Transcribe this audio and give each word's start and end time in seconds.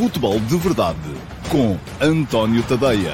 Futebol 0.00 0.40
de 0.40 0.56
Verdade 0.56 0.98
com 1.52 1.76
António 2.02 2.66
Tadeia. 2.66 3.12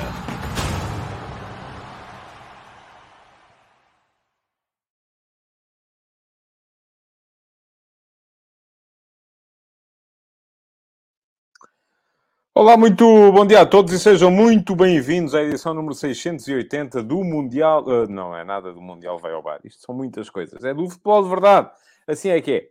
Olá, 12.54 12.76
muito 12.76 13.04
bom 13.32 13.44
dia 13.44 13.62
a 13.62 13.66
todos 13.66 13.92
e 13.92 13.98
sejam 13.98 14.30
muito 14.30 14.76
bem-vindos 14.76 15.34
à 15.34 15.42
edição 15.42 15.74
número 15.74 15.92
680 15.92 17.02
do 17.02 17.24
Mundial. 17.24 17.84
Uh, 17.84 18.06
não 18.08 18.32
é 18.36 18.44
nada 18.44 18.72
do 18.72 18.80
Mundial 18.80 19.18
Vai 19.18 19.32
ao 19.32 19.42
Bar, 19.42 19.58
isto 19.64 19.82
são 19.82 19.92
muitas 19.92 20.30
coisas. 20.30 20.62
É 20.62 20.72
do 20.72 20.88
futebol 20.88 21.24
de 21.24 21.30
verdade. 21.30 21.68
Assim 22.06 22.28
é 22.28 22.40
que 22.40 22.52
é. 22.52 22.68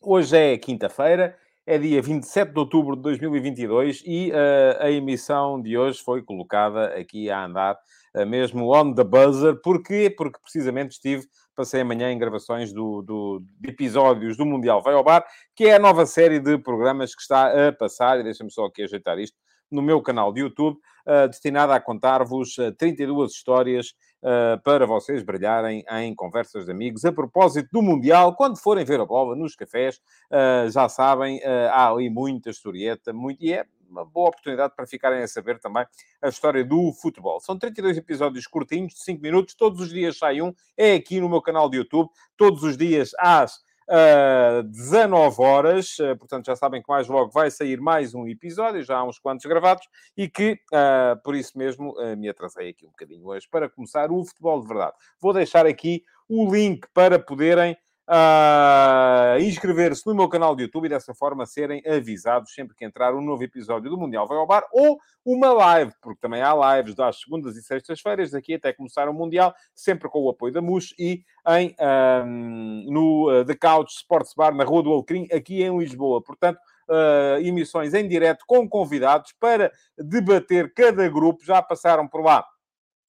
Hoje 0.00 0.34
é 0.38 0.56
quinta-feira, 0.56 1.36
é 1.66 1.76
dia 1.76 2.00
27 2.00 2.52
de 2.52 2.58
outubro 2.60 2.94
de 2.94 3.02
2022 3.02 4.04
e 4.06 4.30
uh, 4.30 4.84
a 4.84 4.88
emissão 4.88 5.60
de 5.60 5.76
hoje 5.76 6.00
foi 6.00 6.22
colocada 6.22 6.94
aqui 6.94 7.28
a 7.28 7.44
andar 7.44 7.76
uh, 8.14 8.24
mesmo 8.24 8.72
on 8.72 8.94
the 8.94 9.02
buzzer. 9.02 9.60
Porquê? 9.60 10.08
Porque 10.16 10.38
precisamente 10.40 10.92
estive, 10.92 11.26
passei 11.56 11.80
amanhã 11.80 12.12
em 12.12 12.18
gravações 12.18 12.72
do, 12.72 13.02
do, 13.02 13.42
de 13.60 13.70
episódios 13.70 14.36
do 14.36 14.46
Mundial 14.46 14.80
Vai 14.80 14.94
ao 14.94 15.02
Bar, 15.02 15.26
que 15.56 15.64
é 15.64 15.74
a 15.74 15.80
nova 15.80 16.06
série 16.06 16.38
de 16.38 16.56
programas 16.56 17.16
que 17.16 17.22
está 17.22 17.68
a 17.68 17.72
passar, 17.72 18.20
e 18.20 18.22
deixa-me 18.22 18.52
só 18.52 18.66
aqui 18.66 18.84
ajeitar 18.84 19.18
isto, 19.18 19.36
no 19.68 19.82
meu 19.82 20.00
canal 20.00 20.32
de 20.32 20.42
YouTube, 20.42 20.76
uh, 20.76 21.26
destinada 21.28 21.74
a 21.74 21.80
contar-vos 21.80 22.56
uh, 22.58 22.70
32 22.78 23.32
histórias 23.32 23.92
uh, 24.26 24.60
para 24.62 24.84
vocês 24.84 25.22
brilharem 25.22 25.84
em 25.88 26.14
conversas 26.14 26.66
de 26.66 26.72
amigos 26.72 27.04
a 27.04 27.12
propósito 27.12 27.68
do 27.72 27.80
Mundial. 27.80 28.34
Quando 28.34 28.58
forem 28.58 28.84
ver 28.84 28.98
a 28.98 29.06
bola 29.06 29.36
nos 29.36 29.54
cafés, 29.54 30.00
já 30.72 30.88
sabem, 30.88 31.40
há 31.70 31.88
ali 31.88 32.10
muita 32.10 32.50
historieta, 32.50 33.12
muito, 33.12 33.42
e 33.42 33.52
é 33.52 33.64
uma 33.88 34.04
boa 34.04 34.28
oportunidade 34.28 34.74
para 34.74 34.86
ficarem 34.86 35.22
a 35.22 35.28
saber 35.28 35.58
também 35.58 35.86
a 36.20 36.28
história 36.28 36.64
do 36.64 36.92
futebol. 36.92 37.40
São 37.40 37.58
32 37.58 37.96
episódios 37.96 38.46
curtinhos, 38.46 38.94
de 38.94 39.00
5 39.00 39.22
minutos, 39.22 39.54
todos 39.54 39.80
os 39.80 39.90
dias 39.90 40.18
sai 40.18 40.42
um, 40.42 40.52
é 40.76 40.94
aqui 40.94 41.20
no 41.20 41.28
meu 41.28 41.40
canal 41.40 41.68
de 41.68 41.78
YouTube, 41.78 42.10
todos 42.36 42.62
os 42.62 42.76
dias 42.76 43.12
às 43.18 43.64
uh, 43.88 44.62
19 44.62 45.42
horas, 45.42 45.98
uh, 45.98 46.16
portanto 46.16 46.46
já 46.46 46.56
sabem 46.56 46.82
que 46.82 46.88
mais 46.88 47.08
logo 47.08 47.30
vai 47.30 47.50
sair 47.50 47.80
mais 47.80 48.14
um 48.14 48.26
episódio, 48.26 48.82
já 48.82 48.98
há 48.98 49.04
uns 49.04 49.18
quantos 49.18 49.46
gravados, 49.46 49.86
e 50.16 50.28
que 50.28 50.58
uh, 50.72 51.20
por 51.22 51.34
isso 51.34 51.56
mesmo 51.56 51.94
me 52.16 52.28
atrasei 52.28 52.70
aqui 52.70 52.86
um 52.86 52.90
bocadinho 52.90 53.26
hoje 53.26 53.48
para 53.50 53.68
começar 53.68 54.10
o 54.10 54.24
futebol 54.24 54.60
de 54.60 54.68
verdade. 54.68 54.94
Vou 55.20 55.32
deixar 55.32 55.66
aqui 55.66 56.04
o 56.28 56.52
link 56.52 56.86
para 56.92 57.18
poderem 57.18 57.76
uh, 58.08 59.40
inscrever-se 59.40 60.06
no 60.06 60.14
meu 60.14 60.28
canal 60.28 60.54
de 60.54 60.62
YouTube 60.62 60.86
e 60.86 60.88
dessa 60.88 61.14
forma 61.14 61.46
serem 61.46 61.82
avisados 61.86 62.52
sempre 62.52 62.74
que 62.74 62.84
entrar 62.84 63.14
um 63.14 63.20
novo 63.20 63.42
episódio 63.42 63.90
do 63.90 63.98
Mundial 63.98 64.26
Vai 64.26 64.38
ao 64.38 64.46
Bar 64.46 64.64
ou 64.72 64.98
uma 65.24 65.52
live, 65.52 65.92
porque 66.00 66.20
também 66.20 66.40
há 66.40 66.76
lives 66.76 66.94
das 66.94 67.20
segundas 67.20 67.56
e 67.56 67.62
sextas-feiras, 67.62 68.30
daqui 68.30 68.54
até 68.54 68.72
começar 68.72 69.08
o 69.08 69.14
Mundial, 69.14 69.54
sempre 69.74 70.08
com 70.08 70.22
o 70.22 70.28
apoio 70.28 70.52
da 70.52 70.62
MUS 70.62 70.94
e 70.98 71.24
em, 71.48 71.74
no 72.86 73.30
uh, 73.30 73.44
The 73.44 73.54
Couch 73.54 73.92
Sports 73.92 74.34
Bar, 74.36 74.54
na 74.54 74.64
Rua 74.64 74.82
do 74.82 74.92
Alecrim, 74.92 75.26
aqui 75.32 75.62
em 75.62 75.78
Lisboa. 75.78 76.22
Portanto, 76.22 76.58
Uh, 76.88 77.42
emissões 77.44 77.94
em 77.94 78.06
direto 78.06 78.44
com 78.46 78.68
convidados 78.68 79.34
para 79.40 79.72
debater 79.98 80.72
cada 80.72 81.08
grupo. 81.08 81.44
Já 81.44 81.60
passaram 81.60 82.06
por 82.06 82.22
lá 82.22 82.46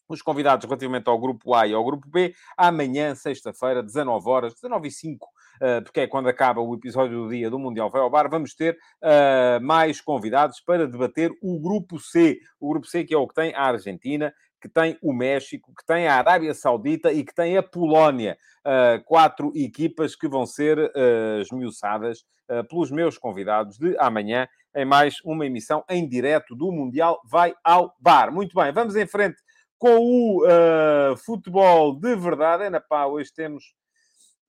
os 0.08 0.22
convidados 0.22 0.66
relativamente 0.66 1.10
ao 1.10 1.20
grupo 1.20 1.54
A 1.54 1.68
e 1.68 1.74
ao 1.74 1.84
grupo 1.84 2.08
B, 2.10 2.34
amanhã, 2.56 3.16
sexta-feira, 3.16 3.84
19 3.84 4.30
horas, 4.30 4.54
19 4.54 4.88
e 4.88 4.92
5, 4.92 5.28
eh, 5.62 5.82
porque 5.82 6.02
é 6.02 6.08
quando 6.08 6.30
acaba 6.30 6.62
o 6.62 6.76
episódio 6.76 7.24
do 7.24 7.30
dia 7.30 7.50
do 7.50 7.60
Mundial 7.60 7.90
Vai 7.90 8.02
ao 8.02 8.10
Bar, 8.10 8.30
vamos 8.30 8.54
ter 8.54 8.78
uh, 9.04 9.64
mais 9.64 10.00
convidados 10.02 10.60
para 10.62 10.88
debater 10.88 11.32
o 11.42 11.60
grupo 11.60 12.00
C. 12.00 12.40
O 12.60 12.70
grupo 12.70 12.88
C 12.88 13.04
que 13.04 13.14
é 13.14 13.18
o 13.18 13.28
que 13.28 13.34
tem 13.34 13.54
a 13.56 13.64
Argentina, 13.64 14.34
que 14.62 14.70
tem 14.70 14.98
o 15.02 15.14
México, 15.14 15.74
que 15.78 15.86
tem 15.86 16.08
a 16.08 16.16
Arábia 16.16 16.54
Saudita 16.54 17.12
e 17.12 17.24
que 17.24 17.34
tem 17.34 17.58
a 17.58 17.64
Polónia. 17.64 18.38
Uh, 18.66 19.04
quatro 19.06 19.52
equipas 19.56 20.16
que 20.16 20.28
vão 20.28 20.46
ser 20.46 20.78
uh, 20.78 21.42
esmiuçadas 21.42 22.20
uh, 22.50 22.68
pelos 22.68 22.92
meus 22.92 23.18
convidados 23.18 23.78
de 23.78 23.98
amanhã 23.98 24.48
em 24.76 24.86
mais 24.86 25.16
uma 25.24 25.46
emissão 25.46 25.84
em 25.90 26.08
direto 26.08 26.56
do 26.56 26.72
Mundial 26.72 27.20
Vai 27.26 27.54
ao 27.64 27.96
Bar. 28.00 28.32
Muito 28.32 28.54
bem, 28.54 28.72
vamos 28.72 28.96
em 28.96 29.08
frente 29.08 29.38
com 29.78 30.00
o 30.00 30.46
uh, 30.46 31.16
futebol 31.18 31.94
de 31.98 32.16
verdade. 32.16 32.66
Ana 32.66 32.82
pá, 32.82 33.06
hoje 33.06 33.32
temos. 33.34 33.76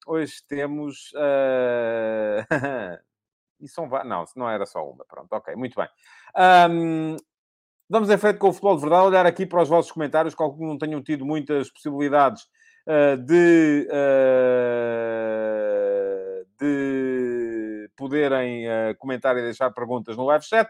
Hoje 0.06 0.34
temos. 0.48 1.12
Uh... 1.12 2.46
e 3.60 3.68
são 3.68 3.88
Não, 4.04 4.24
não 4.36 4.50
era 4.50 4.64
só 4.66 4.88
uma. 4.88 5.04
Pronto, 5.04 5.32
ok, 5.32 5.54
muito 5.54 5.76
bem. 5.76 5.88
Um, 6.70 7.16
vamos 7.88 8.08
em 8.10 8.18
frente 8.18 8.38
com 8.38 8.48
o 8.48 8.52
futebol 8.52 8.76
de 8.76 8.82
verdade. 8.82 9.06
Olhar 9.06 9.26
aqui 9.26 9.44
para 9.44 9.62
os 9.62 9.68
vossos 9.68 9.92
comentários, 9.92 10.34
que 10.34 10.42
alguns 10.42 10.68
não 10.68 10.78
tenham 10.78 11.02
tido 11.02 11.24
muitas 11.24 11.70
possibilidades 11.70 12.44
uh, 12.86 13.16
de. 13.16 13.88
de 16.60 17.90
poderem 17.96 18.64
comentar 18.98 19.36
e 19.36 19.42
deixar 19.42 19.72
perguntas 19.72 20.16
no 20.16 20.24
live 20.26 20.44
chat, 20.44 20.68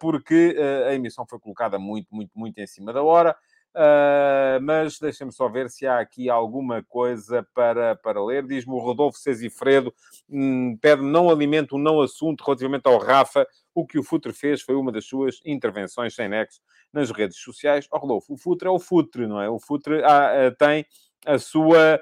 porque 0.00 0.56
a 0.88 0.94
emissão 0.94 1.26
foi 1.28 1.38
colocada 1.38 1.78
muito, 1.78 2.14
muito, 2.14 2.30
muito 2.34 2.58
em 2.58 2.66
cima 2.66 2.94
da 2.94 3.02
hora. 3.02 3.36
Uh, 3.76 4.58
mas 4.62 4.98
deixem-me 4.98 5.30
só 5.30 5.50
ver 5.50 5.68
se 5.68 5.86
há 5.86 5.98
aqui 5.98 6.30
alguma 6.30 6.82
coisa 6.82 7.46
para, 7.52 7.94
para 7.94 8.24
ler. 8.24 8.46
Diz-me 8.46 8.72
o 8.72 8.78
Rodolfo 8.78 9.18
Cezifredo, 9.18 9.92
hum, 10.30 10.78
pede-me 10.80 11.10
não 11.10 11.28
alimento, 11.28 11.76
não 11.76 12.00
assunto 12.00 12.42
relativamente 12.42 12.86
ao 12.86 12.96
Rafa. 12.96 13.46
O 13.74 13.86
que 13.86 13.98
o 13.98 14.02
Futre 14.02 14.32
fez 14.32 14.62
foi 14.62 14.74
uma 14.74 14.90
das 14.90 15.04
suas 15.04 15.42
intervenções 15.44 16.14
sem 16.14 16.26
nexo 16.26 16.62
nas 16.90 17.10
redes 17.10 17.36
sociais. 17.36 17.86
Oh, 17.92 17.98
Rodolfo, 17.98 18.32
o 18.32 18.38
Futre 18.38 18.66
é 18.66 18.70
o 18.70 18.78
Futre, 18.78 19.26
não 19.26 19.42
é? 19.42 19.50
O 19.50 19.60
Futre 19.60 20.02
ah, 20.02 20.46
ah, 20.46 20.50
tem 20.58 20.86
a 21.26 21.38
sua 21.38 22.00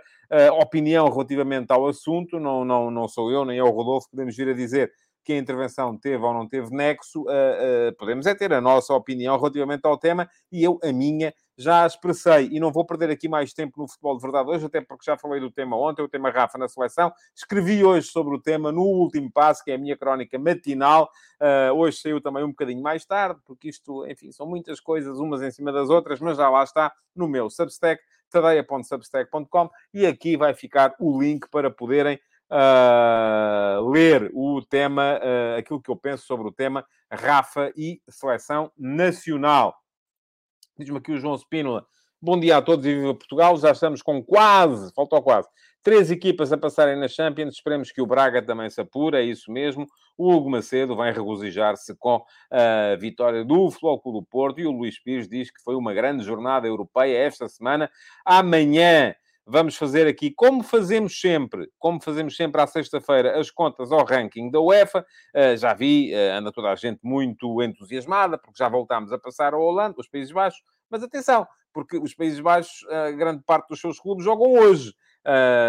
opinião 0.61 1.09
relativamente 1.11 1.73
ao 1.73 1.89
assunto. 1.89 2.39
Não, 2.39 2.65
não, 2.65 2.89
não 2.89 3.09
sou 3.09 3.33
eu, 3.33 3.45
nem 3.45 3.59
é 3.59 3.65
o 3.65 3.71
Rodolfo. 3.71 4.11
Podemos 4.11 4.37
vir 4.37 4.49
a 4.49 4.55
dizer 4.55 4.93
que 5.25 5.33
a 5.33 5.39
intervenção 5.39 5.97
teve 5.97 6.23
ou 6.23 6.35
não 6.35 6.47
teve 6.47 6.71
nexo, 6.71 7.23
uh, 7.23 7.25
uh, 7.25 7.97
podemos 7.99 8.27
é 8.27 8.35
ter 8.35 8.53
a 8.53 8.61
nossa 8.61 8.93
opinião 8.93 9.37
relativamente 9.37 9.85
ao 9.85 9.97
tema 9.97 10.29
e 10.53 10.63
eu 10.63 10.79
a 10.83 10.93
minha 10.93 11.33
já 11.57 11.87
expressei 11.87 12.49
e 12.51 12.59
não 12.59 12.73
vou 12.73 12.85
perder 12.85 13.11
aqui 13.11 13.29
mais 13.29 13.53
tempo 13.53 13.81
no 13.81 13.89
futebol 13.89 14.17
de 14.17 14.23
verdade 14.23 14.51
hoje, 14.51 14.67
até 14.67 14.81
porque 14.81 15.05
já 15.05 15.17
falei 15.17 15.41
do 15.41 15.51
tema 15.51 15.77
ontem, 15.77 16.03
o 16.03 16.09
tema 16.09 16.31
Rafa 16.31 16.59
na 16.59 16.69
seleção. 16.69 17.13
Escrevi 17.35 17.85
hoje 17.85 18.09
sobre 18.09 18.35
o 18.35 18.41
tema 18.41 18.73
no 18.73 18.83
último 18.83 19.31
passo, 19.31 19.63
que 19.65 19.71
é 19.71 19.75
a 19.75 19.79
minha 19.79 19.97
crónica 19.97 20.39
matinal. 20.39 21.09
Uh, 21.41 21.73
hoje 21.75 21.99
saiu 21.99 22.21
também 22.21 22.45
um 22.45 22.49
bocadinho 22.49 22.83
mais 22.83 23.05
tarde, 23.05 23.41
porque 23.45 23.69
isto, 23.69 24.07
enfim, 24.07 24.33
são 24.33 24.47
muitas 24.47 24.81
coisas 24.81 25.19
umas 25.19 25.43
em 25.43 25.51
cima 25.51 25.73
das 25.73 25.89
outras, 25.91 26.21
mas 26.21 26.37
já 26.37 26.49
lá 26.51 26.65
está 26.65 26.93
no 27.15 27.29
meu 27.29 27.49
Substack, 27.49 28.03
tadeia.substack.com, 28.31 29.71
e 29.93 30.07
aqui 30.07 30.37
vai 30.37 30.55
ficar 30.55 30.95
o 30.99 31.21
link 31.21 31.49
para 31.49 31.71
poderem 31.71 32.19
uh, 32.51 33.89
ler 33.91 34.31
o 34.35 34.63
tema, 34.63 35.19
uh, 35.19 35.59
aquilo 35.59 35.81
que 35.81 35.91
eu 35.91 35.97
penso 35.97 36.27
sobre 36.27 36.49
o 36.49 36.53
tema 36.53 36.85
Rafa 37.11 37.73
e 37.77 38.01
seleção 38.09 38.71
nacional. 38.79 39.75
Diz-me 40.79 40.99
aqui 40.99 41.13
o 41.13 41.19
João 41.19 41.37
Spínola. 41.37 41.87
Bom 42.21 42.41
dia 42.41 42.57
a 42.57 42.63
todos 42.63 42.87
e 42.87 42.95
viva 42.95 43.15
Portugal. 43.15 43.57
Já 43.59 43.73
estamos 43.73 44.01
com 44.01 44.25
quase, 44.25 44.93
faltou 44.95 45.23
quase, 45.23 45.47
três 45.83 46.11
equipas 46.11 46.51
a 46.53 46.57
passarem 46.57 46.99
na 46.99 47.07
Champions. 47.07 47.55
Esperemos 47.55 47.93
que 47.93 48.01
o 48.01 48.07
Braga 48.07 48.41
também 48.41 48.71
se 48.71 48.81
apure, 48.81 49.19
é 49.19 49.23
isso 49.23 49.53
mesmo. 49.53 49.87
O 50.17 50.33
Hugo 50.33 50.49
Macedo 50.49 50.97
vai 50.97 51.13
regozijar-se 51.13 51.95
com 51.97 52.25
a 52.51 52.97
vitória 52.97 53.45
do 53.45 53.71
Flóculo 53.71 54.21
do 54.21 54.27
Porto 54.27 54.59
e 54.59 54.67
o 54.67 54.73
Luís 54.73 54.99
Pires 54.99 55.29
diz 55.29 55.51
que 55.51 55.63
foi 55.63 55.75
uma 55.75 55.93
grande 55.93 56.25
jornada 56.25 56.67
europeia 56.67 57.19
esta 57.19 57.47
semana. 57.49 57.91
Amanhã 58.25 59.15
vamos 59.47 59.77
fazer 59.77 60.07
aqui, 60.07 60.31
como 60.31 60.63
fazemos 60.63 61.21
sempre, 61.21 61.69
como 61.79 62.01
fazemos 62.01 62.37
sempre 62.37 62.61
à 62.61 62.67
sexta-feira, 62.67 63.39
as 63.39 63.51
contas 63.51 63.93
ao 63.93 64.05
ranking 64.05 64.51
da 64.51 64.61
UEFA. 64.61 65.05
Uh, 65.35 65.57
já 65.57 65.75
vi, 65.75 66.13
uh, 66.15 66.39
anda 66.39 66.51
toda 66.51 66.71
a 66.71 66.75
gente 66.75 67.01
muito 67.03 67.63
entusiasmada, 67.63 68.39
porque 68.39 68.59
já 68.59 68.69
voltámos 68.69 69.13
a 69.13 69.19
passar 69.19 69.55
ao 69.55 69.61
Holanda, 69.61 69.97
os 69.99 70.09
Países 70.09 70.33
Baixos. 70.33 70.63
Mas 70.91 71.03
atenção, 71.03 71.47
porque 71.73 71.99
os 71.99 72.15
Países 72.15 72.41
Baixos, 72.41 72.87
a 72.89 73.11
uh, 73.11 73.17
grande 73.17 73.43
parte 73.45 73.69
dos 73.69 73.81
seus 73.81 74.01
clubes 74.01 74.25
jogam 74.25 74.53
hoje. 74.53 74.95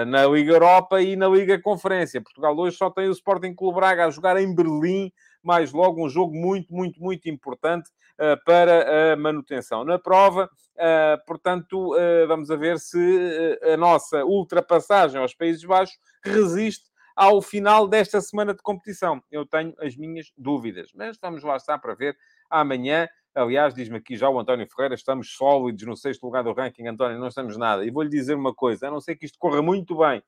Na 0.08 0.26
Liga 0.26 0.52
Europa 0.52 1.02
e 1.02 1.16
na 1.16 1.30
Liga 1.30 1.58
Conferência. 1.62 2.22
Portugal 2.22 2.54
hoje 2.58 2.76
só 2.76 2.90
tem 2.90 3.08
o 3.08 3.14
Sporting 3.14 3.56
Clube 3.56 3.78
Braga 3.78 4.06
a 4.06 4.10
jogar 4.10 4.36
em 4.36 4.54
Berlim, 4.54 5.10
mais 5.46 5.72
logo 5.72 6.04
um 6.04 6.10
jogo 6.10 6.36
muito, 6.36 6.74
muito, 6.74 7.02
muito 7.02 7.30
importante 7.30 7.90
uh, 8.20 8.44
para 8.46 9.14
a 9.14 9.16
manutenção 9.16 9.84
na 9.84 10.00
prova. 10.00 10.50
Uh, 10.76 11.26
portanto, 11.26 11.92
vamos 12.28 12.52
a 12.52 12.56
ver 12.56 12.80
se 12.80 13.60
a 13.74 13.78
nossa 13.78 14.26
ultrapassagem 14.26 15.20
aos 15.20 15.34
Países 15.34 15.64
Baixos 15.64 15.98
resiste 16.24 16.86
ao 17.16 17.42
final 17.42 17.88
desta 17.88 18.20
semana 18.20 18.54
de 18.54 18.62
competição. 18.62 19.22
Eu 19.32 19.46
tenho 19.46 19.74
as 19.80 19.96
minhas 19.96 20.32
dúvidas, 20.38 20.92
mas 20.94 21.18
vamos 21.22 21.44
lá 21.44 21.56
estar 21.56 21.78
para 21.80 21.96
ver 21.96 22.18
amanhã. 22.50 23.08
Aliás, 23.34 23.74
diz-me 23.74 23.98
aqui 23.98 24.18
já 24.18 24.30
o 24.30 24.40
António 24.40 24.68
Ferreira, 24.68 24.96
estamos 24.96 25.34
sólidos 25.34 25.86
no 25.86 25.96
sexto 25.96 26.24
lugar 26.24 26.44
do 26.44 26.54
ranking. 26.54 26.88
António, 26.88 27.20
não 27.20 27.28
estamos 27.28 27.58
nada. 27.58 27.86
E 27.86 27.92
vou-lhe 27.92 28.10
dizer 28.10 28.36
uma 28.36 28.54
coisa, 28.54 28.88
a 28.88 28.92
não 28.92 29.00
ser 29.00 29.16
que 29.16 29.26
isto 29.26 29.38
corra 29.40 29.62
muito 29.62 29.98
bem, 29.98 30.22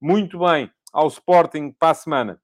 muito 0.00 0.38
bem 0.38 0.70
ao 0.92 1.08
Sporting 1.08 1.72
para 1.78 1.90
a 1.90 1.94
semana, 1.94 2.40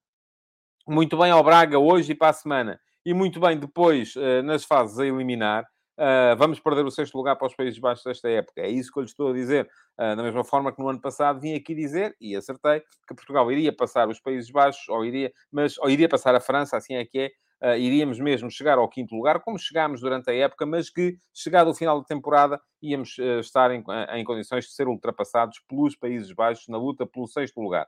muito 0.87 1.17
bem 1.17 1.31
ao 1.31 1.43
Braga 1.43 1.79
hoje 1.79 2.13
e 2.13 2.15
para 2.15 2.31
a 2.31 2.33
semana, 2.33 2.81
E 3.05 3.13
muito 3.13 3.41
bem, 3.41 3.59
depois, 3.59 4.15
nas 4.45 4.65
fases 4.65 4.99
a 4.99 5.07
eliminar, 5.07 5.65
Uh, 5.99 6.35
vamos 6.37 6.59
perder 6.59 6.85
o 6.87 6.91
sexto 6.91 7.15
lugar 7.17 7.37
para 7.37 7.47
os 7.47 7.55
Países 7.55 7.79
Baixos 7.79 8.05
desta 8.05 8.29
época. 8.29 8.61
É 8.61 8.69
isso 8.69 8.91
que 8.91 8.99
eu 8.99 9.03
lhe 9.03 9.09
estou 9.09 9.31
a 9.31 9.33
dizer. 9.33 9.69
Uh, 9.99 10.17
da 10.17 10.23
mesma 10.23 10.43
forma 10.43 10.73
que 10.73 10.81
no 10.81 10.89
ano 10.89 11.01
passado 11.01 11.41
vim 11.41 11.55
aqui 11.55 11.75
dizer, 11.75 12.17
e 12.21 12.35
acertei, 12.35 12.81
que 13.07 13.15
Portugal 13.15 13.51
iria 13.53 13.75
passar 13.75 14.09
os 14.09 14.19
Países 14.19 14.51
Baixos, 14.51 14.89
ou 14.89 15.05
iria, 15.05 15.31
mas, 15.51 15.77
ou 15.79 15.91
iria 15.91 16.09
passar 16.09 16.35
a 16.35 16.41
França, 16.41 16.77
assim 16.77 16.95
é 16.95 17.05
que 17.05 17.31
é, 17.63 17.75
uh, 17.75 17.77
iríamos 17.77 18.19
mesmo 18.19 18.51
chegar 18.51 18.79
ao 18.79 18.89
quinto 18.89 19.15
lugar, 19.15 19.41
como 19.41 19.59
chegámos 19.59 20.01
durante 20.01 20.31
a 20.31 20.35
época, 20.35 20.65
mas 20.65 20.89
que, 20.89 21.19
chegado 21.33 21.71
o 21.71 21.75
final 21.75 22.01
da 22.01 22.07
temporada, 22.07 22.61
íamos 22.83 23.17
estar 23.41 23.71
em, 23.71 23.85
em, 24.15 24.25
condições 24.25 24.65
de 24.65 24.73
ser 24.73 24.89
ultrapassados 24.89 25.61
pelos 25.69 25.95
Países 25.95 26.33
Baixos 26.33 26.67
na 26.69 26.79
luta 26.79 27.07
pelo 27.07 27.29
sexto 27.29 27.61
lugar. 27.61 27.87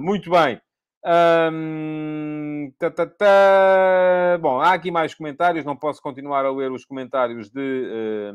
muito 0.00 0.30
bem. 0.30 0.60
Tá, 1.02 2.90
tá, 2.90 3.06
tá. 3.06 4.38
Bom, 4.40 4.60
há 4.60 4.72
aqui 4.72 4.90
mais 4.90 5.14
comentários, 5.14 5.64
não 5.64 5.76
posso 5.76 6.02
continuar 6.02 6.44
a 6.44 6.50
ler 6.50 6.70
os 6.70 6.84
comentários 6.84 7.50
de, 7.50 8.32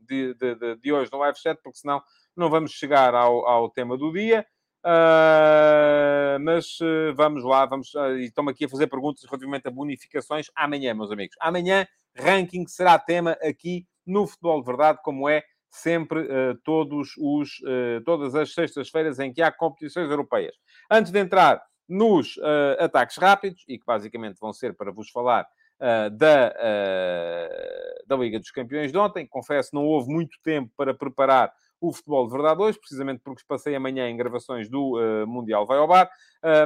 de, 0.00 0.34
de, 0.34 0.76
de 0.76 0.92
hoje 0.92 1.10
no 1.12 1.18
live 1.18 1.38
chat, 1.38 1.58
porque 1.62 1.78
senão 1.78 2.02
não 2.36 2.48
vamos 2.48 2.72
chegar 2.72 3.14
ao, 3.14 3.46
ao 3.46 3.70
tema 3.70 3.96
do 3.96 4.12
dia. 4.12 4.46
Uh, 4.84 6.38
mas 6.40 6.78
uh, 6.80 7.12
vamos 7.14 7.44
lá, 7.44 7.66
vamos. 7.66 7.92
Uh, 7.94 8.16
estão 8.18 8.48
aqui 8.48 8.64
a 8.64 8.68
fazer 8.68 8.86
perguntas 8.86 9.24
relativamente 9.24 9.66
a 9.66 9.70
bonificações 9.70 10.46
amanhã, 10.54 10.94
meus 10.94 11.10
amigos. 11.10 11.36
Amanhã, 11.40 11.86
ranking 12.16 12.66
será 12.66 12.98
tema 12.98 13.32
aqui 13.42 13.86
no 14.06 14.26
Futebol 14.26 14.60
de 14.60 14.66
Verdade, 14.66 14.98
como 15.02 15.28
é 15.28 15.42
sempre 15.70 16.26
todos 16.64 17.10
os, 17.18 17.60
todas 18.06 18.34
as 18.34 18.54
sextas-feiras 18.54 19.18
em 19.18 19.30
que 19.30 19.42
há 19.42 19.52
competições 19.52 20.10
europeias. 20.10 20.56
Antes 20.90 21.12
de 21.12 21.18
entrar 21.18 21.62
nos 21.88 22.36
uh, 22.36 22.76
ataques 22.80 23.16
rápidos, 23.16 23.64
e 23.66 23.78
que 23.78 23.84
basicamente 23.84 24.38
vão 24.38 24.52
ser 24.52 24.74
para 24.74 24.92
vos 24.92 25.08
falar 25.10 25.46
uh, 25.80 26.10
da, 26.10 26.54
uh, 26.54 28.06
da 28.06 28.16
Liga 28.16 28.38
dos 28.38 28.50
Campeões 28.50 28.92
de 28.92 28.98
ontem. 28.98 29.26
Confesso, 29.26 29.74
não 29.74 29.86
houve 29.86 30.12
muito 30.12 30.38
tempo 30.42 30.70
para 30.76 30.92
preparar 30.92 31.52
o 31.80 31.92
Futebol 31.92 32.26
de 32.26 32.32
Verdade 32.32 32.60
hoje, 32.60 32.78
precisamente 32.78 33.20
porque 33.22 33.42
passei 33.46 33.74
amanhã 33.74 34.08
em 34.10 34.16
gravações 34.16 34.68
do 34.68 34.96
Mundial 35.28 35.64
Vai 35.64 35.78
ao 35.78 35.86
Bar. 35.86 36.10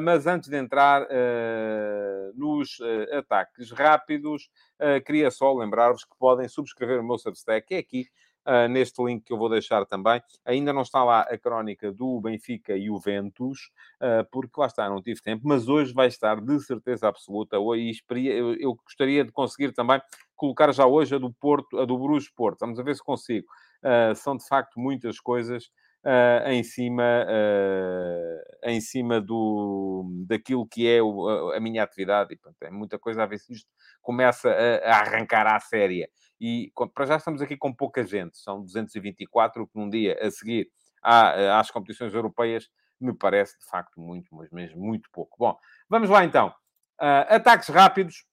mas 0.02 0.26
antes 0.26 0.48
de 0.48 0.56
entrar 0.56 1.06
nos 2.34 2.78
ataques 3.19 3.70
rápidos, 3.72 4.48
queria 5.04 5.30
só 5.30 5.52
lembrar-vos 5.52 6.02
que 6.02 6.16
podem 6.19 6.48
subscrever 6.48 6.98
o 6.98 7.04
meu 7.04 7.19
Substack, 7.19 7.66
que 7.66 7.74
é 7.74 7.78
aqui 7.78 8.06
uh, 8.46 8.68
neste 8.68 9.02
link 9.02 9.24
que 9.24 9.32
eu 9.32 9.38
vou 9.38 9.48
deixar 9.48 9.84
também. 9.86 10.22
Ainda 10.44 10.72
não 10.72 10.82
está 10.82 11.02
lá 11.04 11.22
a 11.22 11.38
crónica 11.38 11.92
do 11.92 12.20
Benfica 12.20 12.76
e 12.76 12.90
o 12.90 12.98
Ventus, 12.98 13.70
uh, 14.00 14.28
porque 14.30 14.60
lá 14.60 14.66
está, 14.66 14.88
não 14.88 15.02
tive 15.02 15.20
tempo, 15.20 15.42
mas 15.44 15.68
hoje 15.68 15.92
vai 15.92 16.08
estar 16.08 16.40
de 16.40 16.60
certeza 16.60 17.08
absoluta. 17.08 17.56
Eu, 17.56 18.74
gostaria 18.74 19.24
de 19.24 19.32
conseguir 19.32 19.72
também 19.72 20.00
colocar 20.36 20.72
já 20.72 20.86
hoje 20.86 21.14
a 21.14 21.18
do 21.18 21.32
Porto, 21.32 21.78
a 21.78 21.84
do 21.84 21.98
Bruges 21.98 22.30
Porto. 22.30 22.60
Vamos 22.60 22.82
ver 22.82 22.94
se 22.94 23.02
consigo. 23.02 23.46
Uh, 23.82 24.14
são 24.14 24.36
de 24.36 24.46
facto 24.46 24.78
muitas 24.78 25.18
coisas 25.18 25.70
uh, 26.04 26.49
em 26.50 26.62
cima, 26.62 27.26
uh, 27.26 28.69
em 28.69 28.81
cima 28.81 29.20
do, 29.20 30.25
daquilo 30.26 30.66
que 30.66 30.88
é 30.88 31.02
o, 31.02 31.50
a, 31.52 31.60
minha 31.60 31.82
atividade. 31.82 32.34
E, 32.34 32.37
portanto, 32.37 32.62
é 32.62 32.70
muita 32.70 32.99
coisa 32.99 33.22
a 33.22 33.26
ver 33.26 33.38
se 33.38 33.52
isto 33.52 33.69
começa 34.00 34.50
a, 34.50 34.90
a 34.90 35.00
arrancar 35.00 35.46
à 35.46 35.58
séria. 35.60 36.08
E 36.40 36.72
para 36.94 37.06
já 37.06 37.16
estamos 37.16 37.40
aqui 37.40 37.56
com 37.56 37.72
pouca 37.72 38.04
gente, 38.04 38.37
são 38.37 38.62
224, 38.62 39.66
que 39.66 39.78
num 39.78 39.88
dia 39.88 40.19
a 40.20 40.31
seguir 40.31 40.69
à, 41.02 41.60
às 41.60 41.70
competições 41.70 42.12
europeias 42.14 42.69
me 43.00 43.16
parece 43.16 43.58
de 43.58 43.66
facto 43.66 44.00
muito, 44.00 44.34
mas 44.34 44.50
mesmo 44.50 44.81
muito 44.81 45.08
pouco. 45.12 45.37
Bom, 45.38 45.56
vamos 45.88 46.08
lá 46.08 46.25
então. 46.25 46.48
Uh, 47.00 47.26
ataques 47.28 47.69
rápidos. 47.69 48.25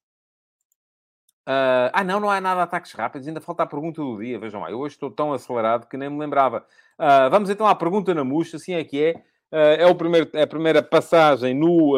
Uh, 1.49 1.89
ah, 1.93 2.03
não, 2.03 2.19
não 2.19 2.29
há 2.29 2.39
nada 2.39 2.57
de 2.57 2.63
ataques 2.65 2.91
rápidos, 2.91 3.27
ainda 3.27 3.41
falta 3.41 3.63
a 3.63 3.65
pergunta 3.65 3.99
do 3.99 4.19
dia. 4.19 4.37
Vejam 4.37 4.61
lá, 4.61 4.69
eu 4.69 4.77
hoje 4.77 4.93
estou 4.93 5.09
tão 5.09 5.33
acelerado 5.33 5.87
que 5.87 5.97
nem 5.97 6.07
me 6.07 6.19
lembrava. 6.19 6.63
Uh, 6.93 7.27
vamos 7.31 7.49
então 7.49 7.65
à 7.65 7.73
pergunta 7.73 8.13
na 8.13 8.23
murcha, 8.23 8.57
assim 8.57 8.73
é 8.73 8.83
que 8.83 9.03
é. 9.03 9.15
Uh, 9.51 9.81
é, 9.81 9.87
o 9.87 9.95
primeiro, 9.95 10.29
é 10.33 10.43
a 10.43 10.47
primeira 10.47 10.83
passagem 10.83 11.55
no 11.55 11.95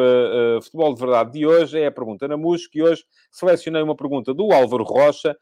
Futebol 0.64 0.94
de 0.94 1.02
Verdade 1.02 1.32
de 1.34 1.46
hoje, 1.46 1.82
é 1.82 1.88
a 1.88 1.92
pergunta 1.92 2.30
na 2.30 2.38
MUS, 2.38 2.66
que 2.66 2.82
hoje 2.82 3.04
selecionei 3.30 3.82
uma 3.82 3.94
pergunta 3.94 4.34
do 4.34 4.54
Álvaro 4.54 4.86
Rocha, 4.86 5.36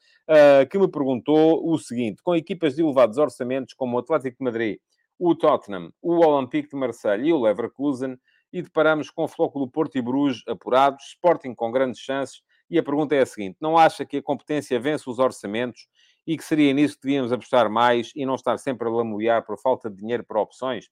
que 0.71 0.79
me 0.79 0.87
perguntou 0.87 1.71
o 1.71 1.77
seguinte: 1.77 2.23
com 2.23 2.35
equipas 2.35 2.75
de 2.75 2.81
elevados 2.81 3.19
orçamentos 3.19 3.75
como 3.75 3.95
o 3.95 3.99
Atlético 3.99 4.37
de 4.39 4.43
Madrid, 4.43 4.77
o 5.19 5.35
Tottenham, 5.35 5.91
o 6.01 6.25
Olympique 6.25 6.69
de 6.69 6.75
Marseille 6.75 7.29
e 7.29 7.33
o 7.33 7.39
Leverkusen, 7.39 8.17
e 8.51 8.63
deparamos 8.63 9.11
com 9.11 9.25
o 9.25 9.27
Flóculo 9.27 9.69
Porto 9.69 9.99
e 9.99 10.01
Bruges 10.01 10.41
apurados, 10.47 11.09
Sporting 11.09 11.53
com 11.53 11.71
grandes 11.71 11.99
chances, 11.99 12.41
e 12.69 12.77
a 12.77 12.83
pergunta 12.83 13.15
é 13.15 13.21
a 13.21 13.25
seguinte: 13.25 13.57
não 13.59 13.77
acha 13.77 14.05
que 14.05 14.17
a 14.17 14.23
competência 14.23 14.79
vence 14.79 15.09
os 15.09 15.19
orçamentos 15.19 15.87
e 16.27 16.37
que 16.37 16.43
seria 16.43 16.73
nisso 16.73 16.95
que 16.95 17.07
devíamos 17.07 17.31
apostar 17.31 17.69
mais 17.69 18.11
e 18.15 18.25
não 18.25 18.35
estar 18.35 18.57
sempre 18.57 18.87
a 18.87 18.91
lamoiar 18.91 19.45
por 19.45 19.59
falta 19.59 19.89
de 19.89 19.97
dinheiro 19.97 20.23
para 20.23 20.39
opções? 20.39 20.89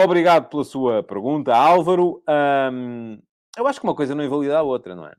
Obrigado 0.00 0.48
pela 0.48 0.64
sua 0.64 1.02
pergunta, 1.02 1.54
Álvaro. 1.54 2.22
eu 3.56 3.66
acho 3.66 3.80
que 3.80 3.86
uma 3.86 3.94
coisa 3.94 4.14
não 4.14 4.24
invalida 4.24 4.58
a 4.58 4.62
outra, 4.62 4.96
não 4.96 5.06
é? 5.06 5.14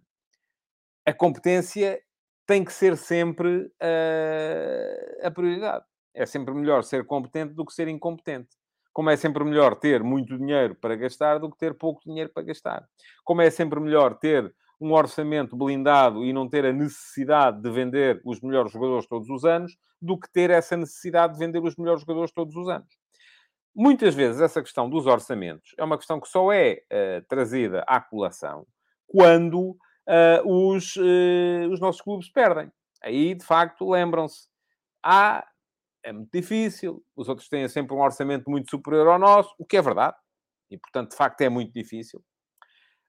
A 1.06 1.14
competência 1.14 2.02
tem 2.46 2.64
que 2.64 2.74
ser 2.74 2.98
sempre 2.98 3.66
uh, 3.66 5.28
a 5.28 5.32
prioridade. 5.32 5.86
É 6.14 6.26
sempre 6.26 6.54
melhor 6.54 6.84
ser 6.84 7.06
competente 7.06 7.54
do 7.54 7.66
que 7.66 7.74
ser 7.74 7.88
incompetente. 7.88 8.50
Como 8.92 9.10
é 9.10 9.16
sempre 9.16 9.44
melhor 9.44 9.76
ter 9.76 10.04
muito 10.04 10.38
dinheiro 10.38 10.76
para 10.76 10.96
gastar 10.96 11.40
do 11.40 11.50
que 11.50 11.58
ter 11.58 11.74
pouco 11.74 12.02
dinheiro 12.06 12.30
para 12.32 12.44
gastar. 12.44 12.88
Como 13.24 13.42
é 13.42 13.50
sempre 13.50 13.80
melhor 13.80 14.16
ter 14.20 14.54
um 14.84 14.92
orçamento 14.92 15.56
blindado 15.56 16.26
e 16.26 16.34
não 16.34 16.50
ter 16.50 16.66
a 16.66 16.74
necessidade 16.74 17.62
de 17.62 17.72
vender 17.72 18.22
os 18.26 18.42
melhores 18.42 18.72
jogadores 18.72 19.08
todos 19.08 19.30
os 19.30 19.46
anos, 19.46 19.78
do 20.02 20.20
que 20.20 20.30
ter 20.30 20.50
essa 20.50 20.76
necessidade 20.76 21.34
de 21.34 21.40
vender 21.40 21.64
os 21.64 21.78
melhores 21.78 22.02
jogadores 22.02 22.34
todos 22.34 22.54
os 22.56 22.68
anos. 22.68 22.90
Muitas 23.74 24.14
vezes 24.14 24.42
essa 24.42 24.62
questão 24.62 24.90
dos 24.90 25.08
orçamentos 25.08 25.74
é 25.78 25.84
uma 25.84 25.98
questão 25.98 26.20
que 26.20 26.28
só 26.28 26.52
é 26.52 26.82
uh, 26.92 27.26
trazida 27.30 27.84
à 27.88 28.02
colação 28.02 28.68
quando 29.08 29.72
uh, 29.72 30.46
os, 30.46 30.98
uh, 30.98 31.72
os 31.72 31.80
nossos 31.80 32.02
clubes 32.02 32.30
perdem. 32.30 32.70
Aí, 33.02 33.34
de 33.34 33.46
facto, 33.46 33.90
lembram-se. 33.90 34.48
Ah, 35.02 35.46
é 36.04 36.12
muito 36.12 36.30
difícil, 36.32 37.02
os 37.16 37.30
outros 37.30 37.48
têm 37.48 37.68
sempre 37.70 37.96
um 37.96 38.02
orçamento 38.02 38.50
muito 38.50 38.70
superior 38.70 39.08
ao 39.08 39.20
nosso, 39.20 39.54
o 39.58 39.66
que 39.66 39.78
é 39.78 39.82
verdade. 39.82 40.18
E, 40.70 40.78
portanto, 40.78 41.12
de 41.12 41.16
facto, 41.16 41.40
é 41.42 41.50
muito 41.50 41.72
difícil. 41.72 42.22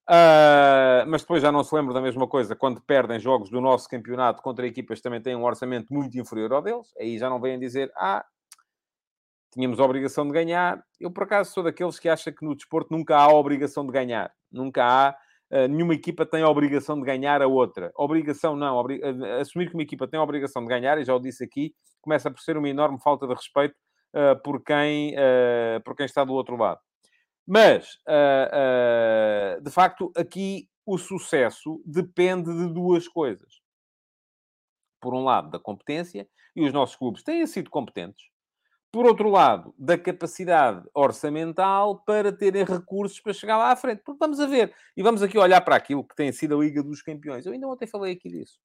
Uh, 0.09 1.09
mas 1.09 1.23
depois 1.23 1.41
já 1.41 1.51
não 1.51 1.65
se 1.65 1.75
lembra 1.75 1.95
da 1.95 2.01
mesma 2.01 2.29
coisa 2.29 2.55
quando 2.55 2.81
perdem 2.83 3.19
jogos 3.19 3.49
do 3.49 3.59
nosso 3.59 3.89
campeonato 3.89 4.43
contra 4.43 4.67
equipas 4.67 4.99
que 4.99 5.03
também 5.03 5.23
têm 5.23 5.35
um 5.35 5.45
orçamento 5.45 5.93
muito 5.93 6.19
inferior 6.19 6.53
ao 6.53 6.63
deles. 6.63 6.93
Aí 7.01 7.19
já 7.19 7.31
não 7.31 7.41
vêm 7.41 7.59
dizer, 7.59 7.91
ah, 7.97 8.25
tínhamos 9.55 9.79
a 9.81 9.85
obrigação 9.85 10.27
de 10.27 10.33
ganhar. 10.33 10.85
Eu, 11.01 11.11
por 11.11 11.23
acaso, 11.23 11.53
sou 11.53 11.63
daqueles 11.63 11.99
que 11.99 12.09
acha 12.09 12.31
que 12.33 12.45
no 12.45 12.55
desporto 12.55 12.93
nunca 12.93 13.17
há 13.17 13.29
obrigação 13.29 13.87
de 13.87 13.93
ganhar. 13.93 14.31
Nunca 14.51 14.85
há. 14.85 15.17
Uh, 15.51 15.69
nenhuma 15.69 15.95
equipa 15.95 16.27
tem 16.27 16.43
a 16.43 16.49
obrigação 16.49 16.99
de 16.99 17.07
ganhar 17.07 17.41
a 17.41 17.47
outra. 17.47 17.93
Obrigação 17.95 18.57
não. 18.57 18.77
Obri... 18.77 19.01
Uh, 19.01 19.41
assumir 19.41 19.69
que 19.69 19.75
uma 19.75 19.83
equipa 19.83 20.09
tem 20.09 20.19
a 20.19 20.23
obrigação 20.23 20.63
de 20.63 20.69
ganhar, 20.69 20.99
e 20.99 21.05
já 21.05 21.15
o 21.15 21.21
disse 21.21 21.45
aqui, 21.45 21.73
começa 22.03 22.31
por 22.31 22.41
ser 22.41 22.57
uma 22.57 22.69
enorme 22.69 23.01
falta 23.01 23.27
de 23.27 23.35
respeito 23.35 23.77
uh, 24.15 24.41
por, 24.43 24.63
quem, 24.63 25.15
por 25.85 25.95
quem 25.97 26.05
está 26.05 26.25
do 26.25 26.35
outro 26.35 26.57
lado. 26.57 26.81
Mas, 27.47 27.99
de 29.63 29.71
facto, 29.71 30.13
aqui 30.17 30.69
o 30.87 30.99
sucesso 30.99 31.83
depende 31.85 32.53
de 32.53 32.73
duas 32.73 33.09
coisas. 33.09 33.63
Por 35.01 35.15
um 35.15 35.25
lado, 35.25 35.51
da 35.51 35.59
competência, 35.59 36.29
e 36.57 36.65
os 36.65 36.73
nossos 36.73 36.97
clubes 36.97 37.23
têm 37.23 37.47
sido 37.47 37.69
competentes, 37.69 38.27
por 38.93 39.07
outro 39.07 39.29
lado, 39.29 39.75
da 39.77 39.99
capacidade 39.99 40.89
orçamental 40.95 41.99
para 42.05 42.33
terem 42.33 42.65
recursos 42.65 43.19
para 43.19 43.33
chegar 43.33 43.59
lá 43.59 43.73
à 43.73 43.77
frente. 43.77 44.03
Porque 44.05 44.19
vamos 44.21 44.39
a 44.39 44.47
ver, 44.47 44.73
e 44.97 45.03
vamos 45.03 45.21
aqui 45.21 45.37
olhar 45.37 45.61
para 45.63 45.75
aquilo 45.75 46.07
que 46.07 46.15
tem 46.15 46.31
sido 46.31 46.57
a 46.57 46.63
Liga 46.63 46.81
dos 46.81 47.03
Campeões. 47.03 47.45
Eu 47.45 47.53
ainda 47.53 47.67
ontem 47.67 47.89
falei 47.89 48.13
aqui 48.13 48.29
disso. 48.29 48.61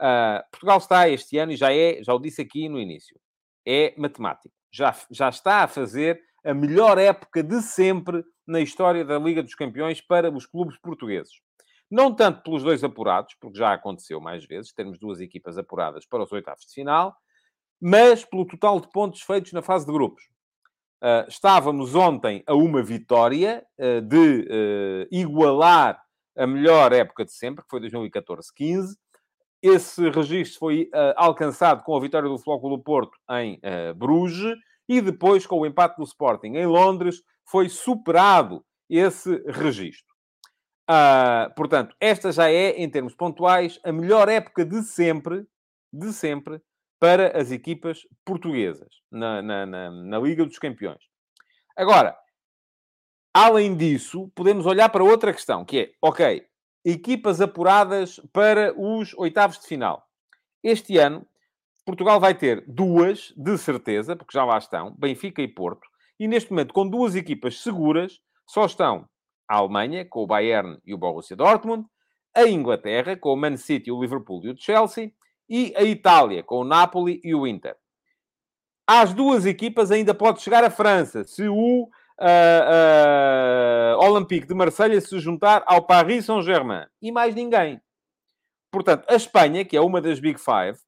Uh, 0.00 0.42
Portugal 0.50 0.78
está 0.78 1.08
este 1.08 1.38
ano, 1.38 1.52
e 1.52 1.56
já 1.56 1.72
é, 1.72 2.02
já 2.02 2.12
o 2.12 2.18
disse 2.18 2.42
aqui 2.42 2.68
no 2.68 2.80
início, 2.80 3.16
é 3.64 3.94
matemático. 3.96 4.52
Já, 4.72 4.92
já 5.08 5.28
está 5.28 5.62
a 5.62 5.68
fazer 5.68 6.20
a 6.44 6.52
melhor 6.52 6.98
época 6.98 7.42
de 7.42 7.62
sempre 7.62 8.22
na 8.46 8.60
história 8.60 9.04
da 9.04 9.18
Liga 9.18 9.42
dos 9.42 9.54
Campeões 9.54 10.00
para 10.00 10.30
os 10.30 10.46
clubes 10.46 10.76
portugueses. 10.78 11.32
Não 11.90 12.14
tanto 12.14 12.42
pelos 12.42 12.62
dois 12.62 12.84
apurados, 12.84 13.34
porque 13.40 13.58
já 13.58 13.72
aconteceu 13.72 14.20
mais 14.20 14.44
vezes, 14.44 14.72
termos 14.72 14.98
duas 14.98 15.20
equipas 15.20 15.56
apuradas 15.56 16.06
para 16.06 16.22
os 16.22 16.32
oitavos 16.32 16.64
de 16.66 16.72
final, 16.72 17.16
mas 17.80 18.24
pelo 18.24 18.46
total 18.46 18.80
de 18.80 18.90
pontos 18.90 19.22
feitos 19.22 19.52
na 19.52 19.62
fase 19.62 19.86
de 19.86 19.92
grupos. 19.92 20.24
Uh, 21.02 21.28
estávamos 21.28 21.94
ontem 21.94 22.42
a 22.46 22.54
uma 22.54 22.82
vitória 22.82 23.64
uh, 23.78 24.00
de 24.00 24.16
uh, 24.16 25.08
igualar 25.10 26.02
a 26.36 26.46
melhor 26.46 26.92
época 26.92 27.24
de 27.24 27.32
sempre, 27.32 27.62
que 27.62 27.70
foi 27.70 27.80
2014-15. 27.80 28.96
Esse 29.62 30.10
registro 30.10 30.58
foi 30.58 30.90
alcançado 31.16 31.82
com 31.84 31.96
a 31.96 32.00
vitória 32.00 32.28
do 32.28 32.38
Flóculo 32.38 32.78
Porto 32.82 33.16
em 33.30 33.58
Bruges 33.96 34.58
e 34.88 35.00
depois 35.00 35.46
com 35.46 35.60
o 35.60 35.66
empate 35.66 35.96
do 35.96 36.04
Sporting 36.04 36.54
em 36.54 36.66
Londres 36.66 37.22
foi 37.44 37.68
superado 37.68 38.64
esse 38.88 39.42
registro. 39.46 40.14
Uh, 40.88 41.52
portanto, 41.54 41.96
esta 41.98 42.30
já 42.30 42.50
é, 42.50 42.70
em 42.70 42.90
termos 42.90 43.14
pontuais, 43.14 43.80
a 43.84 43.90
melhor 43.90 44.28
época 44.28 44.64
de 44.64 44.82
sempre, 44.82 45.46
de 45.92 46.12
sempre, 46.12 46.60
para 47.00 47.38
as 47.38 47.50
equipas 47.50 48.00
portuguesas 48.24 48.88
na, 49.10 49.42
na, 49.42 49.66
na, 49.66 49.90
na 49.90 50.18
Liga 50.18 50.44
dos 50.44 50.58
Campeões. 50.58 51.02
Agora, 51.76 52.16
além 53.32 53.76
disso, 53.76 54.30
podemos 54.34 54.66
olhar 54.66 54.88
para 54.90 55.04
outra 55.04 55.32
questão, 55.32 55.64
que 55.64 55.78
é, 55.78 55.92
ok, 56.00 56.46
equipas 56.84 57.40
apuradas 57.40 58.20
para 58.32 58.74
os 58.78 59.14
oitavos 59.14 59.58
de 59.58 59.66
final. 59.66 60.06
Este 60.62 60.98
ano, 60.98 61.26
Portugal 61.84 62.18
vai 62.18 62.34
ter 62.34 62.64
duas, 62.66 63.32
de 63.36 63.58
certeza, 63.58 64.16
porque 64.16 64.36
já 64.36 64.44
lá 64.44 64.58
estão, 64.58 64.94
Benfica 64.98 65.42
e 65.42 65.48
Porto, 65.48 65.86
e 66.18 66.26
neste 66.26 66.50
momento, 66.50 66.72
com 66.72 66.88
duas 66.88 67.14
equipas 67.14 67.60
seguras, 67.60 68.20
só 68.46 68.64
estão 68.64 69.08
a 69.48 69.56
Alemanha, 69.56 70.04
com 70.04 70.22
o 70.22 70.26
Bayern 70.26 70.78
e 70.84 70.94
o 70.94 70.98
Borussia 70.98 71.36
Dortmund, 71.36 71.86
a 72.34 72.48
Inglaterra, 72.48 73.16
com 73.16 73.32
o 73.32 73.36
Man 73.36 73.56
City, 73.56 73.90
o 73.90 74.00
Liverpool 74.00 74.40
e 74.44 74.50
o 74.50 74.56
Chelsea, 74.56 75.12
e 75.48 75.74
a 75.76 75.82
Itália, 75.82 76.42
com 76.42 76.56
o 76.56 76.64
Napoli 76.64 77.20
e 77.22 77.34
o 77.34 77.46
Inter. 77.46 77.76
Às 78.86 79.12
duas 79.12 79.46
equipas 79.46 79.90
ainda 79.90 80.14
pode 80.14 80.40
chegar 80.40 80.64
a 80.64 80.70
França, 80.70 81.24
se 81.24 81.48
o 81.48 81.88
uh, 82.20 83.98
uh, 83.98 84.04
Olympique 84.04 84.46
de 84.46 84.54
Marselha 84.54 85.00
se 85.00 85.18
juntar 85.18 85.62
ao 85.66 85.86
Paris 85.86 86.26
Saint-Germain. 86.26 86.86
E 87.00 87.10
mais 87.12 87.34
ninguém. 87.34 87.80
Portanto, 88.70 89.04
a 89.08 89.14
Espanha, 89.14 89.64
que 89.64 89.76
é 89.76 89.80
uma 89.80 90.00
das 90.00 90.18
Big 90.18 90.38
Five, 90.38 90.78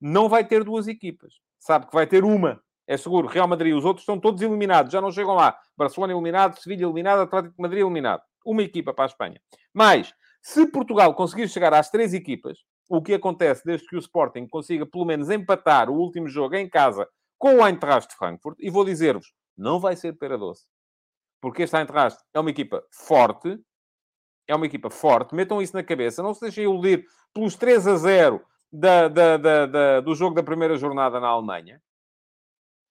não 0.00 0.28
vai 0.28 0.44
ter 0.44 0.64
duas 0.64 0.88
equipas. 0.88 1.34
Sabe 1.58 1.86
que 1.86 1.94
vai 1.94 2.06
ter 2.06 2.24
uma 2.24 2.60
é 2.90 2.96
seguro. 2.96 3.28
Real 3.28 3.46
Madrid, 3.46 3.72
os 3.72 3.84
outros 3.84 4.02
estão 4.02 4.18
todos 4.18 4.42
eliminados, 4.42 4.92
já 4.92 5.00
não 5.00 5.12
chegam 5.12 5.34
lá. 5.34 5.56
Barcelona 5.76 6.12
eliminado, 6.12 6.58
Sevilha 6.58 6.84
eliminado, 6.84 7.20
Atlético 7.20 7.54
de 7.54 7.62
Madrid 7.62 7.82
eliminado. 7.82 8.22
Uma 8.44 8.64
equipa 8.64 8.92
para 8.92 9.04
a 9.04 9.06
Espanha. 9.06 9.40
Mas, 9.72 10.12
se 10.42 10.66
Portugal 10.66 11.14
conseguir 11.14 11.48
chegar 11.48 11.72
às 11.72 11.88
três 11.88 12.12
equipas, 12.12 12.58
o 12.88 13.00
que 13.00 13.14
acontece 13.14 13.62
desde 13.64 13.86
que 13.86 13.94
o 13.94 14.00
Sporting 14.00 14.48
consiga 14.48 14.84
pelo 14.84 15.04
menos 15.04 15.30
empatar 15.30 15.88
o 15.88 15.94
último 15.94 16.26
jogo 16.26 16.56
em 16.56 16.68
casa 16.68 17.08
com 17.38 17.58
o 17.58 17.66
Eintracht 17.66 18.10
de 18.10 18.16
Frankfurt, 18.16 18.56
e 18.58 18.68
vou 18.68 18.84
dizer-vos, 18.84 19.32
não 19.56 19.78
vai 19.78 19.94
ser 19.94 20.14
pera 20.14 20.36
doce. 20.36 20.66
Porque 21.40 21.62
este 21.62 21.76
Eintracht 21.76 22.20
é 22.34 22.40
uma 22.40 22.50
equipa 22.50 22.82
forte, 22.90 23.56
é 24.48 24.54
uma 24.54 24.66
equipa 24.66 24.90
forte, 24.90 25.32
metam 25.32 25.62
isso 25.62 25.76
na 25.76 25.84
cabeça, 25.84 26.24
não 26.24 26.34
se 26.34 26.40
deixem 26.40 26.64
iludir 26.64 27.06
pelos 27.32 27.54
3 27.54 27.86
a 27.86 27.96
0 27.96 28.44
da, 28.72 29.08
da, 29.08 29.36
da, 29.36 30.00
do 30.00 30.14
jogo 30.14 30.34
da 30.34 30.42
primeira 30.42 30.76
jornada 30.76 31.18
na 31.18 31.28
Alemanha. 31.28 31.80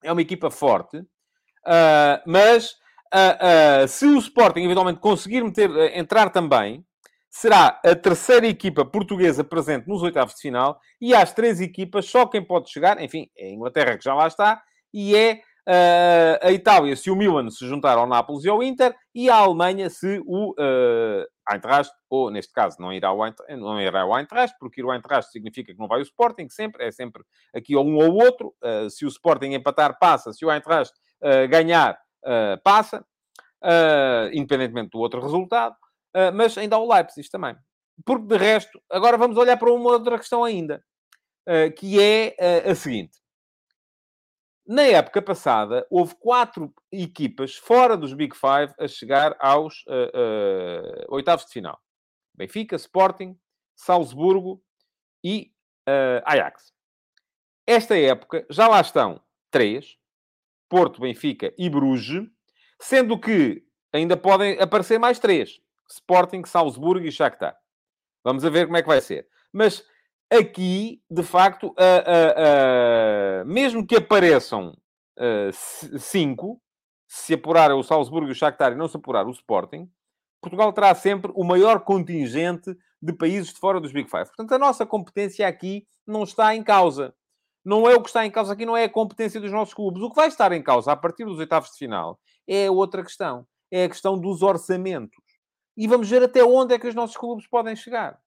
É 0.04 0.12
uma 0.12 0.22
equipa 0.22 0.50
forte, 0.50 0.98
uh, 0.98 2.22
mas 2.26 2.72
uh, 3.14 3.84
uh, 3.84 3.88
se 3.88 4.06
o 4.06 4.18
Sporting 4.18 4.64
eventualmente 4.64 5.00
conseguir 5.00 5.44
meter, 5.44 5.70
entrar 5.98 6.30
também, 6.30 6.86
será 7.30 7.80
a 7.84 7.96
terceira 7.96 8.48
equipa 8.48 8.86
portuguesa 8.86 9.44
presente 9.44 9.88
nos 9.88 10.02
oitavos 10.02 10.36
de 10.36 10.42
final 10.42 10.80
e 11.00 11.14
às 11.14 11.34
três 11.34 11.62
equipas, 11.62 12.06
só 12.06 12.26
quem 12.26 12.44
pode 12.44 12.70
chegar, 12.70 13.02
enfim, 13.02 13.30
é 13.38 13.48
a 13.48 13.52
Inglaterra 13.52 13.98
que 13.98 14.04
já 14.04 14.14
lá 14.14 14.28
está, 14.28 14.62
e 14.94 15.16
é 15.16 15.42
a 16.42 16.52
Itália 16.52 16.96
se 16.96 17.12
o 17.12 17.16
Milan 17.16 17.48
se 17.52 17.68
juntar 17.68 17.96
ao 17.96 18.08
Nápoles 18.08 18.44
e 18.44 18.50
ao 18.50 18.64
Inter, 18.64 18.96
e 19.14 19.30
a 19.30 19.36
Alemanha 19.36 19.88
se 19.88 20.20
o 20.26 20.56
Eintracht, 21.50 21.92
ou 22.10 22.30
neste 22.30 22.54
caso 22.54 22.78
não 22.80 22.94
irá 22.94 23.10
ao 23.10 23.26
Eintracht, 23.26 23.56
não 23.56 23.82
irá 23.82 24.02
ao 24.02 24.18
Eintracht, 24.18 24.56
porque 24.60 24.82
ir 24.82 24.84
ao 24.84 24.94
Eintracht 24.94 25.32
significa 25.32 25.74
que 25.74 25.80
não 25.80 25.88
vai 25.88 26.00
o 26.00 26.04
Sporting, 26.04 26.48
sempre, 26.50 26.86
é 26.86 26.92
sempre 26.92 27.24
aqui 27.54 27.76
ou 27.76 27.86
um 27.86 27.96
ou 27.96 28.14
outro. 28.24 28.56
Uh, 28.64 28.90
se 28.90 29.06
o 29.06 29.08
Sporting 29.08 29.54
empatar, 29.54 29.98
passa. 30.00 30.32
Se 30.34 30.46
o 30.46 30.52
Eintracht 30.52 30.94
uh, 31.22 31.48
ganhar, 31.50 32.00
uh, 32.24 32.62
passa. 32.64 33.06
independentemente 34.32 34.92
do 34.92 35.00
outro 35.00 35.22
resultado. 35.22 35.76
mas 36.34 36.58
ainda 36.58 36.76
há 36.76 36.80
o 36.80 36.92
Leipzig 36.92 37.30
também. 37.30 37.56
Porque, 38.06 38.26
de 38.26 38.38
resto, 38.38 38.82
agora 38.90 39.18
vamos 39.18 39.38
olhar 39.38 39.58
para 39.58 39.72
uma 39.72 39.92
outra 39.92 40.18
questão 40.18 40.46
ainda. 40.46 40.82
que 41.78 42.02
é 42.02 42.36
a 42.70 42.74
seguinte. 42.74 43.18
Na 44.70 44.84
época 44.84 45.20
passada, 45.20 45.84
houve 45.90 46.14
quatro 46.14 46.72
equipas 46.92 47.56
fora 47.56 47.98
dos 47.98 48.14
Big 48.14 48.36
Five 48.36 48.72
a 48.78 48.88
chegar 48.88 49.36
aos 49.40 49.84
uh, 49.88 51.10
uh, 51.10 51.16
oitavos 51.16 51.48
de 51.48 51.54
final. 51.54 51.82
Benfica, 52.36 52.76
Sporting, 52.76 53.36
Salzburgo 53.76 54.64
e 55.24 55.52
uh, 55.88 56.22
Ajax. 56.24 56.72
Esta 57.66 57.98
época 57.98 58.46
já 58.48 58.68
lá 58.68 58.80
estão 58.80 59.20
três, 59.50 59.98
Porto, 60.70 61.02
Benfica 61.02 61.52
e 61.58 61.68
Bruges, 61.68 62.30
sendo 62.80 63.20
que 63.20 63.66
ainda 63.92 64.16
podem 64.16 64.62
aparecer 64.62 65.00
mais 65.00 65.18
três, 65.18 65.60
Sporting, 65.90 66.46
Salzburgo 66.46 67.08
e 67.08 67.12
Shakhtar. 67.12 67.58
Vamos 68.24 68.46
a 68.46 68.52
ver 68.52 68.68
como 68.68 68.78
é 68.78 68.84
que 68.84 68.88
vai 68.88 69.02
ser. 69.02 69.28
Mas 69.52 69.84
aqui, 70.30 71.02
de 71.10 71.24
facto, 71.24 71.74
mesmo 73.46 73.86
que 73.86 73.96
apareçam 73.96 74.76
cinco, 75.98 76.62
se 77.08 77.34
apurar 77.34 77.72
o 77.72 77.84
Salzburgo 77.84 78.28
e 78.28 78.32
o 78.32 78.36
Shakhtar 78.36 78.74
e 78.74 78.76
não 78.76 78.88
se 78.88 78.96
apurar 78.96 79.26
o 79.26 79.32
Sporting, 79.32 79.90
Portugal 80.42 80.72
terá 80.72 80.94
sempre 80.96 81.32
o 81.36 81.44
maior 81.44 81.82
contingente 81.82 82.78
de 83.02 83.14
países 83.14 83.54
de 83.54 83.60
fora 83.60 83.80
dos 83.80 83.92
Big 83.92 84.10
Five. 84.10 84.28
Portanto, 84.28 84.54
a 84.54 84.60
nossa 84.60 84.86
competência 84.86 85.48
aqui 85.48 85.86
não 86.06 86.24
está 86.24 86.56
em 86.56 86.64
causa. 86.64 87.14
Não 87.66 87.90
é 87.90 87.96
o 87.96 88.02
que 88.02 88.10
está 88.10 88.26
em 88.26 88.32
causa 88.32 88.54
aqui, 88.54 88.66
não 88.66 88.78
é 88.78 88.86
a 88.86 88.90
competência 88.90 89.40
dos 89.40 89.52
nossos 89.52 89.74
clubes. 89.74 90.02
O 90.02 90.10
que 90.10 90.16
vai 90.16 90.28
estar 90.28 90.52
em 90.52 90.62
causa 90.62 90.92
a 90.92 90.96
partir 90.96 91.26
dos 91.26 91.40
oitavos 91.40 91.72
de 91.72 91.78
final 91.78 92.20
é 92.48 92.70
outra 92.72 93.04
questão. 93.04 93.46
É 93.70 93.84
a 93.84 93.90
questão 93.90 94.18
dos 94.18 94.42
orçamentos. 94.42 95.18
E 95.76 95.88
vamos 95.88 96.10
ver 96.10 96.24
até 96.24 96.44
onde 96.44 96.74
é 96.74 96.80
que 96.80 96.88
os 96.88 96.96
nossos 96.96 97.18
clubes 97.18 97.48
podem 97.48 97.76
chegar 97.76 98.18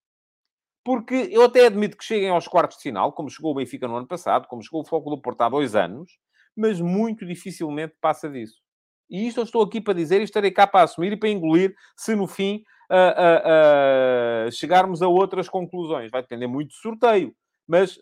porque 0.84 1.28
eu 1.30 1.44
até 1.44 1.66
admito 1.66 1.96
que 1.96 2.04
cheguem 2.04 2.30
aos 2.30 2.48
quartos 2.48 2.76
de 2.76 2.82
final, 2.82 3.12
como 3.12 3.30
chegou 3.30 3.52
o 3.52 3.54
Benfica 3.54 3.86
no 3.86 3.96
ano 3.96 4.06
passado, 4.06 4.48
como 4.48 4.62
chegou 4.62 4.82
o 4.82 4.84
Foco 4.84 5.10
do 5.10 5.20
Porto 5.20 5.42
há 5.42 5.48
dois 5.48 5.74
anos, 5.76 6.18
mas 6.56 6.80
muito 6.80 7.24
dificilmente 7.24 7.94
passa 8.00 8.28
disso. 8.28 8.60
E 9.08 9.26
isto 9.28 9.40
eu 9.40 9.44
estou 9.44 9.62
aqui 9.62 9.80
para 9.80 9.94
dizer 9.94 10.20
e 10.20 10.24
estarei 10.24 10.50
cá 10.50 10.66
para 10.66 10.84
assumir 10.84 11.12
e 11.12 11.16
para 11.16 11.28
engolir 11.28 11.74
se 11.96 12.16
no 12.16 12.26
fim 12.26 12.64
uh, 12.90 14.46
uh, 14.46 14.48
uh, 14.48 14.52
chegarmos 14.52 15.02
a 15.02 15.08
outras 15.08 15.48
conclusões. 15.48 16.10
Vai 16.10 16.22
depender 16.22 16.46
muito 16.46 16.68
do 16.68 16.74
sorteio, 16.74 17.34
mas 17.68 17.98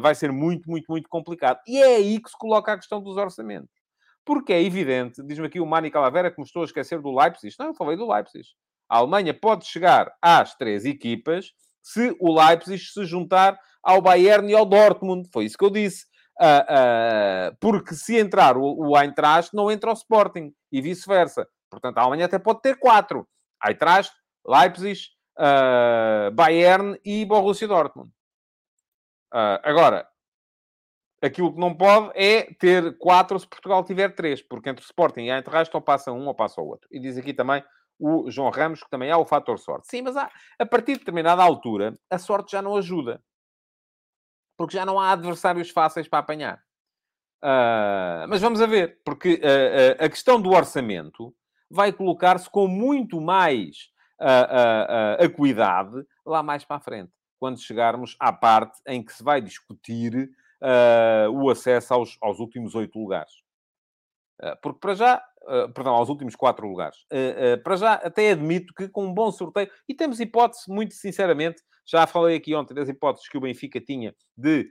vai 0.00 0.14
ser 0.14 0.32
muito, 0.32 0.70
muito, 0.70 0.86
muito 0.88 1.08
complicado. 1.08 1.60
E 1.66 1.76
é 1.82 1.96
aí 1.96 2.20
que 2.20 2.30
se 2.30 2.38
coloca 2.38 2.72
a 2.72 2.76
questão 2.76 3.02
dos 3.02 3.16
orçamentos. 3.16 3.74
Porque 4.24 4.52
é 4.52 4.62
evidente, 4.62 5.22
diz-me 5.22 5.46
aqui 5.46 5.60
o 5.60 5.66
Mani 5.66 5.90
Calavera 5.90 6.30
que 6.30 6.40
me 6.40 6.46
estou 6.46 6.62
a 6.62 6.64
esquecer 6.64 7.00
do 7.00 7.14
Leipzig. 7.14 7.54
Não, 7.58 7.66
eu 7.66 7.74
falei 7.74 7.96
do 7.96 8.10
Leipzig. 8.10 8.48
A 8.88 8.98
Alemanha 8.98 9.34
pode 9.34 9.66
chegar 9.66 10.10
às 10.22 10.54
três 10.54 10.84
equipas 10.84 11.52
se 11.84 12.16
o 12.18 12.34
Leipzig 12.34 12.82
se 12.82 13.04
juntar 13.04 13.60
ao 13.82 14.00
Bayern 14.00 14.50
e 14.50 14.54
ao 14.54 14.64
Dortmund. 14.64 15.28
Foi 15.30 15.44
isso 15.44 15.58
que 15.58 15.64
eu 15.64 15.70
disse. 15.70 16.06
Uh, 16.40 17.52
uh, 17.52 17.56
porque 17.60 17.94
se 17.94 18.18
entrar 18.18 18.56
o, 18.56 18.88
o 18.88 18.98
Eintracht, 18.98 19.54
não 19.54 19.70
entra 19.70 19.90
o 19.90 19.92
Sporting. 19.92 20.52
E 20.72 20.80
vice-versa. 20.80 21.46
Portanto, 21.70 21.98
a 21.98 22.00
Alemanha 22.00 22.24
até 22.24 22.38
pode 22.38 22.62
ter 22.62 22.78
quatro. 22.78 23.28
Eintracht, 23.64 24.12
Leipzig, 24.46 24.98
uh, 25.38 26.32
Bayern 26.32 26.98
e 27.04 27.24
Borussia 27.26 27.68
Dortmund. 27.68 28.10
agora, 29.62 30.08
aquilo 31.22 31.52
que 31.52 31.60
não 31.60 31.74
pode 31.74 32.12
é 32.14 32.54
ter 32.54 32.96
quatro 32.98 33.38
se 33.38 33.46
Portugal 33.46 33.84
tiver 33.84 34.14
três. 34.14 34.40
Porque 34.40 34.70
entre 34.70 34.82
o 34.82 34.86
Sporting 34.86 35.24
e 35.24 35.30
a 35.30 35.36
Eintracht 35.36 35.74
ou 35.74 35.82
passa 35.82 36.10
um 36.10 36.26
ou 36.26 36.34
passa 36.34 36.62
o 36.62 36.66
outro. 36.66 36.88
E 36.90 36.98
diz 36.98 37.18
aqui 37.18 37.34
também 37.34 37.62
o 37.98 38.30
João 38.30 38.50
Ramos, 38.50 38.82
que 38.82 38.90
também 38.90 39.10
há 39.10 39.18
o 39.18 39.26
fator 39.26 39.58
sorte. 39.58 39.88
Sim, 39.88 40.02
mas 40.02 40.16
há, 40.16 40.30
a 40.58 40.66
partir 40.66 40.92
de 40.92 40.98
determinada 41.00 41.42
altura, 41.42 41.94
a 42.10 42.18
sorte 42.18 42.52
já 42.52 42.62
não 42.62 42.76
ajuda. 42.76 43.22
Porque 44.56 44.76
já 44.76 44.86
não 44.86 45.00
há 45.00 45.12
adversários 45.12 45.70
fáceis 45.70 46.08
para 46.08 46.20
apanhar. 46.20 46.64
Uh, 47.44 48.24
mas 48.26 48.40
vamos 48.40 48.62
a 48.62 48.66
ver, 48.66 49.02
porque 49.04 49.34
uh, 49.34 50.00
uh, 50.00 50.04
a 50.06 50.08
questão 50.08 50.40
do 50.40 50.52
orçamento 50.52 51.34
vai 51.70 51.92
colocar-se 51.92 52.48
com 52.48 52.66
muito 52.66 53.20
mais 53.20 53.92
acuidade 55.18 56.06
lá 56.24 56.42
mais 56.42 56.64
para 56.64 56.76
a 56.76 56.80
frente, 56.80 57.12
quando 57.38 57.60
chegarmos 57.60 58.16
à 58.18 58.32
parte 58.32 58.80
em 58.86 59.04
que 59.04 59.12
se 59.12 59.22
vai 59.24 59.42
discutir 59.42 60.30
o 61.32 61.50
acesso 61.50 61.92
aos, 61.92 62.16
aos 62.22 62.38
últimos 62.38 62.74
oito 62.76 62.96
lugares. 62.98 63.32
porque 64.62 64.78
para 64.78 64.94
já 64.94 65.22
Uh, 65.46 65.70
perdão, 65.74 65.94
aos 65.94 66.08
últimos 66.08 66.34
quatro 66.34 66.66
lugares. 66.66 66.96
Uh, 67.12 67.54
uh, 67.54 67.62
para 67.62 67.76
já, 67.76 67.92
até 67.94 68.30
admito 68.30 68.72
que 68.72 68.88
com 68.88 69.04
um 69.04 69.12
bom 69.12 69.30
sorteio, 69.30 69.70
e 69.86 69.94
temos 69.94 70.18
hipótese, 70.18 70.62
muito 70.68 70.94
sinceramente, 70.94 71.62
já 71.86 72.06
falei 72.06 72.36
aqui 72.36 72.54
ontem 72.54 72.72
das 72.72 72.88
hipóteses 72.88 73.28
que 73.28 73.36
o 73.36 73.40
Benfica 73.42 73.78
tinha 73.78 74.14
de 74.36 74.70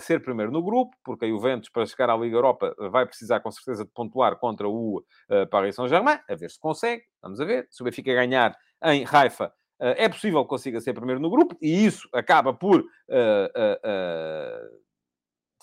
ser 0.00 0.22
primeiro 0.22 0.52
no 0.52 0.62
grupo, 0.62 0.94
porque 1.02 1.24
a 1.24 1.28
Juventus, 1.28 1.70
para 1.70 1.86
chegar 1.86 2.10
à 2.10 2.16
Liga 2.16 2.36
Europa, 2.36 2.74
vai 2.90 3.06
precisar 3.06 3.40
com 3.40 3.50
certeza 3.50 3.82
de 3.82 3.90
pontuar 3.90 4.36
contra 4.38 4.68
o 4.68 5.02
Paris 5.50 5.74
Saint-Germain, 5.74 6.20
a 6.28 6.34
ver 6.34 6.50
se 6.50 6.60
consegue, 6.60 7.02
vamos 7.22 7.40
a 7.40 7.46
ver. 7.46 7.66
Se 7.70 7.82
o 7.82 7.84
Benfica 7.84 8.12
ganhar 8.12 8.54
em 8.84 9.06
Haifa, 9.10 9.50
é 9.80 10.06
possível 10.06 10.42
que 10.42 10.50
consiga 10.50 10.80
ser 10.82 10.92
primeiro 10.92 11.18
no 11.18 11.30
grupo, 11.30 11.56
e 11.62 11.86
isso 11.86 12.06
acaba 12.12 12.52
por 12.52 12.84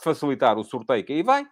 facilitar 0.01 0.58
o 0.58 0.63
sorteio 0.63 1.06
que 1.06 1.13
aí 1.13 1.22
vem. 1.24 1.48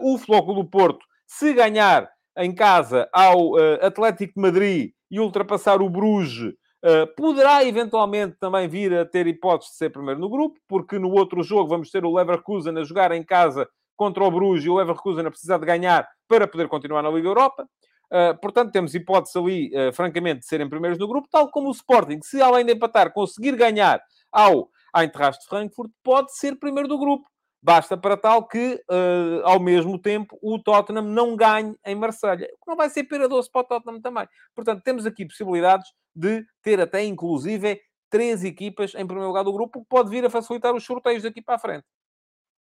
o 0.00 0.16
Flóculo 0.16 0.62
do 0.62 0.68
Porto, 0.70 1.04
se 1.26 1.52
ganhar 1.52 2.10
em 2.36 2.54
casa 2.54 3.08
ao 3.12 3.52
uh, 3.52 3.78
Atlético 3.82 4.34
de 4.34 4.40
Madrid 4.40 4.92
e 5.10 5.20
ultrapassar 5.20 5.80
o 5.82 5.88
Bruges, 5.88 6.54
Uh, 6.84 7.06
poderá 7.16 7.64
eventualmente 7.64 8.36
também 8.38 8.68
vir 8.68 8.92
a 8.92 9.06
ter 9.06 9.26
hipótese 9.26 9.70
de 9.70 9.78
ser 9.78 9.88
primeiro 9.88 10.20
no 10.20 10.28
grupo, 10.28 10.60
porque 10.68 10.98
no 10.98 11.10
outro 11.12 11.42
jogo 11.42 11.66
vamos 11.66 11.90
ter 11.90 12.04
o 12.04 12.12
Leverkusen 12.12 12.76
a 12.76 12.84
jogar 12.84 13.10
em 13.12 13.24
casa 13.24 13.66
contra 13.96 14.22
o 14.22 14.30
Bruges 14.30 14.66
e 14.66 14.68
o 14.68 14.74
Leverkusen 14.74 15.24
a 15.24 15.30
precisar 15.30 15.56
de 15.56 15.64
ganhar 15.64 16.06
para 16.28 16.46
poder 16.46 16.68
continuar 16.68 17.02
na 17.02 17.08
Liga 17.08 17.26
Europa. 17.26 17.66
Uh, 18.12 18.38
portanto, 18.38 18.70
temos 18.70 18.94
hipótese 18.94 19.38
ali, 19.38 19.70
uh, 19.74 19.94
francamente, 19.94 20.40
de 20.40 20.46
serem 20.46 20.68
primeiros 20.68 20.98
no 20.98 21.08
grupo, 21.08 21.26
tal 21.30 21.50
como 21.50 21.68
o 21.68 21.72
Sporting, 21.72 22.20
se 22.22 22.42
além 22.42 22.66
de 22.66 22.74
empatar 22.74 23.14
conseguir 23.14 23.56
ganhar 23.56 24.02
ao 24.30 24.68
Eintracht 24.94 25.40
de 25.40 25.48
Frankfurt, 25.48 25.90
pode 26.02 26.36
ser 26.36 26.56
primeiro 26.56 26.86
do 26.86 26.98
grupo. 26.98 27.24
Basta 27.64 27.96
para 27.96 28.14
tal 28.14 28.46
que, 28.46 28.74
uh, 28.90 29.40
ao 29.42 29.58
mesmo 29.58 29.98
tempo, 29.98 30.38
o 30.42 30.58
Tottenham 30.58 31.00
não 31.00 31.34
ganhe 31.34 31.74
em 31.86 31.94
Marselha. 31.94 32.46
O 32.52 32.62
que 32.62 32.68
não 32.68 32.76
vai 32.76 32.90
ser 32.90 33.04
pera 33.04 33.26
doce 33.26 33.50
para 33.50 33.62
o 33.62 33.64
Tottenham 33.64 34.02
também. 34.02 34.28
Portanto, 34.54 34.82
temos 34.82 35.06
aqui 35.06 35.24
possibilidades 35.24 35.90
de 36.14 36.44
ter 36.60 36.78
até, 36.78 37.02
inclusive, 37.02 37.80
três 38.10 38.44
equipas 38.44 38.94
em 38.94 39.06
primeiro 39.06 39.28
lugar 39.28 39.44
do 39.44 39.52
grupo, 39.52 39.80
que 39.80 39.88
pode 39.88 40.10
vir 40.10 40.26
a 40.26 40.28
facilitar 40.28 40.74
os 40.74 40.84
sorteios 40.84 41.22
daqui 41.22 41.40
para 41.40 41.54
a 41.54 41.58
frente. 41.58 41.86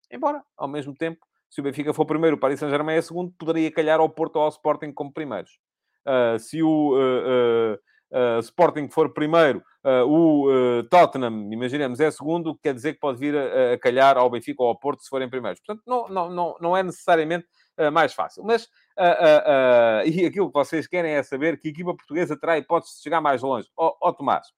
Embora, 0.09 0.41
ao 0.55 0.69
mesmo 0.69 0.95
tempo, 0.95 1.19
se 1.49 1.59
o 1.59 1.63
Benfica 1.65 1.93
for 1.93 2.05
primeiro, 2.05 2.37
o 2.37 2.39
Paris 2.39 2.61
Saint-Germain 2.61 2.95
é 2.95 3.01
segundo, 3.01 3.33
poderia 3.37 3.69
calhar 3.69 3.99
ao 3.99 4.09
Porto 4.09 4.37
ou 4.37 4.43
ao 4.43 4.49
Sporting 4.49 4.93
como 4.93 5.11
primeiros. 5.11 5.59
Uh, 6.07 6.39
se 6.39 6.63
o 6.63 6.95
uh, 6.95 7.77
uh, 8.12 8.39
Sporting 8.39 8.89
for 8.89 9.13
primeiro, 9.13 9.63
o 10.07 10.47
Tottenham, 10.89 11.53
imaginemos, 11.53 12.00
é 12.00 12.09
segundo, 12.09 12.55
quer 12.55 12.74
dizer 12.74 12.93
que 12.93 13.00
pode 13.00 13.19
vir 13.19 13.38
a, 13.38 13.74
a, 13.74 13.77
calhar 13.77 14.17
ao 14.17 14.29
Benfica 14.31 14.63
ou 14.63 14.69
ao 14.69 14.79
Porto 14.79 15.03
se 15.03 15.09
forem 15.09 15.29
primeiros. 15.29 15.59
Portanto, 15.59 15.83
não, 15.85 16.07
não, 16.07 16.29
não, 16.29 16.55
não 16.59 16.77
é 16.77 16.81
necessariamente 16.81 17.45
mais 17.93 18.12
fácil. 18.12 18.43
Mas, 18.43 18.67
e 20.07 20.25
aquilo 20.25 20.47
que 20.47 20.53
vocês 20.53 20.88
querem 20.88 21.12
é 21.12 21.21
saber 21.21 21.59
que 21.59 21.67
a 21.67 21.71
equipa 21.71 21.93
portuguesa 21.93 22.35
terá 22.35 22.57
hipótese 22.57 22.95
de 22.95 23.03
chegar 23.03 23.21
mais 23.21 23.43
longe. 23.43 23.69
Ó 23.77 23.89
oh, 23.89 24.09
oh, 24.09 24.13
Tomás, 24.13 24.47
o 24.47 24.51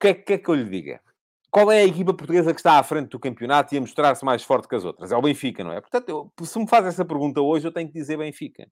que, 0.00 0.08
é, 0.08 0.14
que 0.14 0.32
é 0.32 0.38
que 0.38 0.48
eu 0.48 0.54
lhe 0.54 0.64
diga? 0.64 1.00
Qual 1.54 1.70
é 1.70 1.82
a 1.82 1.86
equipa 1.86 2.12
portuguesa 2.12 2.52
que 2.52 2.58
está 2.58 2.80
à 2.80 2.82
frente 2.82 3.10
do 3.10 3.20
campeonato 3.20 3.72
e 3.72 3.78
a 3.78 3.80
mostrar-se 3.80 4.24
mais 4.24 4.42
forte 4.42 4.66
que 4.66 4.74
as 4.74 4.84
outras? 4.84 5.12
É 5.12 5.16
o 5.16 5.22
Benfica, 5.22 5.62
não 5.62 5.70
é? 5.72 5.80
Portanto, 5.80 6.08
eu, 6.08 6.44
se 6.44 6.58
me 6.58 6.66
faz 6.66 6.84
essa 6.84 7.04
pergunta 7.04 7.40
hoje, 7.40 7.68
eu 7.68 7.70
tenho 7.70 7.86
que 7.86 7.94
dizer 7.94 8.18
Benfica. 8.18 8.66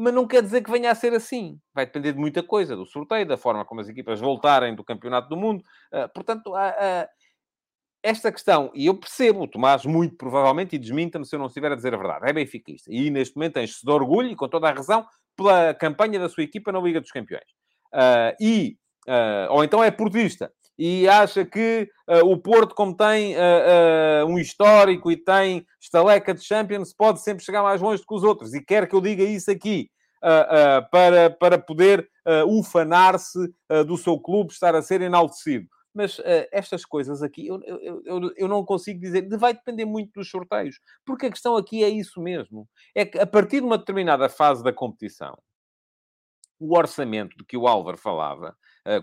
Mas 0.00 0.14
não 0.14 0.26
quer 0.26 0.42
dizer 0.42 0.62
que 0.62 0.70
venha 0.70 0.90
a 0.90 0.94
ser 0.94 1.12
assim. 1.12 1.60
Vai 1.74 1.84
depender 1.84 2.14
de 2.14 2.18
muita 2.18 2.42
coisa, 2.42 2.74
do 2.74 2.86
sorteio, 2.86 3.26
da 3.26 3.36
forma 3.36 3.66
como 3.66 3.82
as 3.82 3.88
equipas 3.88 4.18
voltarem 4.18 4.74
do 4.74 4.82
Campeonato 4.82 5.28
do 5.28 5.36
Mundo. 5.36 5.62
Uh, 5.92 6.08
portanto, 6.14 6.52
uh, 6.52 6.54
uh, 6.54 7.06
esta 8.02 8.32
questão, 8.32 8.72
e 8.74 8.86
eu 8.86 8.94
percebo, 8.98 9.46
Tomás, 9.46 9.84
muito 9.84 10.16
provavelmente, 10.16 10.74
e 10.74 10.78
desminta-me 10.78 11.26
se 11.26 11.34
eu 11.34 11.38
não 11.38 11.48
estiver 11.48 11.70
a 11.70 11.74
dizer 11.74 11.92
a 11.92 11.98
verdade, 11.98 12.30
é 12.30 12.32
benfiquista. 12.32 12.90
E 12.90 13.10
neste 13.10 13.36
momento 13.36 13.58
enche-se 13.58 13.84
de 13.84 13.92
orgulho, 13.92 14.30
e 14.30 14.36
com 14.36 14.48
toda 14.48 14.70
a 14.70 14.72
razão, 14.72 15.06
pela 15.36 15.74
campanha 15.74 16.18
da 16.18 16.30
sua 16.30 16.44
equipa 16.44 16.72
na 16.72 16.80
Liga 16.80 16.98
dos 16.98 17.10
Campeões. 17.10 17.44
e, 18.40 18.78
ou 19.50 19.62
então 19.62 19.84
é 19.84 19.90
portista 19.90 20.50
e 20.82 21.06
acha 21.06 21.44
que 21.44 21.90
uh, 22.08 22.26
o 22.26 22.38
Porto, 22.38 22.74
como 22.74 22.96
tem 22.96 23.36
uh, 23.36 23.38
uh, 23.38 24.26
um 24.26 24.38
histórico 24.38 25.12
e 25.12 25.16
tem 25.16 25.66
estaleca 25.78 26.32
de 26.32 26.42
Champions, 26.42 26.94
pode 26.94 27.20
sempre 27.20 27.44
chegar 27.44 27.62
mais 27.62 27.82
longe 27.82 28.00
do 28.00 28.06
que 28.06 28.14
os 28.14 28.22
outros. 28.22 28.54
E 28.54 28.64
quer 28.64 28.88
que 28.88 28.96
eu 28.96 29.00
diga 29.02 29.22
isso 29.22 29.50
aqui 29.50 29.90
para, 30.90 31.30
para 31.30 31.58
poder 31.58 32.08
ufanar-se 32.46 33.38
do 33.86 33.96
seu 33.96 34.18
clube, 34.18 34.52
estar 34.52 34.74
a 34.74 34.82
ser 34.82 35.00
enaltecido. 35.00 35.66
Mas 35.94 36.20
estas 36.52 36.84
coisas 36.84 37.22
aqui, 37.22 37.46
eu, 37.46 37.58
eu, 37.62 38.02
eu, 38.04 38.32
eu 38.36 38.48
não 38.48 38.62
consigo 38.62 39.00
dizer. 39.00 39.26
Vai 39.38 39.54
depender 39.54 39.86
muito 39.86 40.12
dos 40.14 40.30
sorteios. 40.30 40.78
Porque 41.06 41.26
a 41.26 41.30
questão 41.30 41.56
aqui 41.56 41.82
é 41.82 41.88
isso 41.88 42.20
mesmo. 42.20 42.68
É 42.94 43.06
que 43.06 43.18
a 43.18 43.26
partir 43.26 43.60
de 43.60 43.66
uma 43.66 43.78
determinada 43.78 44.28
fase 44.28 44.62
da 44.62 44.74
competição, 44.74 45.38
o 46.58 46.76
orçamento 46.76 47.34
de 47.38 47.44
que 47.44 47.56
o 47.56 47.66
Álvaro 47.66 47.96
falava, 47.96 48.54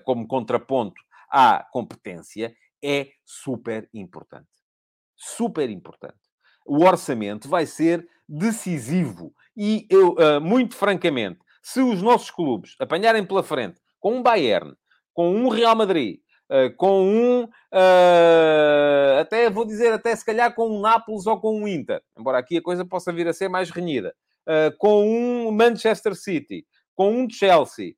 como 0.06 0.28
contraponto 0.28 1.02
à 1.30 1.66
competência 1.72 2.56
é 2.84 3.10
super 3.26 3.90
importante. 3.94 4.48
Super 5.16 5.70
importante. 5.70 6.18
O 6.66 6.84
orçamento 6.84 7.48
vai 7.50 7.66
ser 7.66 8.08
decisivo. 8.28 9.34
E 9.56 9.88
eu, 9.90 10.14
uh, 10.14 10.42
muito 10.42 10.76
francamente, 10.76 11.40
se 11.64 11.82
os 11.82 12.02
nossos 12.02 12.30
clubes 12.30 12.76
apanharem 12.80 13.26
pela 13.26 13.44
frente 13.44 13.80
com 14.00 14.18
um 14.18 14.22
Bayern, 14.22 14.76
com 15.14 15.34
um 15.36 15.48
Real 15.48 15.76
Madrid, 15.76 16.20
uh, 16.52 16.76
com 16.76 17.04
um. 17.04 17.44
Uh, 17.44 19.20
até 19.20 19.50
vou 19.50 19.66
dizer, 19.66 19.92
até 19.94 20.16
se 20.16 20.26
calhar 20.26 20.54
com 20.54 20.70
um 20.70 20.82
Nápoles 20.82 21.26
ou 21.26 21.40
com 21.40 21.62
um 21.62 21.68
Inter, 21.68 22.02
embora 22.18 22.38
aqui 22.38 22.58
a 22.58 22.62
coisa 22.62 22.86
possa 22.86 23.12
vir 23.12 23.28
a 23.28 23.34
ser 23.34 23.50
mais 23.50 23.70
renhida, 23.70 24.14
com 24.78 25.06
um 25.06 25.52
Manchester 25.52 26.16
City, 26.16 26.66
com 26.96 27.12
um 27.12 27.30
Chelsea, 27.30 27.96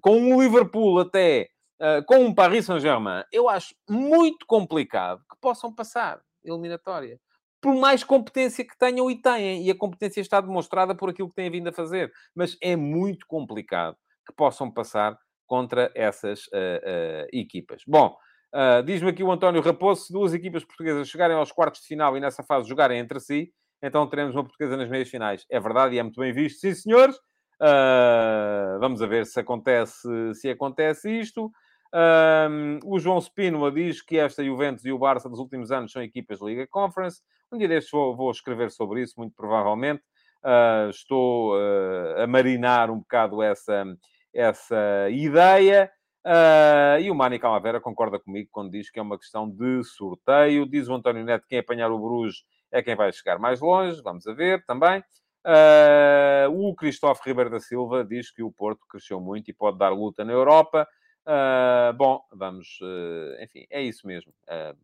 com 0.00 0.16
um 0.16 0.40
Liverpool 0.40 1.00
até, 1.00 1.48
uh, 1.80 2.04
com 2.06 2.16
um 2.16 2.34
Paris 2.34 2.66
Saint-Germain, 2.66 3.24
eu 3.32 3.48
acho 3.48 3.74
muito 3.88 4.46
complicado 4.46 5.20
que 5.30 5.36
possam 5.40 5.74
passar 5.74 6.20
eliminatória. 6.44 7.18
Por 7.60 7.74
mais 7.74 8.04
competência 8.04 8.64
que 8.64 8.76
tenham 8.76 9.10
e 9.10 9.20
têm, 9.20 9.64
e 9.64 9.70
a 9.70 9.78
competência 9.78 10.20
está 10.20 10.40
demonstrada 10.40 10.94
por 10.94 11.08
aquilo 11.08 11.30
que 11.30 11.34
têm 11.34 11.50
vindo 11.50 11.68
a 11.68 11.72
fazer, 11.72 12.12
mas 12.34 12.56
é 12.60 12.76
muito 12.76 13.26
complicado 13.26 13.96
que 14.26 14.34
possam 14.34 14.70
passar 14.70 15.18
contra 15.46 15.90
essas 15.94 16.46
uh, 16.46 16.50
uh, 16.50 17.26
equipas. 17.32 17.82
Bom, 17.86 18.16
uh, 18.54 18.82
diz-me 18.82 19.10
aqui 19.10 19.22
o 19.22 19.30
António 19.30 19.62
Raposo: 19.62 20.06
se 20.06 20.12
duas 20.12 20.34
equipas 20.34 20.64
portuguesas 20.64 21.08
chegarem 21.08 21.36
aos 21.36 21.52
quartos 21.52 21.80
de 21.82 21.86
final 21.86 22.16
e 22.16 22.20
nessa 22.20 22.42
fase 22.42 22.68
jogarem 22.68 22.98
entre 22.98 23.20
si, 23.20 23.52
então 23.82 24.06
teremos 24.08 24.34
uma 24.34 24.44
portuguesa 24.44 24.76
nas 24.76 24.88
meias 24.88 25.08
finais. 25.08 25.44
É 25.50 25.60
verdade 25.60 25.94
e 25.94 25.98
é 25.98 26.02
muito 26.02 26.20
bem 26.20 26.32
visto, 26.32 26.60
sim 26.60 26.74
senhores. 26.74 27.16
vamos 28.80 29.02
a 29.02 29.06
ver 29.06 29.26
se 29.26 29.38
acontece, 29.40 30.08
se 30.34 30.48
acontece 30.48 31.10
isto. 31.10 31.50
Um, 31.94 32.80
o 32.84 32.98
João 32.98 33.20
Spínola 33.20 33.70
diz 33.70 34.02
que 34.02 34.18
esta 34.18 34.44
Juventus 34.44 34.84
e 34.84 34.90
o 34.90 34.98
Barça 34.98 35.28
dos 35.28 35.38
últimos 35.38 35.70
anos 35.70 35.92
são 35.92 36.02
equipas 36.02 36.40
Liga 36.40 36.66
Conference. 36.66 37.22
Um 37.52 37.56
dia 37.56 37.68
destes 37.68 37.92
vou, 37.92 38.16
vou 38.16 38.32
escrever 38.32 38.72
sobre 38.72 39.02
isso, 39.02 39.14
muito 39.16 39.32
provavelmente. 39.36 40.02
Uh, 40.42 40.90
estou 40.90 41.54
uh, 41.54 42.22
a 42.22 42.26
marinar 42.26 42.90
um 42.90 42.98
bocado 42.98 43.40
essa, 43.40 43.84
essa 44.34 45.08
ideia. 45.08 45.88
Uh, 46.26 47.00
e 47.00 47.10
o 47.12 47.14
Mani 47.14 47.38
Calavera 47.38 47.80
concorda 47.80 48.18
comigo 48.18 48.48
quando 48.50 48.72
diz 48.72 48.90
que 48.90 48.98
é 48.98 49.02
uma 49.02 49.16
questão 49.16 49.48
de 49.48 49.84
sorteio. 49.84 50.66
Diz 50.66 50.88
o 50.88 50.94
António 50.94 51.24
Neto 51.24 51.42
que 51.42 51.50
quem 51.50 51.60
apanhar 51.60 51.92
o 51.92 51.98
Bruges 51.98 52.44
é 52.72 52.82
quem 52.82 52.96
vai 52.96 53.12
chegar 53.12 53.38
mais 53.38 53.60
longe. 53.60 54.02
Vamos 54.02 54.26
a 54.26 54.34
ver 54.34 54.64
também. 54.66 55.00
O 56.50 56.74
Cristóvão 56.74 57.22
Ribeiro 57.24 57.50
da 57.50 57.60
Silva 57.60 58.04
diz 58.04 58.32
que 58.32 58.42
o 58.42 58.50
Porto 58.50 58.80
cresceu 58.88 59.20
muito 59.20 59.50
e 59.50 59.54
pode 59.54 59.78
dar 59.78 59.90
luta 59.90 60.24
na 60.24 60.32
Europa. 60.32 60.88
Uh, 61.26 61.92
bom, 61.94 62.22
vamos, 62.30 62.78
uh, 62.82 63.42
enfim, 63.42 63.66
é 63.70 63.82
isso 63.82 64.06
mesmo. 64.06 64.30
Uh, 64.46 64.76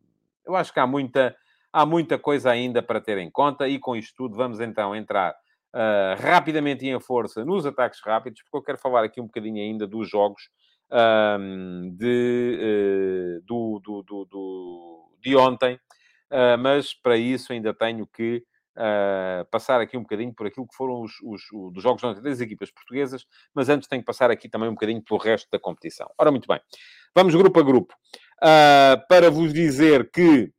eu 0.45 0.55
acho 0.55 0.73
que 0.73 0.79
há 0.79 0.87
muita, 0.87 1.35
há 1.71 1.85
muita 1.85 2.17
coisa 2.17 2.49
ainda 2.49 2.81
para 2.81 2.99
ter 2.99 3.19
em 3.19 3.29
conta 3.29 3.67
e 3.67 3.77
com 3.77 3.95
isto 3.95 4.15
tudo 4.15 4.35
vamos 4.35 4.59
então 4.59 4.95
entrar 4.95 5.35
rapidamente 6.17 6.85
e 6.85 6.89
em 6.89 6.99
força 6.99 7.45
nos 7.45 7.65
ataques 7.65 8.01
rápidos, 8.03 8.41
porque 8.41 8.57
eu 8.57 8.61
quero 8.61 8.77
falar 8.77 9.05
aqui 9.05 9.21
um 9.21 9.25
bocadinho 9.25 9.63
ainda 9.63 9.87
dos 9.87 10.09
jogos 10.09 10.49
de, 11.93 13.41
do, 13.45 13.79
do, 13.81 14.03
do, 14.03 14.25
do, 14.25 15.11
de 15.21 15.33
ontem, 15.37 15.79
mas 16.59 16.93
para 16.93 17.15
isso 17.15 17.53
ainda 17.53 17.73
tenho 17.73 18.05
que 18.05 18.43
uh, 18.77 19.45
passar 19.49 19.81
aqui 19.81 19.97
um 19.97 20.01
bocadinho 20.01 20.33
por 20.33 20.47
aquilo 20.47 20.67
que 20.67 20.75
foram 20.75 21.01
os, 21.01 21.13
os, 21.23 21.41
os 21.51 21.73
dos 21.73 21.83
jogos 21.83 22.01
das 22.21 22.41
equipas 22.41 22.71
portuguesas, 22.71 23.25
mas 23.53 23.69
antes 23.69 23.87
tenho 23.87 24.01
que 24.01 24.05
passar 24.05 24.31
aqui 24.31 24.49
também 24.49 24.69
um 24.69 24.73
bocadinho 24.73 25.01
pelo 25.01 25.19
resto 25.19 25.49
da 25.51 25.59
competição. 25.59 26.09
Ora, 26.17 26.31
muito 26.31 26.47
bem. 26.47 26.59
Vamos 27.15 27.35
grupo 27.35 27.59
a 27.59 27.63
grupo. 27.63 27.93
Uh, 28.41 28.97
para 29.07 29.29
vos 29.29 29.53
dizer 29.53 30.09
que, 30.09 30.51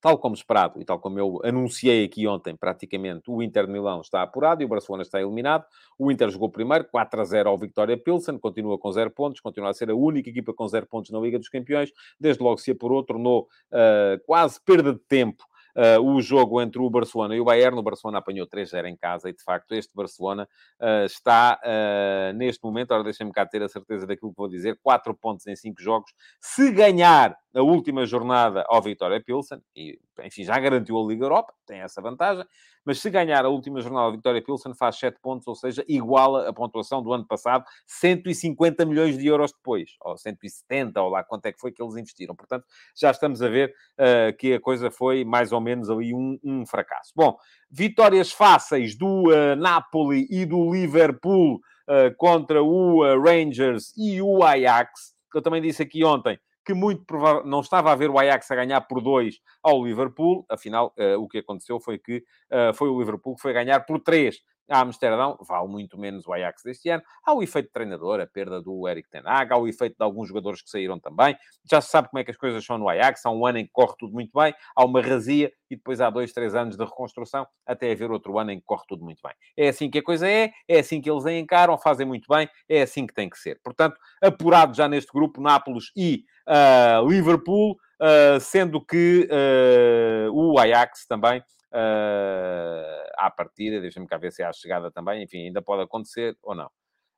tal 0.00 0.18
como 0.18 0.34
esperado 0.34 0.80
e 0.80 0.84
tal 0.84 1.00
como 1.00 1.18
eu 1.18 1.40
anunciei 1.42 2.04
aqui 2.04 2.26
ontem, 2.26 2.54
praticamente 2.54 3.30
o 3.30 3.42
Inter 3.42 3.66
de 3.66 3.72
Milão 3.72 4.00
está 4.00 4.22
apurado 4.22 4.62
e 4.62 4.64
o 4.64 4.68
Barcelona 4.68 5.02
está 5.02 5.20
eliminado. 5.20 5.64
O 5.98 6.12
Inter 6.12 6.30
jogou 6.30 6.50
primeiro, 6.50 6.84
4 6.84 7.20
a 7.20 7.24
0 7.24 7.48
ao 7.48 7.58
Vitória 7.58 7.96
Pilsen, 7.96 8.38
continua 8.38 8.78
com 8.78 8.92
0 8.92 9.10
pontos, 9.10 9.40
continua 9.40 9.70
a 9.70 9.74
ser 9.74 9.90
a 9.90 9.94
única 9.94 10.30
equipa 10.30 10.52
com 10.52 10.68
0 10.68 10.86
pontos 10.86 11.10
na 11.10 11.18
Liga 11.18 11.38
dos 11.38 11.48
Campeões. 11.48 11.90
Desde 12.20 12.42
logo 12.42 12.58
se 12.58 12.70
apurou, 12.70 13.02
tornou 13.02 13.48
uh, 13.72 14.24
quase 14.24 14.60
perda 14.60 14.92
de 14.92 15.00
tempo 15.00 15.44
uh, 15.76 16.00
o 16.00 16.20
jogo 16.20 16.60
entre 16.60 16.80
o 16.80 16.90
Barcelona 16.90 17.34
e 17.34 17.40
o 17.40 17.44
Bayern. 17.44 17.78
O 17.78 17.82
Barcelona 17.82 18.18
apanhou 18.18 18.46
3-0 18.46 18.86
em 18.86 18.96
casa 18.96 19.28
e, 19.28 19.32
de 19.32 19.42
facto, 19.42 19.72
este 19.74 19.94
Barcelona 19.94 20.48
uh, 20.80 21.04
está 21.04 21.60
uh, 21.62 22.32
neste 22.36 22.62
momento, 22.64 22.92
ora 22.92 23.04
deixem-me 23.04 23.32
cá 23.32 23.46
ter 23.46 23.62
a 23.62 23.68
certeza 23.68 24.06
daquilo 24.06 24.30
que 24.30 24.38
vou 24.38 24.48
dizer, 24.48 24.78
4 24.82 25.14
pontos 25.14 25.46
em 25.46 25.56
5 25.56 25.80
jogos. 25.80 26.12
Se 26.40 26.70
ganhar 26.70 27.36
a 27.54 27.62
última 27.62 28.06
jornada 28.06 28.64
ao 28.68 28.80
Vitória 28.82 29.22
Pilsen, 29.22 29.60
e, 29.74 29.98
enfim, 30.22 30.44
já 30.44 30.58
garantiu 30.58 30.98
a 30.98 31.06
Liga 31.06 31.24
Europa, 31.24 31.52
tem 31.66 31.80
essa 31.80 32.00
vantagem, 32.00 32.44
mas 32.88 33.00
se 33.00 33.10
ganhar 33.10 33.44
a 33.44 33.50
última 33.50 33.82
jornada 33.82 34.06
ao 34.06 34.12
Vitória 34.12 34.42
Pilsen, 34.42 34.74
faz 34.74 34.96
7 34.96 35.20
pontos, 35.20 35.46
ou 35.46 35.54
seja, 35.54 35.84
iguala 35.86 36.48
a 36.48 36.52
pontuação 36.54 37.02
do 37.02 37.12
ano 37.12 37.26
passado, 37.26 37.62
150 37.86 38.86
milhões 38.86 39.18
de 39.18 39.26
euros 39.26 39.52
depois, 39.52 39.90
ou 40.00 40.16
170, 40.16 40.98
ou 41.02 41.10
lá 41.10 41.22
quanto 41.22 41.44
é 41.44 41.52
que 41.52 41.60
foi 41.60 41.70
que 41.70 41.82
eles 41.82 41.96
investiram. 41.96 42.34
Portanto, 42.34 42.64
já 42.98 43.10
estamos 43.10 43.42
a 43.42 43.48
ver 43.50 43.74
uh, 43.98 44.34
que 44.38 44.54
a 44.54 44.60
coisa 44.60 44.90
foi 44.90 45.22
mais 45.22 45.52
ou 45.52 45.60
menos 45.60 45.90
ali 45.90 46.14
um, 46.14 46.38
um 46.42 46.64
fracasso. 46.64 47.12
Bom, 47.14 47.36
vitórias 47.70 48.32
fáceis 48.32 48.96
do 48.96 49.24
uh, 49.24 49.54
Napoli 49.54 50.26
e 50.30 50.46
do 50.46 50.72
Liverpool 50.72 51.56
uh, 51.56 52.16
contra 52.16 52.62
o 52.62 53.02
Rangers 53.22 53.92
e 53.98 54.22
o 54.22 54.42
Ajax, 54.42 55.14
que 55.30 55.36
eu 55.36 55.42
também 55.42 55.60
disse 55.60 55.82
aqui 55.82 56.02
ontem, 56.02 56.40
que 56.68 56.74
muito 56.74 57.02
provavelmente 57.06 57.48
não 57.48 57.60
estava 57.60 57.90
a 57.90 57.94
ver 57.94 58.10
o 58.10 58.18
Ajax 58.18 58.50
a 58.50 58.54
ganhar 58.54 58.82
por 58.82 59.00
2 59.00 59.40
ao 59.62 59.82
Liverpool, 59.82 60.44
afinal, 60.50 60.92
uh, 60.98 61.18
o 61.18 61.26
que 61.26 61.38
aconteceu 61.38 61.80
foi 61.80 61.98
que 61.98 62.18
uh, 62.52 62.74
foi 62.74 62.90
o 62.90 62.98
Liverpool 62.98 63.36
que 63.36 63.40
foi 63.40 63.54
ganhar 63.54 63.80
por 63.86 63.98
3 64.00 64.38
a 64.68 64.80
Amsterdão, 64.80 65.38
vale 65.40 65.68
muito 65.68 65.98
menos 65.98 66.26
o 66.26 66.32
Ajax 66.32 66.62
deste 66.62 66.88
ano. 66.90 67.02
Há 67.24 67.34
o 67.34 67.42
efeito 67.42 67.70
treinador, 67.72 68.20
a 68.20 68.26
perda 68.26 68.60
do 68.60 68.86
Eric 68.88 69.08
Ten 69.08 69.22
Hag, 69.24 69.52
há 69.52 69.56
o 69.56 69.66
efeito 69.66 69.96
de 69.96 70.04
alguns 70.04 70.28
jogadores 70.28 70.62
que 70.62 70.70
saíram 70.70 70.98
também. 70.98 71.36
Já 71.70 71.80
se 71.80 71.90
sabe 71.90 72.08
como 72.08 72.20
é 72.20 72.24
que 72.24 72.30
as 72.30 72.36
coisas 72.36 72.64
são 72.64 72.78
no 72.78 72.88
Ajax, 72.88 73.24
há 73.24 73.30
um 73.30 73.46
ano 73.46 73.58
em 73.58 73.64
que 73.64 73.72
corre 73.72 73.94
tudo 73.98 74.12
muito 74.12 74.30
bem, 74.34 74.54
há 74.76 74.84
uma 74.84 75.00
razia 75.00 75.50
e 75.70 75.76
depois 75.76 76.00
há 76.00 76.10
dois, 76.10 76.32
três 76.32 76.54
anos 76.54 76.76
de 76.76 76.84
reconstrução, 76.84 77.46
até 77.66 77.90
haver 77.90 78.10
outro 78.10 78.38
ano 78.38 78.52
em 78.52 78.58
que 78.58 78.64
corre 78.64 78.84
tudo 78.88 79.04
muito 79.04 79.20
bem. 79.22 79.32
É 79.56 79.68
assim 79.68 79.90
que 79.90 79.98
a 79.98 80.02
coisa 80.02 80.28
é, 80.28 80.50
é 80.66 80.78
assim 80.78 81.00
que 81.00 81.10
eles 81.10 81.26
a 81.26 81.32
encaram, 81.32 81.76
fazem 81.78 82.06
muito 82.06 82.26
bem, 82.28 82.48
é 82.68 82.82
assim 82.82 83.06
que 83.06 83.14
tem 83.14 83.28
que 83.28 83.38
ser. 83.38 83.60
Portanto, 83.62 83.96
apurado 84.22 84.74
já 84.74 84.88
neste 84.88 85.12
grupo, 85.12 85.40
Nápoles 85.40 85.90
e 85.96 86.24
uh, 86.46 87.08
Liverpool, 87.08 87.72
uh, 87.72 88.40
sendo 88.40 88.84
que 88.84 89.28
uh, 89.30 90.32
o 90.32 90.58
Ajax 90.58 91.06
também 91.06 91.42
uh, 91.72 93.10
à 93.16 93.30
partida, 93.30 93.80
deixa-me 93.80 94.06
cá 94.06 94.16
ver 94.16 94.32
se 94.32 94.42
há 94.42 94.52
chegada 94.52 94.90
também, 94.90 95.22
enfim, 95.22 95.46
ainda 95.46 95.62
pode 95.62 95.82
acontecer 95.82 96.36
ou 96.42 96.54
não. 96.54 96.70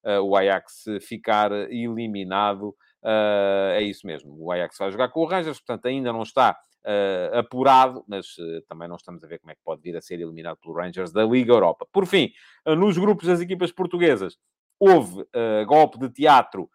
Uh, 0.02 0.20
o 0.22 0.34
Ajax 0.34 0.84
ficar 1.02 1.52
eliminado, 1.52 2.70
uh, 3.02 3.72
é 3.72 3.82
isso 3.82 4.06
mesmo. 4.06 4.34
O 4.38 4.50
Ajax 4.50 4.76
vai 4.78 4.90
jogar 4.90 5.08
com 5.10 5.20
o 5.20 5.26
Rangers, 5.26 5.58
portanto 5.58 5.86
ainda 5.86 6.10
não 6.12 6.22
está 6.22 6.56
uh, 6.86 7.36
apurado, 7.38 8.02
mas 8.08 8.34
também 8.66 8.88
não 8.88 8.96
estamos 8.96 9.22
a 9.22 9.26
ver 9.26 9.38
como 9.38 9.52
é 9.52 9.54
que 9.54 9.60
pode 9.62 9.82
vir 9.82 9.96
a 9.96 10.00
ser 10.00 10.18
eliminado 10.18 10.56
pelo 10.56 10.74
Rangers 10.74 11.12
da 11.12 11.24
Liga 11.24 11.52
Europa. 11.52 11.86
Por 11.92 12.06
fim, 12.06 12.30
nos 12.66 12.96
grupos 12.96 13.26
das 13.26 13.40
equipas 13.40 13.70
portuguesas, 13.72 14.38
houve 14.78 15.24
golpe 15.66 15.98
de 15.98 16.08
teatro 16.08 16.70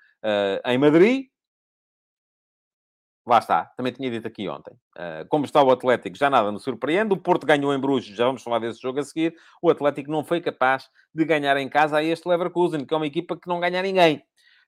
em 0.63 0.77
Madrid, 0.77 1.25
Lá 3.27 3.39
está, 3.39 3.65
também 3.75 3.91
tinha 3.91 4.09
dito 4.11 4.27
aqui 4.27 4.47
ontem. 4.47 4.73
Uh, 4.95 5.27
como 5.29 5.45
está 5.45 5.61
o 5.63 5.71
Atlético, 5.71 6.15
já 6.15 6.29
nada 6.29 6.51
me 6.51 6.59
surpreende. 6.59 7.13
O 7.13 7.17
Porto 7.17 7.45
ganhou 7.45 7.73
em 7.73 7.79
Bruges, 7.79 8.15
já 8.15 8.25
vamos 8.25 8.43
falar 8.43 8.59
desse 8.59 8.79
jogo 8.79 8.99
a 8.99 9.03
seguir. 9.03 9.35
O 9.61 9.69
Atlético 9.69 10.11
não 10.11 10.23
foi 10.23 10.39
capaz 10.39 10.87
de 11.13 11.25
ganhar 11.25 11.57
em 11.57 11.67
casa 11.67 11.97
a 11.97 12.03
este 12.03 12.27
Leverkusen, 12.27 12.85
que 12.85 12.93
é 12.93 12.97
uma 12.97 13.07
equipa 13.07 13.35
que 13.35 13.47
não 13.47 13.59
ganha 13.59 13.81
ninguém. 13.81 14.23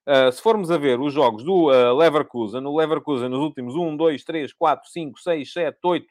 Uh, 0.08 0.32
se 0.32 0.42
formos 0.42 0.72
a 0.72 0.78
ver 0.78 1.00
os 1.00 1.14
jogos 1.14 1.44
do 1.44 1.70
uh, 1.70 1.96
Leverkusen, 1.96 2.66
o 2.66 2.76
Leverkusen 2.76 3.30
nos 3.30 3.40
últimos 3.40 3.76
1, 3.76 3.96
2, 3.96 4.24
3, 4.24 4.54
4, 4.54 4.90
5, 4.90 5.20
6, 5.20 5.54
7, 5.54 5.78
8, 5.84 6.08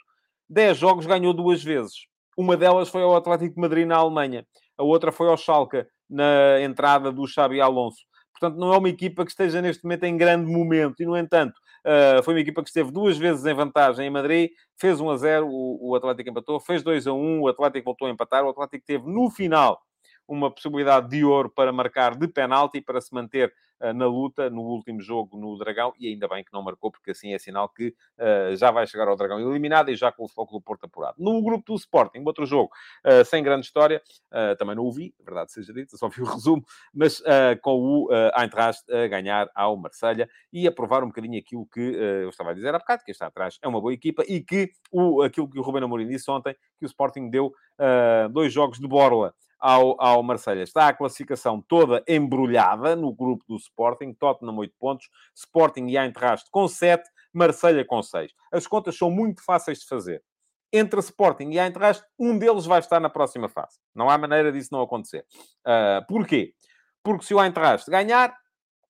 10 0.48 0.78
jogos 0.78 1.06
ganhou 1.06 1.32
duas 1.32 1.64
vezes. 1.64 2.06
Uma 2.36 2.56
delas 2.56 2.88
foi 2.88 3.02
ao 3.02 3.16
Atlético 3.16 3.54
de 3.54 3.60
Madrid 3.60 3.86
na 3.86 3.96
Alemanha. 3.96 4.46
A 4.78 4.84
outra 4.84 5.10
foi 5.10 5.28
ao 5.28 5.36
Schalke, 5.36 5.84
na 6.08 6.60
entrada 6.60 7.10
do 7.10 7.26
Xabi 7.26 7.60
Alonso. 7.60 8.04
Portanto, 8.38 8.58
não 8.58 8.72
é 8.72 8.78
uma 8.78 8.88
equipa 8.88 9.24
que 9.24 9.30
esteja 9.30 9.62
neste 9.62 9.82
momento 9.82 10.04
em 10.04 10.16
grande 10.16 10.50
momento. 10.50 11.00
E, 11.00 11.06
no 11.06 11.16
entanto, 11.16 11.58
Uh, 11.86 12.20
foi 12.24 12.34
uma 12.34 12.40
equipa 12.40 12.64
que 12.64 12.68
esteve 12.68 12.90
duas 12.90 13.16
vezes 13.16 13.46
em 13.46 13.54
vantagem 13.54 14.08
em 14.08 14.10
Madrid, 14.10 14.50
fez 14.76 15.00
1 15.00 15.08
a 15.08 15.16
0, 15.16 15.46
o, 15.48 15.90
o 15.90 15.94
Atlético 15.94 16.30
empatou, 16.30 16.58
fez 16.58 16.82
2 16.82 17.06
a 17.06 17.12
1, 17.12 17.40
o 17.40 17.46
Atlético 17.46 17.84
voltou 17.84 18.08
a 18.08 18.10
empatar, 18.10 18.44
o 18.44 18.48
Atlético 18.48 18.84
teve 18.84 19.08
no 19.08 19.30
final 19.30 19.80
uma 20.26 20.50
possibilidade 20.50 21.08
de 21.08 21.24
ouro 21.24 21.48
para 21.48 21.72
marcar 21.72 22.16
de 22.16 22.26
penalti 22.26 22.80
para 22.80 23.00
se 23.00 23.14
manter 23.14 23.54
na 23.94 24.06
luta 24.06 24.48
no 24.50 24.62
último 24.62 25.00
jogo 25.00 25.36
no 25.38 25.56
Dragão 25.58 25.92
e 25.98 26.08
ainda 26.08 26.28
bem 26.28 26.42
que 26.42 26.52
não 26.52 26.62
marcou, 26.62 26.90
porque 26.90 27.10
assim 27.10 27.32
é 27.32 27.38
sinal 27.38 27.68
que 27.68 27.88
uh, 27.88 28.56
já 28.56 28.70
vai 28.70 28.86
chegar 28.86 29.08
ao 29.08 29.16
Dragão 29.16 29.38
eliminado 29.40 29.90
e 29.90 29.96
já 29.96 30.10
com 30.10 30.24
o 30.24 30.28
foco 30.28 30.52
do 30.52 30.60
Porto 30.60 30.84
apurado. 30.84 31.16
No 31.18 31.42
grupo 31.42 31.72
do 31.72 31.76
Sporting, 31.76 32.22
outro 32.24 32.46
jogo 32.46 32.70
uh, 33.06 33.24
sem 33.24 33.42
grande 33.42 33.66
história, 33.66 34.02
também 34.58 34.76
não 34.76 34.84
o 34.84 34.92
vi, 34.92 35.14
verdade 35.24 35.50
seja 35.50 35.72
dita, 35.72 35.96
só 35.96 36.08
vi 36.08 36.20
o 36.20 36.24
resumo, 36.26 36.62
mas 36.92 37.22
com 37.62 37.74
o 37.80 38.06
uh, 38.06 38.40
Eintracht 38.40 38.82
a 38.92 39.06
ganhar 39.08 39.48
ao 39.54 39.76
Marselha 39.76 40.28
e 40.52 40.66
a 40.66 40.72
provar 40.72 41.02
um 41.02 41.08
bocadinho 41.08 41.38
aquilo 41.38 41.66
que 41.66 41.80
eu 41.80 42.28
estava 42.28 42.50
a 42.50 42.54
dizer 42.54 42.74
há 42.74 42.78
bocado, 42.78 43.04
que 43.04 43.10
está 43.10 43.26
atrás 43.26 43.58
é 43.62 43.68
uma 43.68 43.80
boa 43.80 43.92
equipa 43.92 44.22
e 44.28 44.42
que 44.42 44.70
o, 44.92 45.22
aquilo 45.22 45.48
que 45.48 45.58
o 45.58 45.62
Ruben 45.62 45.84
Amorim 45.84 46.06
disse 46.06 46.30
ontem, 46.30 46.54
que 46.78 46.84
o 46.84 46.86
Sporting 46.86 47.30
deu 47.30 47.52
dois 48.30 48.52
jogos 48.52 48.78
de 48.78 48.86
borla 48.86 49.34
ao, 49.66 50.00
ao 50.00 50.22
Marselha 50.22 50.62
Está 50.62 50.86
a 50.86 50.92
classificação 50.92 51.60
toda 51.60 52.04
embrulhada 52.06 52.94
no 52.94 53.12
grupo 53.12 53.44
do 53.48 53.56
Sporting, 53.56 54.14
Tottenham 54.14 54.56
8 54.56 54.74
pontos, 54.78 55.10
Sporting 55.34 55.88
e 55.88 55.98
Eintracht 55.98 56.48
com 56.52 56.68
7, 56.68 57.02
Marselha 57.32 57.84
com 57.84 58.00
6. 58.00 58.32
As 58.52 58.64
contas 58.68 58.96
são 58.96 59.10
muito 59.10 59.44
fáceis 59.44 59.80
de 59.80 59.86
fazer. 59.86 60.22
Entre 60.72 61.00
Sporting 61.00 61.50
e 61.50 61.58
Eintracht, 61.58 62.04
um 62.16 62.38
deles 62.38 62.64
vai 62.64 62.78
estar 62.78 63.00
na 63.00 63.10
próxima 63.10 63.48
fase. 63.48 63.78
Não 63.92 64.08
há 64.08 64.16
maneira 64.16 64.52
disso 64.52 64.68
não 64.70 64.82
acontecer. 64.82 65.26
Uh, 65.66 66.06
porquê? 66.06 66.54
Porque 67.02 67.24
se 67.24 67.34
o 67.34 67.42
Eintracht 67.42 67.90
ganhar, 67.90 68.36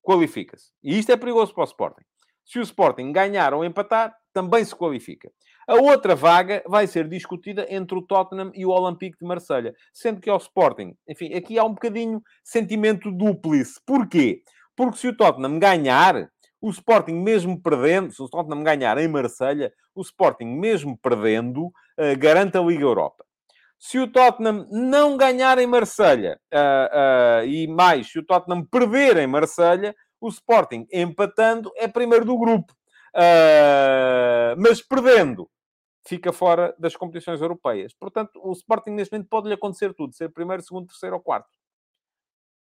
qualifica-se. 0.02 0.72
E 0.82 0.98
isto 0.98 1.10
é 1.10 1.16
perigoso 1.16 1.54
para 1.54 1.62
o 1.62 1.66
Sporting. 1.66 2.04
Se 2.44 2.58
o 2.58 2.62
Sporting 2.62 3.12
ganhar 3.12 3.54
ou 3.54 3.64
empatar, 3.64 4.14
também 4.30 4.62
se 4.62 4.76
qualifica. 4.76 5.30
A 5.66 5.74
outra 5.74 6.14
vaga 6.14 6.62
vai 6.66 6.86
ser 6.86 7.08
discutida 7.08 7.66
entre 7.68 7.98
o 7.98 8.02
Tottenham 8.02 8.52
e 8.54 8.64
o 8.64 8.70
Olympique 8.70 9.18
de 9.18 9.26
Marselha, 9.26 9.74
sendo 9.92 10.20
que 10.20 10.30
ao 10.30 10.36
Sporting, 10.36 10.94
enfim, 11.08 11.34
aqui 11.34 11.58
há 11.58 11.64
um 11.64 11.74
bocadinho 11.74 12.22
sentimento 12.44 13.10
duplice. 13.10 13.80
Porquê? 13.84 14.42
Porque 14.76 14.98
se 14.98 15.08
o 15.08 15.16
Tottenham 15.16 15.58
ganhar, 15.58 16.28
o 16.60 16.70
Sporting 16.70 17.14
mesmo 17.14 17.60
perdendo, 17.60 18.12
se 18.12 18.22
o 18.22 18.28
Tottenham 18.28 18.62
ganhar 18.62 18.96
em 18.98 19.08
Marselha, 19.08 19.72
o 19.94 20.02
Sporting 20.02 20.46
mesmo 20.46 20.96
perdendo, 20.98 21.66
uh, 21.66 22.18
garante 22.18 22.56
a 22.56 22.60
Liga 22.60 22.84
Europa. 22.84 23.24
Se 23.78 23.98
o 23.98 24.06
Tottenham 24.06 24.68
não 24.70 25.16
ganhar 25.16 25.58
em 25.58 25.66
Marselha, 25.66 26.38
uh, 26.54 27.42
uh, 27.42 27.46
e 27.46 27.66
mais, 27.66 28.10
se 28.12 28.18
o 28.18 28.24
Tottenham 28.24 28.64
perder 28.64 29.16
em 29.16 29.26
Marselha, 29.26 29.94
o 30.20 30.28
Sporting 30.28 30.86
empatando 30.92 31.72
é 31.76 31.88
primeiro 31.88 32.24
do 32.24 32.38
grupo. 32.38 32.72
mas 34.58 34.80
perdendo, 34.80 35.48
fica 36.06 36.32
fora 36.32 36.74
das 36.78 36.96
competições 36.96 37.40
europeias. 37.40 37.92
Portanto, 37.92 38.40
o 38.42 38.52
Sporting 38.52 38.90
neste 38.90 39.12
momento 39.12 39.28
pode-lhe 39.28 39.54
acontecer 39.54 39.92
tudo, 39.92 40.14
ser 40.14 40.30
primeiro, 40.30 40.62
segundo, 40.62 40.86
terceiro 40.86 41.16
ou 41.16 41.22
quarto. 41.22 41.48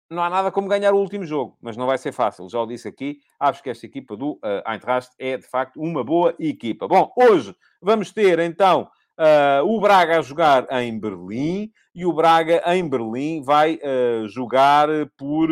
Não 0.10 0.24
há 0.24 0.30
nada 0.30 0.52
como 0.52 0.70
ganhar 0.70 0.94
o 0.94 0.98
último 0.98 1.26
jogo, 1.26 1.58
mas 1.62 1.76
não 1.76 1.86
vai 1.86 1.98
ser 1.98 2.14
fácil. 2.14 2.48
Já 2.50 2.62
o 2.62 2.66
disse 2.66 2.88
aqui, 2.88 3.20
acho 3.38 3.62
que 3.62 3.70
esta 3.70 3.86
equipa 3.86 4.16
do 4.16 4.34
uh, 4.36 4.72
Eintracht 4.72 5.12
é, 5.20 5.36
de 5.36 5.46
facto, 5.46 5.82
uma 5.82 6.02
boa 6.02 6.34
equipa. 6.40 6.88
Bom, 6.88 7.12
hoje 7.18 7.54
vamos 7.82 8.14
ter, 8.14 8.40
então, 8.40 8.90
uh, 9.20 9.66
o 9.66 9.82
Braga 9.82 10.20
a 10.20 10.22
jogar 10.22 10.66
em 10.82 10.98
Berlim 10.98 11.70
e 11.94 12.06
o 12.06 12.14
Braga, 12.14 12.64
em 12.74 12.88
Berlim, 12.88 13.42
vai 13.42 13.76
uh, 13.76 14.26
jogar 14.30 14.88
por 15.18 15.50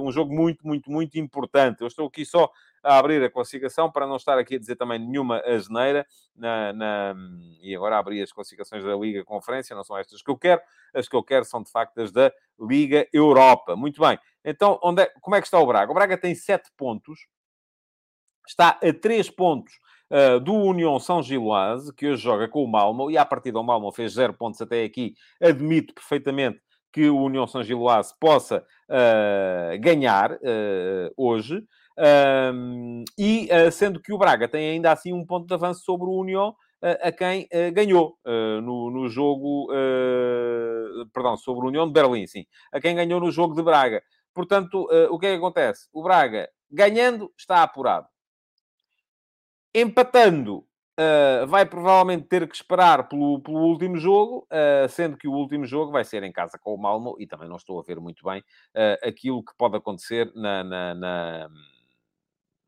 um 0.00 0.10
jogo 0.10 0.34
muito, 0.34 0.66
muito, 0.66 0.90
muito 0.90 1.18
importante. 1.18 1.82
Eu 1.82 1.88
estou 1.88 2.06
aqui 2.06 2.24
só 2.24 2.50
a 2.82 2.98
abrir 2.98 3.22
a 3.22 3.30
classificação, 3.30 3.90
para 3.90 4.06
não 4.06 4.16
estar 4.16 4.38
aqui 4.38 4.56
a 4.56 4.58
dizer 4.58 4.76
também 4.76 4.98
nenhuma 4.98 5.40
asneira, 5.40 6.06
na, 6.34 6.72
na, 6.72 7.14
e 7.60 7.74
agora 7.74 7.98
abri 7.98 8.20
as 8.20 8.32
classificações 8.32 8.84
da 8.84 8.94
Liga 8.96 9.24
Conferência, 9.24 9.76
não 9.76 9.84
são 9.84 9.96
estas 9.96 10.22
que 10.22 10.30
eu 10.30 10.36
quero, 10.36 10.60
as 10.94 11.08
que 11.08 11.16
eu 11.16 11.22
quero 11.22 11.44
são 11.44 11.62
de 11.62 11.70
facto 11.70 11.98
as 11.98 12.10
da 12.10 12.32
Liga 12.60 13.06
Europa. 13.12 13.76
Muito 13.76 14.00
bem, 14.00 14.18
então 14.44 14.78
onde 14.82 15.02
é, 15.02 15.12
como 15.20 15.36
é 15.36 15.40
que 15.40 15.46
está 15.46 15.58
o 15.58 15.66
Braga? 15.66 15.90
O 15.90 15.94
Braga 15.94 16.18
tem 16.18 16.34
7 16.34 16.70
pontos, 16.76 17.26
está 18.46 18.78
a 18.82 18.92
3 18.92 19.30
pontos 19.30 19.72
Uh, 20.12 20.38
do 20.38 20.52
União 20.52 21.00
São 21.00 21.22
Giloase, 21.22 21.90
que 21.94 22.06
hoje 22.06 22.22
joga 22.22 22.46
com 22.46 22.62
o 22.62 22.68
Malmo, 22.68 23.10
e 23.10 23.16
a 23.16 23.24
partir 23.24 23.50
do 23.50 23.64
Malmo 23.64 23.90
fez 23.90 24.12
0 24.12 24.34
pontos 24.34 24.60
até 24.60 24.84
aqui, 24.84 25.14
admito 25.40 25.94
perfeitamente 25.94 26.60
que 26.92 27.08
o 27.08 27.18
União 27.18 27.46
São 27.46 27.64
Giloase 27.64 28.14
possa 28.20 28.58
uh, 28.58 29.80
ganhar 29.80 30.32
uh, 30.32 31.12
hoje. 31.16 31.64
Um, 31.98 33.04
e 33.18 33.48
uh, 33.52 33.70
sendo 33.70 34.00
que 34.00 34.12
o 34.12 34.18
Braga 34.18 34.48
tem 34.48 34.70
ainda 34.70 34.92
assim 34.92 35.12
um 35.12 35.24
ponto 35.24 35.46
de 35.46 35.54
avanço 35.54 35.84
sobre 35.84 36.06
o 36.06 36.18
União, 36.18 36.50
uh, 36.50 37.08
a 37.08 37.12
quem 37.12 37.42
uh, 37.52 37.72
ganhou 37.72 38.18
no, 38.24 38.90
no, 38.90 39.08
jogo, 39.08 39.68
perdão, 41.12 41.36
sobre 41.36 41.64
o 41.64 41.68
União 41.68 41.86
de 41.86 41.92
Berlim, 41.92 42.26
sim, 42.26 42.46
a 42.72 42.80
quem 42.80 42.94
ganhou 42.94 43.20
no 43.20 43.30
jogo 43.30 43.54
de 43.54 43.62
Braga. 43.62 44.02
Portanto, 44.34 44.88
o 45.10 45.18
que 45.18 45.26
é 45.26 45.30
que 45.32 45.36
acontece? 45.36 45.88
O 45.92 46.02
Braga, 46.02 46.48
ganhando, 46.70 47.30
está 47.36 47.62
apurado. 47.62 48.06
Empatando, 49.74 50.64
vai 51.48 51.66
provavelmente 51.66 52.28
ter 52.28 52.48
que 52.48 52.54
esperar 52.54 53.08
pelo, 53.08 53.40
pelo 53.40 53.58
último 53.58 53.98
jogo, 53.98 54.46
sendo 54.88 55.18
que 55.18 55.28
o 55.28 55.32
último 55.32 55.66
jogo 55.66 55.92
vai 55.92 56.04
ser 56.04 56.22
em 56.22 56.32
casa 56.32 56.58
com 56.58 56.74
o 56.74 56.78
Malmo, 56.78 57.16
e 57.18 57.26
também 57.26 57.48
não 57.48 57.56
estou 57.56 57.78
a 57.78 57.82
ver 57.82 58.00
muito 58.00 58.24
bem 58.24 58.42
aquilo 59.02 59.44
que 59.44 59.52
pode 59.58 59.76
acontecer 59.76 60.32
na, 60.34 60.64
na, 60.64 60.94
na, 60.94 61.50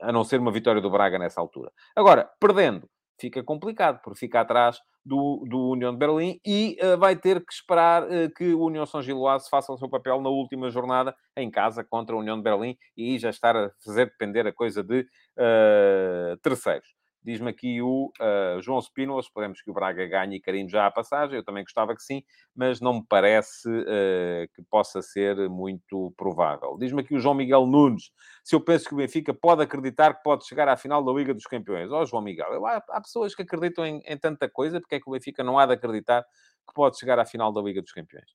a 0.09 0.13
não 0.13 0.25
ser 0.25 0.41
uma 0.41 0.53
vitória 0.53 0.81
do 0.81 0.91
Braga 0.91 1.19
nessa 1.19 1.41
altura. 1.41 1.71
Agora, 1.97 2.31
perdendo, 2.41 2.89
fica 3.21 3.43
complicado, 3.43 4.01
porque 4.03 4.19
fica 4.19 4.41
atrás 4.41 4.79
do, 5.05 5.45
do 5.49 5.71
União 5.71 5.93
de 5.93 5.99
Berlim 5.99 6.41
e 6.45 6.77
uh, 6.83 6.99
vai 6.99 7.15
ter 7.15 7.45
que 7.45 7.53
esperar 7.53 8.05
uh, 8.05 8.33
que 8.37 8.55
o 8.55 8.65
União 8.65 8.87
São 8.87 9.03
Giloase 9.03 9.49
faça 9.51 9.73
o 9.73 9.79
seu 9.79 9.89
papel 9.89 10.21
na 10.21 10.31
última 10.31 10.71
jornada 10.71 11.15
em 11.37 11.51
casa 11.51 11.85
contra 11.85 12.17
a 12.17 12.19
União 12.19 12.37
de 12.37 12.43
Berlim 12.43 12.77
e 12.97 13.19
já 13.19 13.31
estar 13.31 13.55
a 13.57 13.71
fazer 13.85 14.07
depender 14.07 14.47
a 14.47 14.53
coisa 14.53 14.83
de 14.83 15.01
uh, 15.01 16.37
terceiros. 16.43 16.89
Diz-me 17.25 17.49
aqui 17.49 17.81
o 17.81 18.13
uh, 18.21 18.61
João 18.61 18.79
Spinoza, 18.83 19.29
esperemos 19.29 19.63
que 19.63 19.71
o 19.71 19.73
Braga 19.73 20.07
ganhe 20.07 20.37
e 20.37 20.41
carimbe 20.41 20.71
já 20.71 20.85
a 20.85 20.91
passagem. 20.91 21.37
Eu 21.37 21.43
também 21.43 21.65
gostava 21.65 21.95
que 21.95 22.03
sim, 22.03 22.23
mas 22.55 22.83
não 22.83 22.95
me 22.95 23.07
parece 23.09 23.67
uh, 23.67 24.47
que 24.55 24.63
possa 24.69 25.01
ser 25.01 25.49
muito 25.49 26.13
provável. 26.19 26.77
Diz-me 26.79 27.01
aqui 27.01 27.15
o 27.15 27.19
João 27.19 27.35
Miguel 27.35 27.67
Nunes, 27.67 28.13
se 28.45 28.55
eu 28.55 28.61
penso 28.61 28.87
que 28.87 28.93
o 28.93 28.99
Benfica 28.99 29.33
pode 29.33 29.63
acreditar 29.63 30.13
que 30.13 30.23
pode 30.23 30.47
chegar 30.47 30.69
à 30.69 30.77
final 30.77 31.03
da 31.03 31.13
Liga 31.13 31.33
dos 31.33 31.47
Campeões. 31.47 31.91
Ó, 31.91 32.03
oh, 32.03 32.05
João 32.05 32.23
Miguel, 32.23 32.53
eu, 32.53 32.67
há, 32.67 32.77
há, 32.91 33.01
pessoas 33.01 33.35
que 33.35 33.41
acreditam 33.41 33.87
em, 33.87 34.03
em 34.05 34.19
tanta 34.19 34.47
coisa, 34.47 34.79
porque 34.79 34.97
é 34.97 35.01
que 35.01 35.09
o 35.09 35.13
Benfica 35.13 35.43
não 35.43 35.59
há 35.59 35.65
de 35.65 35.73
acreditar 35.73 36.23
que 36.23 36.75
pode 36.75 36.99
chegar 36.99 37.19
à 37.19 37.25
final 37.25 37.51
da 37.51 37.63
Liga 37.63 37.81
dos 37.81 37.93
Campeões? 37.93 38.31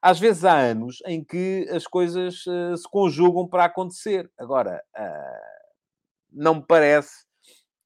Às 0.00 0.18
vezes 0.18 0.42
há 0.46 0.56
anos 0.56 1.02
em 1.06 1.22
que 1.22 1.68
as 1.70 1.86
coisas 1.86 2.46
uh, 2.46 2.76
se 2.78 2.88
conjugam 2.90 3.46
para 3.46 3.66
acontecer. 3.66 4.28
Agora, 4.38 4.82
não 6.32 6.54
me 6.56 6.64
parece 6.66 7.30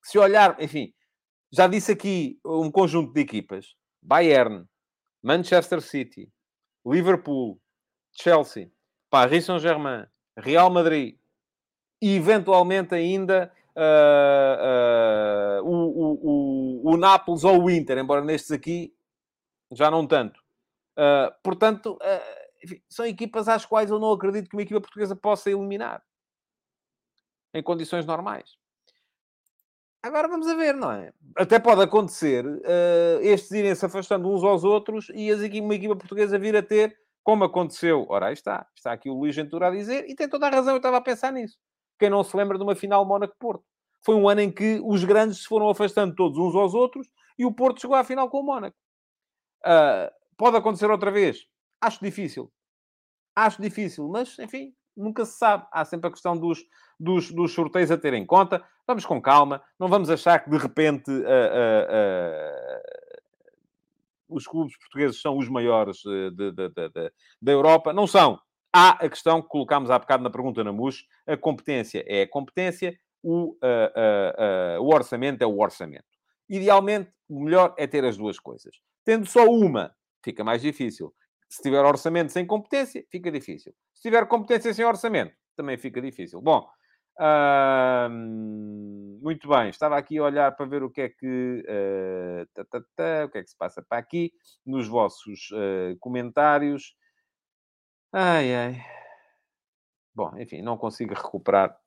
se 0.07 0.19
olhar, 0.21 0.57
enfim, 0.63 0.95
já 1.53 1.67
disse 1.67 1.91
aqui 1.91 2.39
um 2.45 2.71
conjunto 2.71 3.13
de 3.13 3.21
equipas: 3.21 3.75
Bayern, 4.01 4.65
Manchester 5.21 5.81
City, 5.81 6.33
Liverpool, 6.87 7.61
Chelsea, 8.13 8.71
Paris 9.11 9.47
Saint-Germain, 9.47 10.07
Real 10.39 10.71
Madrid 10.71 11.19
e 12.01 12.15
eventualmente 12.15 12.95
ainda 12.95 13.53
uh, 13.75 15.61
uh, 15.61 15.69
o, 15.69 15.75
o, 15.75 16.91
o, 16.93 16.95
o 16.95 16.97
Nápoles 16.97 17.43
ou 17.43 17.65
o 17.65 17.69
Inter, 17.69 17.99
embora 17.99 18.25
nestes 18.25 18.53
aqui 18.53 18.95
já 19.73 19.91
não 19.91 20.07
tanto. 20.07 20.39
Uh, 20.97 21.35
portanto, 21.43 21.99
enfim, 22.63 22.81
são 22.89 23.05
equipas 23.05 23.49
às 23.49 23.67
quais 23.67 23.91
eu 23.91 23.99
não 23.99 24.13
acredito 24.13 24.49
que 24.49 24.55
uma 24.55 24.63
equipa 24.63 24.81
portuguesa 24.81 25.17
possa 25.17 25.51
eliminar 25.51 26.01
em 27.53 27.61
condições 27.61 28.07
normais. 28.07 28.57
Agora 30.07 30.29
vamos 30.29 30.47
a 30.47 30.55
ver, 30.55 30.73
não 30.73 30.93
é? 30.93 31.13
Até 31.37 31.59
pode 31.59 31.83
acontecer 31.83 32.47
uh, 32.47 33.21
estes 33.21 33.51
irem 33.51 33.75
se 33.75 33.85
afastando 33.85 34.33
uns 34.33 34.45
aos 34.45 34.63
outros 34.63 35.09
e 35.13 35.29
as, 35.33 35.41
uma 35.41 35.75
equipa 35.75 35.97
portuguesa 35.97 36.39
vir 36.39 36.57
a 36.57 36.63
ter, 36.63 36.97
como 37.25 37.43
aconteceu. 37.43 38.07
Ora, 38.09 38.27
aí 38.27 38.33
está. 38.33 38.69
Está 38.77 38.93
aqui 38.93 39.11
o 39.11 39.15
Luís 39.15 39.35
Ventura 39.35 39.67
a 39.67 39.71
dizer, 39.71 40.09
e 40.09 40.15
tem 40.15 40.29
toda 40.29 40.47
a 40.47 40.51
razão, 40.51 40.75
eu 40.75 40.77
estava 40.77 40.99
a 40.99 41.01
pensar 41.01 41.33
nisso. 41.33 41.59
Quem 41.99 42.09
não 42.09 42.23
se 42.23 42.37
lembra 42.37 42.57
de 42.57 42.63
uma 42.63 42.77
final 42.77 43.05
Mónaco-Porto? 43.05 43.65
Foi 44.05 44.15
um 44.15 44.29
ano 44.29 44.43
em 44.43 44.53
que 44.53 44.81
os 44.85 45.03
grandes 45.03 45.39
se 45.39 45.49
foram 45.49 45.69
afastando 45.69 46.15
todos 46.15 46.39
uns 46.39 46.55
aos 46.55 46.73
outros 46.73 47.09
e 47.37 47.45
o 47.45 47.53
Porto 47.53 47.81
chegou 47.81 47.97
à 47.97 48.05
final 48.05 48.31
com 48.31 48.39
o 48.39 48.45
Mónaco. 48.45 48.77
Uh, 49.65 50.09
pode 50.37 50.57
acontecer 50.57 50.89
outra 50.89 51.11
vez? 51.11 51.49
Acho 51.81 51.99
difícil. 52.01 52.53
Acho 53.35 53.61
difícil, 53.61 54.07
mas, 54.09 54.39
enfim, 54.39 54.73
nunca 54.97 55.25
se 55.25 55.39
sabe. 55.39 55.67
Há 55.71 55.85
sempre 55.85 56.09
a 56.09 56.11
questão 56.11 56.37
dos, 56.37 56.65
dos, 56.99 57.31
dos 57.31 57.53
sorteios 57.53 57.91
a 57.91 57.99
ter 57.99 58.15
em 58.15 58.25
conta. 58.25 58.65
Vamos 58.87 59.05
com 59.05 59.21
calma, 59.21 59.63
não 59.79 59.89
vamos 59.89 60.09
achar 60.09 60.39
que 60.39 60.49
de 60.49 60.57
repente 60.57 61.11
uh, 61.11 61.15
uh, 61.15 61.87
uh, 61.91 62.83
os 64.29 64.47
clubes 64.47 64.77
portugueses 64.79 65.21
são 65.21 65.37
os 65.37 65.49
maiores 65.49 66.03
da 67.43 67.53
Europa. 67.53 67.93
Não 67.93 68.07
são. 68.07 68.41
Há 68.73 68.91
a 69.05 69.09
questão 69.09 69.43
que 69.43 69.49
colocámos 69.49 69.91
há 69.91 69.99
bocado 69.99 70.23
na 70.23 70.31
pergunta 70.31 70.63
na 70.63 70.73
MUS: 70.73 71.07
a 71.27 71.37
competência 71.37 72.05
é 72.07 72.23
a 72.23 72.29
competência, 72.29 72.99
o, 73.23 73.57
o 74.81 74.95
orçamento 74.95 75.43
é 75.43 75.47
o 75.47 75.59
orçamento. 75.59 76.05
Idealmente, 76.49 77.11
o 77.29 77.43
melhor 77.43 77.75
é 77.77 77.87
ter 77.87 78.05
as 78.05 78.17
duas 78.17 78.39
coisas. 78.39 78.77
Tendo 79.05 79.27
só 79.27 79.47
uma, 79.47 79.95
fica 80.23 80.45
mais 80.45 80.63
difícil. 80.63 81.13
Se 81.49 81.63
tiver 81.63 81.85
orçamento 81.85 82.33
sem 82.33 82.47
competência, 82.47 83.05
fica 83.11 83.31
difícil. 83.31 83.73
Se 83.97 84.03
tiver 84.03 84.27
competência 84.29 84.75
sem 84.75 84.85
orçamento, 84.85 85.35
também 85.57 85.79
fica 85.79 86.03
difícil. 86.03 86.41
Bom, 86.43 86.69
muito 89.23 89.49
bem, 89.49 89.71
estava 89.71 89.97
aqui 89.97 90.19
a 90.19 90.25
olhar 90.25 90.55
para 90.55 90.67
ver 90.67 90.83
o 90.83 90.91
que 90.91 91.01
é 91.01 91.09
que, 91.09 91.65
uh, 91.67 92.47
tá, 92.53 92.65
tá, 92.67 92.81
tá, 92.95 93.25
o 93.25 93.31
que, 93.31 93.39
é 93.39 93.43
que 93.43 93.49
se 93.49 93.57
passa 93.57 93.83
para 93.83 93.97
aqui 93.97 94.33
nos 94.67 94.87
vossos 94.87 95.51
uh, 95.53 95.97
comentários. 95.99 96.95
Ai, 98.13 98.55
ai. 98.55 98.85
Bom, 100.15 100.37
enfim, 100.39 100.61
não 100.61 100.77
consigo 100.77 101.15
recuperar 101.15 101.79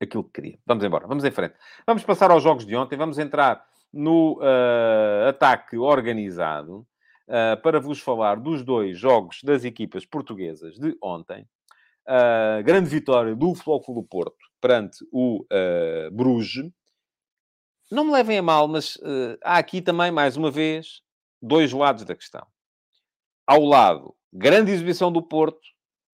aquilo 0.00 0.24
que 0.24 0.32
queria. 0.32 0.58
Vamos 0.64 0.82
embora, 0.82 1.06
vamos 1.06 1.24
em 1.24 1.30
frente. 1.30 1.54
Vamos 1.86 2.04
passar 2.04 2.30
aos 2.30 2.42
jogos 2.42 2.64
de 2.64 2.74
ontem, 2.74 2.96
vamos 2.96 3.18
entrar 3.18 3.66
no 3.92 4.38
uh, 4.38 5.28
ataque 5.28 5.76
organizado 5.76 6.86
para 7.62 7.80
vos 7.80 7.98
falar 7.98 8.38
dos 8.38 8.62
dois 8.62 8.98
jogos 8.98 9.38
das 9.42 9.64
equipas 9.64 10.04
portuguesas 10.04 10.78
de 10.78 10.96
ontem 11.02 11.46
uh, 12.08 12.62
grande 12.64 12.88
vitória 12.88 13.34
do 13.34 13.52
do 13.52 14.02
Porto 14.02 14.36
perante 14.60 15.04
o 15.12 15.42
uh, 15.42 16.10
Bruges. 16.10 16.70
Não 17.90 18.04
me 18.04 18.12
levem 18.12 18.38
a 18.38 18.42
mal, 18.42 18.66
mas 18.68 18.96
uh, 18.96 19.38
há 19.42 19.58
aqui 19.58 19.82
também, 19.82 20.10
mais 20.10 20.36
uma 20.36 20.50
vez, 20.50 21.02
dois 21.40 21.72
lados 21.72 22.04
da 22.04 22.14
questão. 22.14 22.46
Ao 23.46 23.62
lado, 23.62 24.14
grande 24.32 24.70
exibição 24.70 25.12
do 25.12 25.22
Porto. 25.22 25.60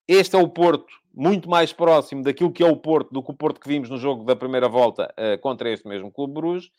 Este 0.08 0.36
é 0.36 0.40
o 0.40 0.48
Porto 0.48 0.88
muito 1.14 1.50
mais 1.50 1.74
próximo 1.74 2.24
daquilo 2.24 2.54
que 2.54 2.64
é 2.64 2.66
o 2.66 2.78
Porto 2.78 3.12
do 3.12 3.22
que 3.22 3.32
o 3.32 3.36
Porto 3.36 3.60
que 3.60 3.68
vimos 3.68 3.90
no 3.90 3.98
jogo 3.98 4.24
da 4.24 4.36
primeira 4.36 4.70
volta 4.70 5.14
uh, 5.18 5.40
contra 5.42 5.70
este 5.70 5.88
mesmo 5.88 6.12
Clube 6.12 6.34
Bruges. 6.34 6.72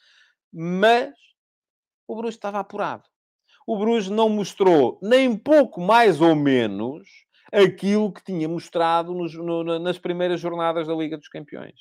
Mas 0.53 1.15
o 2.07 2.17
Bruges 2.17 2.37
estava 2.37 2.59
apurado. 2.59 3.05
O 3.69 3.77
Bruges 3.77 4.09
não 4.09 4.31
mostrou 4.31 4.99
nem 5.03 5.37
pouco 5.37 5.79
mais 5.79 6.23
ou 6.23 6.35
menos 6.35 7.07
aquilo 7.53 8.11
que 8.11 8.25
tinha 8.25 8.49
mostrado 8.49 9.13
nos, 9.13 9.35
no, 9.35 9.79
nas 9.79 9.99
primeiras 9.99 10.41
jornadas 10.41 10.87
da 10.87 10.95
Liga 10.95 11.19
dos 11.19 11.29
Campeões. 11.29 11.75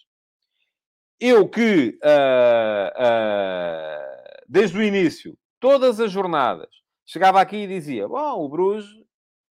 Eu 1.18 1.48
que, 1.48 1.98
uh, 2.04 2.90
uh, 2.92 4.44
desde 4.50 4.78
o 4.78 4.84
início, 4.84 5.38
todas 5.62 6.02
as 6.02 6.12
jornadas, 6.12 6.68
chegava 7.06 7.40
aqui 7.40 7.56
e 7.56 7.68
dizia: 7.68 8.06
Bom, 8.06 8.44
o 8.44 8.50
Bruges 8.50 8.90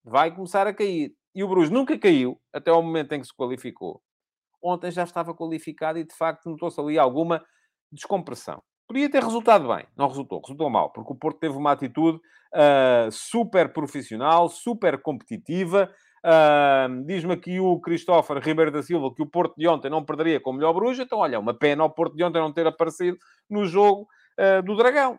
vai 0.02 0.34
começar 0.34 0.66
a 0.66 0.72
cair. 0.72 1.14
E 1.34 1.44
o 1.44 1.48
Bruges 1.48 1.70
nunca 1.70 1.98
caiu, 1.98 2.40
até 2.50 2.70
ao 2.70 2.82
momento 2.82 3.12
em 3.12 3.20
que 3.20 3.26
se 3.26 3.36
qualificou. 3.36 4.02
Ontem 4.62 4.90
já 4.90 5.04
estava 5.04 5.34
qualificado 5.34 5.98
e, 5.98 6.04
de 6.04 6.16
facto, 6.16 6.48
notou-se 6.48 6.80
ali 6.80 6.98
alguma 6.98 7.44
descompressão. 7.92 8.62
Podia 8.92 9.08
ter 9.08 9.24
resultado 9.24 9.74
bem, 9.74 9.86
não 9.96 10.06
resultou, 10.06 10.38
resultou 10.38 10.68
mal, 10.68 10.90
porque 10.90 11.14
o 11.14 11.16
Porto 11.16 11.38
teve 11.38 11.56
uma 11.56 11.72
atitude 11.72 12.18
uh, 12.18 13.10
super 13.10 13.72
profissional, 13.72 14.50
super 14.50 15.00
competitiva. 15.00 15.90
Uh, 16.22 17.02
Diz-me 17.06 17.32
aqui 17.32 17.58
o 17.58 17.80
Christopher 17.80 18.36
Ribeiro 18.36 18.70
da 18.70 18.82
Silva 18.82 19.10
que 19.14 19.22
o 19.22 19.26
Porto 19.26 19.54
de 19.56 19.66
ontem 19.66 19.88
não 19.88 20.04
perderia 20.04 20.38
com 20.38 20.50
o 20.50 20.52
melhor 20.52 20.74
Bruxa, 20.74 21.04
então 21.04 21.20
olha, 21.20 21.40
uma 21.40 21.54
pena 21.54 21.82
o 21.82 21.88
Porto 21.88 22.14
de 22.14 22.22
ontem 22.22 22.38
não 22.38 22.52
ter 22.52 22.66
aparecido 22.66 23.16
no 23.48 23.64
jogo 23.64 24.06
uh, 24.38 24.62
do 24.62 24.76
Dragão, 24.76 25.18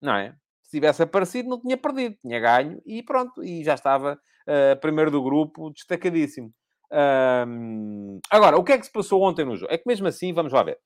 não 0.00 0.14
é? 0.14 0.34
Se 0.62 0.70
tivesse 0.70 1.02
aparecido, 1.02 1.50
não 1.50 1.60
tinha 1.60 1.76
perdido, 1.76 2.16
tinha 2.22 2.40
ganho 2.40 2.80
e 2.86 3.02
pronto, 3.02 3.44
e 3.44 3.62
já 3.62 3.74
estava 3.74 4.18
primeiro 4.80 5.10
do 5.10 5.22
grupo, 5.22 5.70
destacadíssimo. 5.70 6.50
agora, 8.30 8.56
o 8.56 8.64
que 8.64 8.72
é 8.72 8.78
que 8.78 8.86
se 8.86 8.90
passou 8.90 9.22
ontem 9.22 9.44
no 9.44 9.56
jogo? 9.56 9.70
É 9.70 9.76
que 9.76 9.86
mesmo 9.86 10.08
assim, 10.08 10.32
vamos 10.32 10.54
lá 10.54 10.62
ver. 10.62 10.78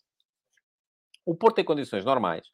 O 1.27 1.35
Porto, 1.35 1.59
em 1.59 1.65
condições 1.65 2.05
normais, 2.05 2.47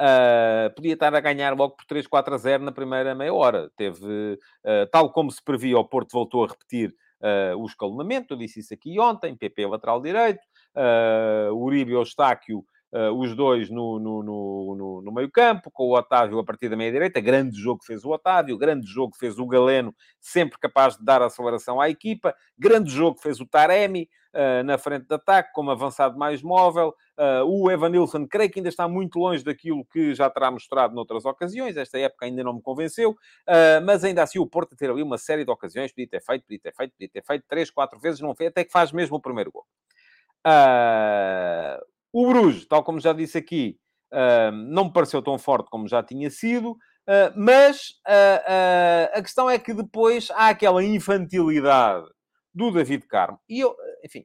uh, 0.00 0.74
podia 0.74 0.94
estar 0.94 1.14
a 1.14 1.20
ganhar 1.20 1.54
logo 1.54 1.76
por 1.76 1.84
3, 1.84 2.06
4 2.06 2.34
a 2.34 2.38
0 2.38 2.64
na 2.64 2.72
primeira 2.72 3.14
meia 3.14 3.32
hora. 3.32 3.70
Teve, 3.76 4.38
uh, 4.64 4.86
tal 4.90 5.12
como 5.12 5.30
se 5.30 5.42
previa, 5.44 5.78
o 5.78 5.84
Porto 5.84 6.12
voltou 6.12 6.44
a 6.44 6.48
repetir 6.48 6.94
uh, 7.20 7.56
o 7.58 7.66
escalonamento. 7.66 8.34
Eu 8.34 8.38
disse 8.38 8.60
isso 8.60 8.74
aqui 8.74 8.98
ontem. 8.98 9.36
PP 9.36 9.66
lateral 9.66 10.00
direito, 10.00 10.40
uh, 10.74 11.54
Uribe 11.54 11.92
Eustáquio 11.92 12.64
Uh, 12.96 13.12
os 13.12 13.36
dois 13.36 13.68
no, 13.68 13.98
no, 13.98 14.22
no, 14.22 15.02
no, 15.02 15.12
meio 15.12 15.30
campo, 15.30 15.70
com 15.70 15.84
o 15.84 15.94
Otávio 15.94 16.38
a 16.38 16.44
partir 16.44 16.70
da 16.70 16.76
meia-direita. 16.76 17.20
Grande 17.20 17.60
jogo 17.60 17.84
fez 17.84 18.02
o 18.06 18.10
Otávio, 18.10 18.56
grande 18.56 18.86
jogo 18.86 19.14
fez 19.14 19.38
o 19.38 19.46
Galeno, 19.46 19.94
sempre 20.18 20.58
capaz 20.58 20.96
de 20.96 21.04
dar 21.04 21.20
aceleração 21.20 21.78
à 21.78 21.90
equipa. 21.90 22.34
Grande 22.58 22.90
jogo 22.90 23.18
fez 23.20 23.38
o 23.38 23.44
Taremi 23.46 24.08
uh, 24.32 24.64
na 24.64 24.78
frente 24.78 25.06
de 25.06 25.14
ataque, 25.14 25.52
como 25.52 25.70
avançado 25.70 26.16
mais 26.16 26.42
móvel. 26.42 26.94
Uh, 27.18 27.44
o 27.44 27.70
Evanilson, 27.70 28.26
creio 28.26 28.48
que 28.48 28.60
ainda 28.60 28.70
está 28.70 28.88
muito 28.88 29.18
longe 29.18 29.44
daquilo 29.44 29.84
que 29.84 30.14
já 30.14 30.30
terá 30.30 30.50
mostrado 30.50 30.94
noutras 30.94 31.26
ocasiões. 31.26 31.76
Esta 31.76 31.98
época 31.98 32.24
ainda 32.24 32.42
não 32.42 32.54
me 32.54 32.62
convenceu, 32.62 33.14
mas 33.84 34.04
ainda 34.04 34.22
assim 34.22 34.38
o 34.38 34.46
Porto 34.46 34.74
ter 34.74 34.88
ali 34.88 35.02
uma 35.02 35.18
série 35.18 35.44
de 35.44 35.50
ocasiões, 35.50 35.92
podia 35.92 36.08
ter 36.08 36.22
feito, 36.22 36.44
podia 36.44 36.60
ter 36.60 36.74
feito, 36.74 36.92
podia 36.92 37.08
ter 37.10 37.22
feito, 37.26 37.44
três, 37.46 37.70
quatro 37.70 38.00
vezes, 38.00 38.20
não 38.20 38.34
fez, 38.34 38.48
até 38.48 38.64
que 38.64 38.72
faz 38.72 38.90
mesmo 38.90 39.16
o 39.16 39.20
primeiro 39.20 39.52
gol. 39.52 39.66
O 42.18 42.26
Bruges, 42.26 42.64
tal 42.66 42.82
como 42.82 42.98
já 42.98 43.12
disse 43.12 43.36
aqui, 43.36 43.78
uh, 44.10 44.50
não 44.50 44.86
me 44.86 44.92
pareceu 44.94 45.20
tão 45.20 45.36
forte 45.36 45.68
como 45.68 45.86
já 45.86 46.02
tinha 46.02 46.30
sido, 46.30 46.70
uh, 46.70 47.30
mas 47.36 47.90
uh, 48.08 49.12
a 49.12 49.20
questão 49.20 49.50
é 49.50 49.58
que 49.58 49.74
depois 49.74 50.30
há 50.30 50.48
aquela 50.48 50.82
infantilidade 50.82 52.06
do 52.54 52.70
David 52.70 53.06
Carmo. 53.06 53.38
E 53.46 53.60
eu, 53.60 53.76
enfim, 54.02 54.24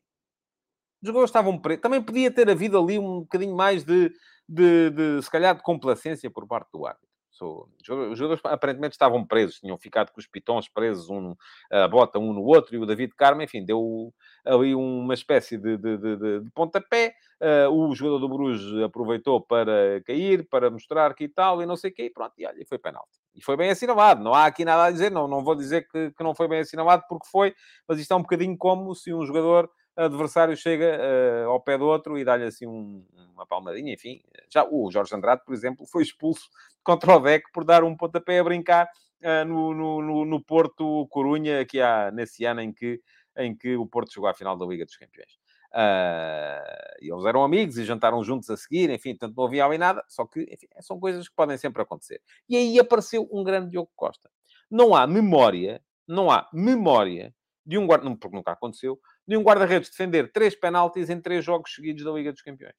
os 1.03 1.07
jogadores 1.07 1.31
estavam 1.31 1.59
presos. 1.59 1.81
Também 1.81 2.01
podia 2.01 2.31
ter 2.31 2.49
havido 2.49 2.79
ali 2.79 2.97
um 2.97 3.19
bocadinho 3.19 3.57
mais 3.57 3.83
de, 3.83 4.09
de, 4.47 4.89
de 4.91 5.21
se 5.21 5.29
calhar, 5.29 5.53
de 5.53 5.61
complacência 5.61 6.31
por 6.31 6.47
parte 6.47 6.69
do 6.71 6.85
árbitro. 6.85 7.10
Os 7.45 8.17
jogadores 8.17 8.41
aparentemente 8.45 8.93
estavam 8.93 9.25
presos, 9.25 9.59
tinham 9.59 9.77
ficado 9.77 10.11
com 10.11 10.19
os 10.19 10.27
pitons 10.27 10.67
presos, 10.67 11.09
um 11.09 11.35
bota 11.89 12.19
um 12.19 12.33
no 12.33 12.43
outro, 12.43 12.75
e 12.75 12.77
o 12.77 12.85
David 12.85 13.13
Carmo, 13.15 13.41
enfim, 13.41 13.65
deu 13.65 14.13
ali 14.45 14.75
uma 14.75 15.13
espécie 15.13 15.57
de, 15.57 15.77
de, 15.77 15.97
de, 15.97 16.41
de 16.41 16.51
pontapé. 16.51 17.13
Uh, 17.41 17.71
o 17.71 17.95
jogador 17.95 18.19
do 18.19 18.29
Bruges 18.29 18.83
aproveitou 18.83 19.41
para 19.41 19.99
cair, 20.05 20.47
para 20.47 20.69
mostrar 20.69 21.11
que 21.15 21.23
e 21.23 21.27
tal, 21.27 21.59
e 21.63 21.65
não 21.65 21.75
sei 21.75 21.89
o 21.89 21.93
quê, 21.93 22.03
e 22.05 22.09
pronto, 22.11 22.33
e 22.37 22.45
olha, 22.45 22.63
foi 22.67 22.77
penalti. 22.77 23.17
E 23.33 23.43
foi 23.43 23.57
bem 23.57 23.71
assinalado, 23.71 24.23
não 24.23 24.31
há 24.31 24.45
aqui 24.45 24.63
nada 24.63 24.83
a 24.83 24.91
dizer, 24.91 25.09
não, 25.09 25.27
não 25.27 25.43
vou 25.43 25.55
dizer 25.55 25.87
que, 25.89 26.11
que 26.11 26.23
não 26.23 26.35
foi 26.35 26.47
bem 26.47 26.59
assinalado, 26.59 27.03
porque 27.09 27.25
foi, 27.27 27.55
mas 27.87 27.99
isto 27.99 28.13
é 28.13 28.15
um 28.15 28.21
bocadinho 28.21 28.55
como 28.55 28.93
se 28.93 29.11
um 29.11 29.25
jogador 29.25 29.67
adversário 30.05 30.55
chega 30.55 30.99
uh, 30.99 31.49
ao 31.49 31.61
pé 31.61 31.77
do 31.77 31.85
outro 31.85 32.17
e 32.17 32.23
dá-lhe 32.23 32.45
assim 32.45 32.67
um, 32.67 33.05
uma 33.33 33.45
palmadinha, 33.45 33.93
enfim. 33.93 34.21
Já 34.49 34.65
o 34.69 34.89
Jorge 34.91 35.15
Andrade, 35.15 35.43
por 35.45 35.53
exemplo, 35.53 35.85
foi 35.85 36.03
expulso 36.03 36.49
contra 36.83 37.15
o 37.15 37.19
DEC 37.19 37.43
por 37.53 37.63
dar 37.63 37.83
um 37.83 37.95
pontapé 37.95 38.39
a 38.39 38.43
brincar 38.43 38.87
uh, 39.21 39.45
no, 39.45 39.73
no, 39.73 40.25
no, 40.25 40.43
Porto 40.43 41.07
Corunha, 41.09 41.65
que 41.65 41.81
há 41.81 42.11
nesse 42.11 42.45
ano 42.45 42.61
em 42.61 42.73
que, 42.73 43.01
em 43.37 43.55
que 43.55 43.75
o 43.75 43.85
Porto 43.85 44.13
chegou 44.13 44.29
à 44.29 44.33
final 44.33 44.57
da 44.57 44.65
Liga 44.65 44.85
dos 44.85 44.97
Campeões. 44.97 45.39
Uh, 45.73 46.99
e 47.01 47.11
eles 47.11 47.25
eram 47.25 47.43
amigos 47.43 47.77
e 47.77 47.85
jantaram 47.85 48.21
juntos 48.23 48.49
a 48.49 48.57
seguir, 48.57 48.89
enfim, 48.89 49.15
tanto 49.15 49.35
não 49.37 49.45
havia 49.45 49.65
ali 49.65 49.77
nada, 49.77 50.03
só 50.07 50.25
que, 50.25 50.41
enfim, 50.41 50.67
são 50.81 50.99
coisas 50.99 51.29
que 51.29 51.35
podem 51.35 51.57
sempre 51.57 51.81
acontecer. 51.81 52.21
E 52.49 52.57
aí 52.57 52.77
apareceu 52.77 53.27
um 53.31 53.43
grande 53.43 53.71
Diogo 53.71 53.89
Costa. 53.95 54.29
Não 54.69 54.93
há 54.93 55.07
memória, 55.07 55.81
não 56.07 56.29
há 56.29 56.49
memória 56.53 57.33
de 57.65 57.77
um 57.77 57.87
guarda, 57.87 58.09
porque 58.17 58.35
nunca 58.35 58.51
aconteceu, 58.51 58.99
de 59.27 59.37
um 59.37 59.43
guarda-redes 59.43 59.89
defender 59.89 60.31
três 60.31 60.55
penaltis 60.55 61.09
em 61.09 61.19
três 61.21 61.43
jogos 61.43 61.73
seguidos 61.73 62.03
da 62.03 62.11
Liga 62.11 62.31
dos 62.31 62.41
Campeões. 62.41 62.75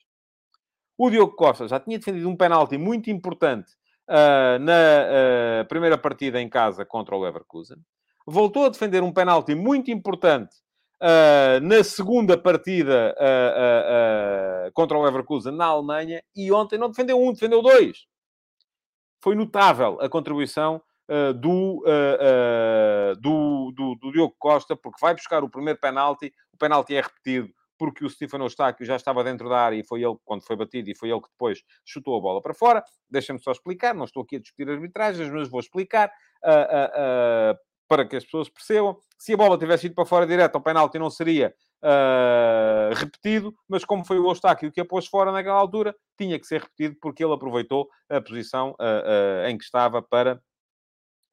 O 0.98 1.10
Diogo 1.10 1.34
Costa 1.34 1.66
já 1.66 1.80
tinha 1.80 1.98
defendido 1.98 2.28
um 2.28 2.36
penalti 2.36 2.76
muito 2.76 3.10
importante 3.10 3.72
uh, 4.08 4.58
na 4.60 5.62
uh, 5.62 5.68
primeira 5.68 5.96
partida 5.96 6.40
em 6.40 6.48
casa 6.48 6.84
contra 6.84 7.16
o 7.16 7.20
Leverkusen. 7.20 7.78
Voltou 8.26 8.66
a 8.66 8.68
defender 8.68 9.02
um 9.02 9.12
penalti 9.12 9.54
muito 9.54 9.90
importante 9.90 10.54
uh, 11.00 11.60
na 11.60 11.82
segunda 11.82 12.38
partida 12.38 13.16
contra 14.74 14.96
o 14.96 15.02
Leverkusen 15.02 15.52
na 15.52 15.66
Alemanha. 15.66 16.22
E 16.36 16.52
ontem 16.52 16.78
não 16.78 16.90
defendeu 16.90 17.20
um, 17.20 17.32
defendeu 17.32 17.62
dois. 17.62 18.06
Foi 19.20 19.34
notável 19.34 19.98
a 20.00 20.08
contribuição 20.08 20.80
uh, 21.08 21.32
do, 21.34 21.84
uh, 21.86 23.16
do, 23.20 23.72
do, 23.72 23.94
do, 23.96 24.12
Diogo 24.12 24.34
Costa, 24.38 24.76
porque 24.76 24.98
vai 25.00 25.14
buscar 25.14 25.42
o 25.44 25.50
primeiro 25.50 25.78
penalti, 25.78 26.32
o 26.52 26.56
penalti 26.56 26.94
é 26.94 27.00
repetido 27.00 27.52
porque 27.82 28.04
o 28.04 28.08
Stefano 28.08 28.44
Eustáquio 28.44 28.86
já 28.86 28.94
estava 28.94 29.24
dentro 29.24 29.48
da 29.48 29.58
área 29.58 29.76
e 29.76 29.84
foi 29.84 30.04
ele, 30.04 30.16
quando 30.24 30.46
foi 30.46 30.54
batido, 30.54 30.88
e 30.88 30.94
foi 30.94 31.10
ele 31.10 31.20
que 31.20 31.28
depois 31.28 31.64
chutou 31.84 32.16
a 32.16 32.20
bola 32.20 32.40
para 32.40 32.54
fora. 32.54 32.84
Deixa-me 33.10 33.42
só 33.42 33.50
explicar, 33.50 33.92
não 33.92 34.04
estou 34.04 34.22
aqui 34.22 34.36
a 34.36 34.38
discutir 34.38 34.70
arbitragens, 34.70 35.28
mas 35.28 35.48
vou 35.48 35.58
explicar 35.58 36.08
uh, 36.44 36.48
uh, 36.48 37.54
uh, 37.54 37.58
para 37.88 38.06
que 38.06 38.14
as 38.14 38.24
pessoas 38.24 38.48
percebam. 38.48 38.96
Se 39.18 39.32
a 39.32 39.36
bola 39.36 39.58
tivesse 39.58 39.86
ido 39.86 39.96
para 39.96 40.06
fora 40.06 40.24
direto, 40.24 40.54
o 40.54 40.60
penalti 40.60 40.96
não 40.96 41.10
seria 41.10 41.52
repetido, 42.94 43.52
mas 43.68 43.84
como 43.84 44.04
foi 44.04 44.16
o 44.16 44.30
Eustáquio 44.30 44.70
que 44.70 44.80
a 44.80 44.84
pôs 44.84 45.08
fora 45.08 45.32
naquela 45.32 45.58
altura, 45.58 45.92
tinha 46.16 46.38
que 46.38 46.46
ser 46.46 46.60
repetido 46.60 46.96
porque 47.02 47.24
ele 47.24 47.34
aproveitou 47.34 47.88
a 48.08 48.20
posição 48.20 48.76
em 49.48 49.58
que 49.58 49.64
estava 49.64 50.00
para 50.00 50.40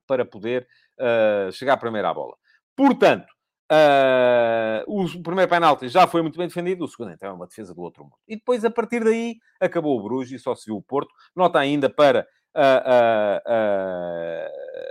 para 0.10 0.26
poder 0.26 0.68
uh, 1.00 1.52
chegar 1.52 1.78
primeiro 1.78 2.08
à 2.08 2.14
bola. 2.14 2.36
Portanto, 2.76 3.28
uh, 3.72 4.84
o 4.88 5.22
primeiro 5.22 5.48
penalti 5.48 5.88
já 5.88 6.08
foi 6.08 6.24
muito 6.24 6.40
bem 6.40 6.48
defendido, 6.48 6.84
o 6.84 6.88
segundo 6.88 7.12
então 7.12 7.30
é 7.30 7.34
uma 7.34 7.46
defesa 7.46 7.76
do 7.76 7.82
outro 7.82 8.04
mundo. 8.04 8.16
E 8.28 8.36
depois, 8.36 8.66
a 8.66 8.72
partir 8.72 9.04
daí, 9.04 9.36
acabou 9.62 10.00
o 10.00 10.02
Bruges 10.02 10.42
e 10.42 10.44
só 10.44 10.56
se 10.56 10.66
viu 10.66 10.78
o 10.78 10.82
Porto. 10.82 11.14
Nota 11.36 11.60
ainda 11.60 11.92
para 11.92 12.28
uh, 12.58 13.40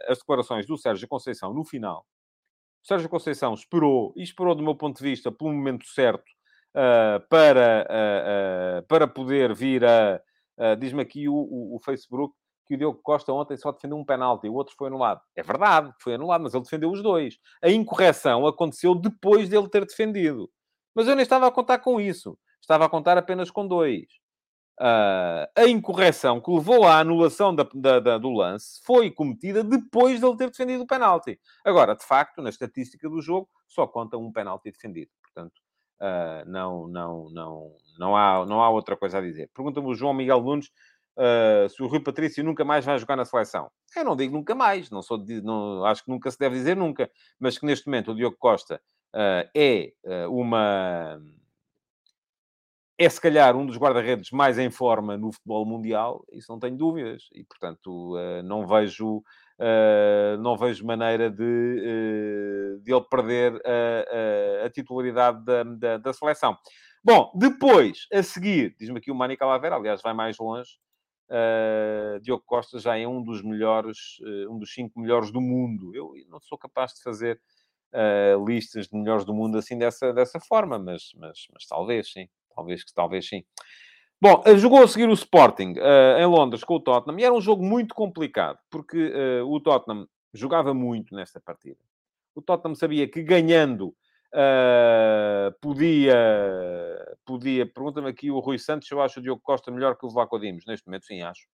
as 0.09 0.19
declarações 0.19 0.65
do 0.67 0.79
Sérgio 0.79 1.09
Conceição 1.09 1.53
no 1.53 1.65
final. 1.65 2.07
O 2.85 2.87
Sérgio 2.87 3.09
Conceição 3.09 3.55
esperou, 3.55 4.15
e 4.17 4.23
esperou 4.23 4.55
do 4.55 4.63
meu 4.63 4.77
ponto 4.77 4.99
de 4.99 5.03
vista, 5.03 5.33
pelo 5.33 5.53
momento 5.53 5.85
certo, 5.89 6.31
para, 7.29 8.85
para 8.87 9.09
poder 9.09 9.53
vir 9.53 9.85
a... 9.85 10.21
Diz-me 10.79 11.03
aqui 11.03 11.29
o, 11.29 11.35
o, 11.35 11.77
o 11.77 11.81
Facebook, 11.81 12.35
que 12.69 12.75
o 12.75 12.79
Diogo 12.79 13.01
Costa 13.03 13.33
ontem 13.33 13.57
só 13.57 13.73
defendeu 13.73 13.97
um 13.97 14.05
penalti, 14.05 14.47
o 14.47 14.53
outro 14.53 14.75
foi 14.77 14.89
anulado. 14.89 15.23
É 15.35 15.43
verdade, 15.43 15.91
foi 15.99 16.15
anulado, 16.15 16.43
mas 16.43 16.53
ele 16.53 16.63
defendeu 16.63 16.91
os 16.91 17.03
dois. 17.03 17.39
A 17.63 17.71
incorreção 17.71 18.47
aconteceu 18.47 18.95
depois 18.95 19.49
dele 19.49 19.69
ter 19.71 19.87
defendido. 19.87 20.51
Mas 20.95 21.09
eu 21.09 21.17
nem 21.17 21.23
estava 21.23 21.47
a 21.47 21.51
contar 21.51 21.79
com 21.79 21.99
isso. 21.99 22.39
Estava 22.61 22.85
a 22.85 22.89
contar 22.89 23.17
apenas 23.17 23.51
com 23.51 23.67
dois. 23.67 24.05
Uh, 24.79 25.49
a 25.57 25.67
incorreção 25.67 26.41
que 26.41 26.51
levou 26.51 26.87
à 26.87 27.01
anulação 27.01 27.53
da, 27.53 27.67
da, 27.75 27.99
da, 27.99 28.19
do 28.19 28.31
lance 28.31 28.81
foi 28.85 29.11
cometida 29.11 29.65
depois 29.65 30.21
dele 30.21 30.37
ter 30.37 30.51
defendido 30.51 30.83
o 30.83 30.87
penalti. 30.87 31.41
Agora, 31.65 31.97
de 31.97 32.05
facto, 32.05 32.43
na 32.43 32.51
estatística 32.51 33.09
do 33.09 33.21
jogo, 33.21 33.49
só 33.67 33.87
conta 33.87 34.19
um 34.19 34.31
penalti 34.31 34.71
defendido. 34.71 35.11
Portanto, 35.23 35.55
uh, 36.01 36.49
não, 36.49 36.87
não, 36.87 37.31
não, 37.31 37.77
não, 37.99 38.17
há, 38.17 38.45
não 38.47 38.63
há 38.63 38.69
outra 38.69 38.97
coisa 38.97 39.19
a 39.19 39.23
dizer. 39.23 39.51
Pergunta-me 39.55 39.89
o 39.89 39.95
João 39.95 40.13
Miguel 40.13 40.43
Nunes 40.43 40.71
uh, 41.19 41.69
se 41.69 41.83
o 41.83 41.87
Rui 41.87 42.01
Patrício 42.01 42.45
nunca 42.45 42.65
mais 42.65 42.85
vai 42.85 42.99
jogar 42.99 43.17
na 43.17 43.25
seleção. 43.25 43.71
Eu 43.97 44.05
não 44.05 44.17
digo 44.17 44.33
nunca 44.33 44.55
mais, 44.55 44.91
não 44.91 45.03
sou 45.03 45.19
não, 45.43 45.85
acho 45.85 46.05
que 46.05 46.11
nunca 46.11 46.31
se 46.31 46.39
deve 46.39 46.55
dizer 46.55 46.77
nunca, 46.77 47.11
mas 47.39 47.59
que 47.59 47.67
neste 47.67 47.87
momento 47.87 48.13
o 48.13 48.15
Diogo 48.15 48.37
Costa 48.39 48.81
uh, 49.15 49.49
é 49.55 49.93
uh, 50.05 50.33
uma. 50.33 51.21
É 53.01 53.09
se 53.09 53.21
calhar 53.21 53.57
um 53.57 53.65
dos 53.65 53.77
guarda-redes 53.77 54.33
mais 54.33 54.59
em 54.59 54.71
forma 54.71 55.17
no 55.17 55.33
futebol 55.33 55.65
mundial, 55.65 56.25
isso 56.33 56.51
não 56.51 56.59
tenho 56.59 56.77
dúvidas, 56.77 57.29
e 57.33 57.45
portanto 57.45 58.15
não 58.45 58.67
vejo. 58.67 59.23
Não 60.41 60.57
vejo 60.57 60.87
maneira 60.87 61.29
de, 61.29 62.79
de 62.81 62.93
ele 62.93 63.05
perder 63.11 63.61
a, 63.65 64.63
a, 64.63 64.67
a 64.67 64.71
titularidade 64.71 65.45
da, 65.45 65.65
da, 65.65 65.97
da, 65.97 66.13
seleção. 66.13 66.57
Bom, 67.03 67.33
depois, 67.35 68.07
a 68.13 68.23
seguir, 68.23 68.77
diz-me 68.79 68.99
aqui 68.99 69.11
o 69.11 69.17
Mani 69.17 69.37
Calavera, 69.37 69.75
aliás, 69.75 70.01
vai 70.01 70.15
mais 70.15 70.39
longe, 70.39 70.79
Uh, 71.29 72.19
Diogo 72.21 72.43
Costa 72.47 72.79
já 72.79 72.97
é 72.97 73.07
um 73.07 73.23
dos 73.23 73.43
melhores, 73.43 74.19
uh, 74.21 74.51
um 74.51 74.59
dos 74.59 74.73
cinco 74.73 74.99
melhores 74.99 75.31
do 75.31 75.41
mundo. 75.41 75.95
Eu 75.95 76.15
não 76.29 76.41
sou 76.41 76.57
capaz 76.57 76.95
de 76.95 77.03
fazer 77.03 77.39
uh, 77.93 78.45
listas 78.47 78.89
de 78.89 78.97
melhores 78.97 79.25
do 79.25 79.35
mundo 79.35 79.59
assim 79.59 79.79
dessa, 79.79 80.13
dessa 80.13 80.41
forma, 80.41 80.79
mas, 80.79 81.13
mas, 81.17 81.47
mas 81.53 81.67
talvez 81.67 82.11
sim, 82.11 82.29
talvez 82.55 82.83
que 82.83 82.95
talvez 82.95 83.29
sim. 83.29 83.45
Bom, 84.21 84.43
jogou 84.57 84.83
a 84.83 84.89
seguir 84.89 85.09
o 85.09 85.13
Sporting 85.13 85.75
em 86.19 86.27
Londres 86.27 86.65
com 86.65 86.75
o 86.75 86.81
Tottenham 86.81 87.21
e 87.21 87.23
era 87.23 87.33
um 87.33 87.41
jogo 87.41 87.63
muito 87.63 87.95
complicado 87.95 88.59
porque 88.69 89.13
o 89.47 89.61
Tottenham 89.61 90.09
jogava 90.35 90.75
muito 90.75 91.15
nesta 91.15 91.39
partida. 91.39 91.79
O 92.35 92.43
Tottenham 92.43 92.75
sabia 92.75 93.07
que 93.07 93.23
ganhando 93.23 93.95
Uh, 94.35 95.53
podia, 95.61 96.15
podia, 97.25 97.67
pergunta-me 97.67 98.09
aqui 98.09 98.31
o 98.31 98.39
Rui 98.39 98.59
Santos, 98.59 98.91
eu 98.91 99.01
acho 99.01 99.21
o 99.21 99.23
Diogo 99.23 99.41
Costa 99.43 99.71
melhor 99.71 99.97
que 99.97 100.05
o 100.05 100.11
Vlaco 100.11 100.39
Dimos. 100.39 100.65
Neste 100.67 100.87
momento, 100.87 101.07
sim, 101.07 101.23
acho. 101.23 101.47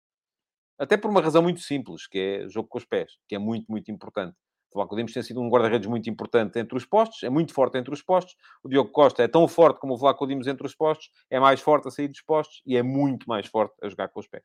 Até 0.79 0.97
por 0.97 1.11
uma 1.11 1.21
razão 1.21 1.43
muito 1.43 1.61
simples, 1.61 2.07
que 2.07 2.19
é 2.19 2.49
jogo 2.49 2.69
com 2.69 2.79
os 2.79 2.85
pés, 2.85 3.13
que 3.29 3.35
é 3.37 3.39
muito, 3.39 3.67
muito 3.71 3.91
importante. 3.91 4.37
O 4.73 4.79
Vlaco 4.79 4.97
Dimos 4.97 5.13
tem 5.13 5.23
sido 5.23 5.41
um 5.41 5.49
guarda-redes 5.49 5.89
muito 5.89 6.11
importante 6.11 6.59
entre 6.59 6.77
os 6.77 6.85
postos, 6.85 7.23
é 7.23 7.31
muito 7.31 7.55
forte 7.55 7.79
entre 7.79 7.95
os 7.95 8.03
postos. 8.03 8.35
O 8.61 8.69
Diogo 8.69 8.91
Costa 8.91 9.23
é 9.23 9.29
tão 9.29 9.47
forte 9.47 9.79
como 9.79 9.95
o 9.95 9.97
Vlaco 9.97 10.27
Dimos 10.27 10.49
entre 10.49 10.67
os 10.67 10.75
postos, 10.75 11.11
é 11.31 11.39
mais 11.39 11.61
forte 11.61 11.87
a 11.87 11.93
sair 11.93 12.09
dos 12.09 12.21
postos 12.23 12.61
e 12.67 12.77
é 12.77 12.83
muito 12.83 13.29
mais 13.29 13.47
forte 13.47 13.77
a 13.81 13.89
jogar 13.89 14.09
com 14.09 14.19
os 14.19 14.27
pés. 14.27 14.43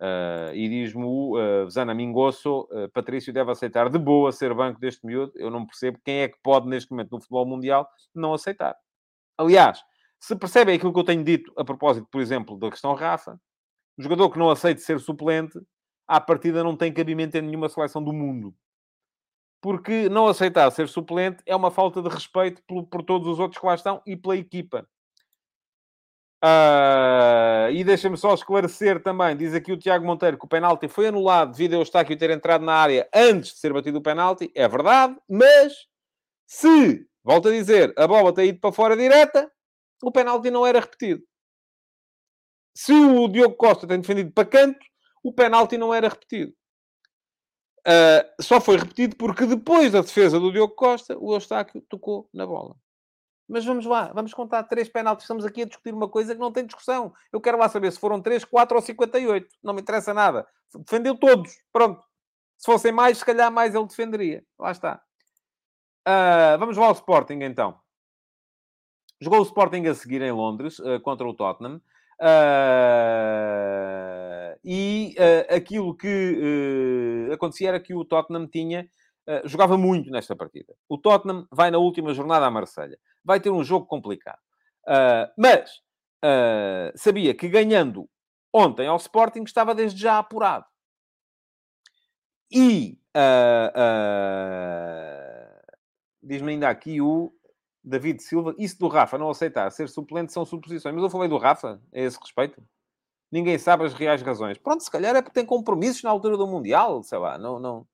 Uh, 0.00 0.54
e 0.54 0.66
diz-me 0.66 1.04
o 1.04 1.36
uh, 1.36 1.68
Zana 1.68 1.92
Mingosso, 1.92 2.66
uh, 2.70 2.88
Patrício 2.90 3.34
deve 3.34 3.50
aceitar 3.50 3.90
de 3.90 3.98
boa 3.98 4.32
ser 4.32 4.54
banco 4.54 4.80
deste 4.80 5.04
miúdo. 5.04 5.32
Eu 5.36 5.50
não 5.50 5.66
percebo 5.66 6.00
quem 6.02 6.20
é 6.20 6.28
que 6.28 6.38
pode, 6.42 6.66
neste 6.66 6.90
momento, 6.90 7.10
no 7.12 7.20
futebol 7.20 7.44
mundial, 7.44 7.86
não 8.14 8.32
aceitar. 8.32 8.74
Aliás, 9.36 9.82
se 10.18 10.34
percebem 10.34 10.76
aquilo 10.76 10.92
que 10.92 10.98
eu 10.98 11.04
tenho 11.04 11.22
dito 11.22 11.52
a 11.54 11.64
propósito, 11.64 12.08
por 12.10 12.22
exemplo, 12.22 12.58
da 12.58 12.70
questão 12.70 12.94
Rafa, 12.94 13.38
um 13.98 14.02
jogador 14.02 14.30
que 14.30 14.38
não 14.38 14.48
aceite 14.48 14.80
ser 14.80 14.98
suplente, 15.00 15.60
à 16.08 16.18
partida 16.18 16.64
não 16.64 16.74
tem 16.74 16.92
cabimento 16.92 17.36
em 17.36 17.42
nenhuma 17.42 17.68
seleção 17.68 18.02
do 18.02 18.12
mundo. 18.12 18.54
Porque 19.60 20.08
não 20.08 20.26
aceitar 20.26 20.70
ser 20.70 20.88
suplente 20.88 21.42
é 21.44 21.54
uma 21.54 21.70
falta 21.70 22.00
de 22.00 22.08
respeito 22.08 22.62
por, 22.66 22.86
por 22.86 23.02
todos 23.02 23.28
os 23.28 23.38
outros 23.38 23.60
que 23.60 23.66
lá 23.66 23.74
estão 23.74 24.00
e 24.06 24.16
pela 24.16 24.36
equipa. 24.36 24.88
Uh, 26.42 27.70
e 27.70 27.84
deixa-me 27.84 28.16
só 28.16 28.32
esclarecer 28.32 29.02
também, 29.02 29.36
diz 29.36 29.52
aqui 29.52 29.72
o 29.72 29.76
Tiago 29.76 30.06
Monteiro 30.06 30.38
que 30.38 30.46
o 30.46 30.48
penalti 30.48 30.88
foi 30.88 31.08
anulado 31.08 31.52
devido 31.52 31.74
ao 31.74 31.82
Eustáquio 31.82 32.16
ter 32.16 32.30
entrado 32.30 32.64
na 32.64 32.72
área 32.72 33.06
antes 33.14 33.52
de 33.52 33.58
ser 33.58 33.74
batido 33.74 33.98
o 33.98 34.02
penalti. 34.02 34.50
É 34.54 34.66
verdade, 34.66 35.16
mas 35.28 35.74
se, 36.46 37.06
volto 37.22 37.48
a 37.48 37.52
dizer, 37.52 37.92
a 37.96 38.06
bola 38.08 38.32
tem 38.34 38.48
ido 38.48 38.58
para 38.58 38.72
fora 38.72 38.96
direta, 38.96 39.52
o 40.02 40.10
penalti 40.10 40.50
não 40.50 40.66
era 40.66 40.80
repetido. 40.80 41.22
Se 42.74 42.92
o 42.92 43.28
Diogo 43.28 43.56
Costa 43.56 43.86
tem 43.86 44.00
defendido 44.00 44.32
para 44.32 44.48
canto, 44.48 44.80
o 45.22 45.34
penalti 45.34 45.76
não 45.76 45.92
era 45.92 46.08
repetido. 46.08 46.54
Uh, 47.80 48.42
só 48.42 48.60
foi 48.60 48.76
repetido 48.76 49.16
porque 49.16 49.44
depois 49.44 49.92
da 49.92 50.00
defesa 50.00 50.40
do 50.40 50.52
Diogo 50.52 50.74
Costa, 50.74 51.18
o 51.18 51.34
Eustáquio 51.34 51.82
tocou 51.88 52.28
na 52.32 52.46
bola. 52.46 52.76
Mas 53.50 53.64
vamos 53.64 53.84
lá, 53.84 54.12
vamos 54.14 54.32
contar 54.32 54.62
três 54.62 54.88
penaltis. 54.88 55.24
Estamos 55.24 55.44
aqui 55.44 55.62
a 55.62 55.64
discutir 55.64 55.92
uma 55.92 56.08
coisa 56.08 56.34
que 56.34 56.40
não 56.40 56.52
tem 56.52 56.64
discussão. 56.64 57.12
Eu 57.32 57.40
quero 57.40 57.58
lá 57.58 57.68
saber 57.68 57.90
se 57.90 57.98
foram 57.98 58.22
três, 58.22 58.44
quatro 58.44 58.76
ou 58.76 58.82
58. 58.82 59.48
Não 59.60 59.74
me 59.74 59.80
interessa 59.80 60.14
nada. 60.14 60.46
Defendeu 60.72 61.16
todos. 61.16 61.52
Pronto. 61.72 62.00
Se 62.56 62.66
fossem 62.66 62.92
mais, 62.92 63.18
se 63.18 63.24
calhar 63.24 63.50
mais 63.50 63.74
ele 63.74 63.86
defenderia. 63.86 64.44
Lá 64.56 64.70
está. 64.70 65.02
Uh, 66.06 66.56
vamos 66.60 66.76
lá 66.76 66.86
ao 66.86 66.92
Sporting, 66.92 67.40
então. 67.42 67.76
Jogou 69.20 69.40
o 69.40 69.42
Sporting 69.44 69.84
a 69.86 69.94
seguir 69.94 70.22
em 70.22 70.30
Londres, 70.30 70.78
uh, 70.78 71.00
contra 71.00 71.26
o 71.26 71.34
Tottenham. 71.34 71.82
Uh, 72.20 72.30
e 74.64 75.16
aquilo 75.48 75.96
que 75.96 77.28
acontecia 77.32 77.70
era 77.70 77.80
que 77.80 77.94
o 77.94 78.04
Tottenham 78.04 78.46
tinha... 78.46 78.88
jogava 79.44 79.78
muito 79.78 80.10
nesta 80.10 80.34
partida. 80.34 80.74
O 80.88 80.98
Tottenham 80.98 81.46
vai 81.50 81.70
na 81.70 81.78
última 81.78 82.12
jornada 82.12 82.46
à 82.46 82.50
Marselha 82.50 82.98
vai 83.24 83.40
ter 83.40 83.50
um 83.50 83.62
jogo 83.62 83.86
complicado. 83.86 84.38
Uh, 84.86 85.30
mas 85.36 85.70
uh, 86.24 86.92
sabia 86.96 87.34
que 87.34 87.48
ganhando 87.48 88.08
ontem 88.52 88.86
ao 88.86 88.96
Sporting 88.96 89.42
estava 89.42 89.74
desde 89.74 90.00
já 90.00 90.18
apurado. 90.18 90.66
E 92.50 92.98
diz-me 96.22 96.52
ainda 96.52 96.68
aqui 96.68 97.00
o 97.00 97.32
David 97.82 98.22
Silva, 98.22 98.54
isso 98.58 98.78
do 98.78 98.88
Rafa 98.88 99.16
não 99.16 99.30
aceitar 99.30 99.70
ser 99.70 99.88
suplente 99.88 100.32
são 100.32 100.44
suposições. 100.44 100.94
Mas 100.94 101.04
eu 101.04 101.10
falei 101.10 101.28
do 101.28 101.38
Rafa 101.38 101.80
a 101.94 101.98
esse 101.98 102.18
respeito. 102.18 102.62
Ninguém 103.30 103.56
sabe 103.58 103.84
as 103.84 103.94
reais 103.94 104.20
razões. 104.22 104.58
Pronto, 104.58 104.82
se 104.82 104.90
calhar 104.90 105.14
é 105.14 105.22
porque 105.22 105.38
tem 105.38 105.46
compromissos 105.46 106.02
na 106.02 106.10
altura 106.10 106.36
do 106.36 106.46
Mundial, 106.48 107.02
sei 107.04 107.18
lá, 107.18 107.38
não, 107.38 107.60
não. 107.60 107.86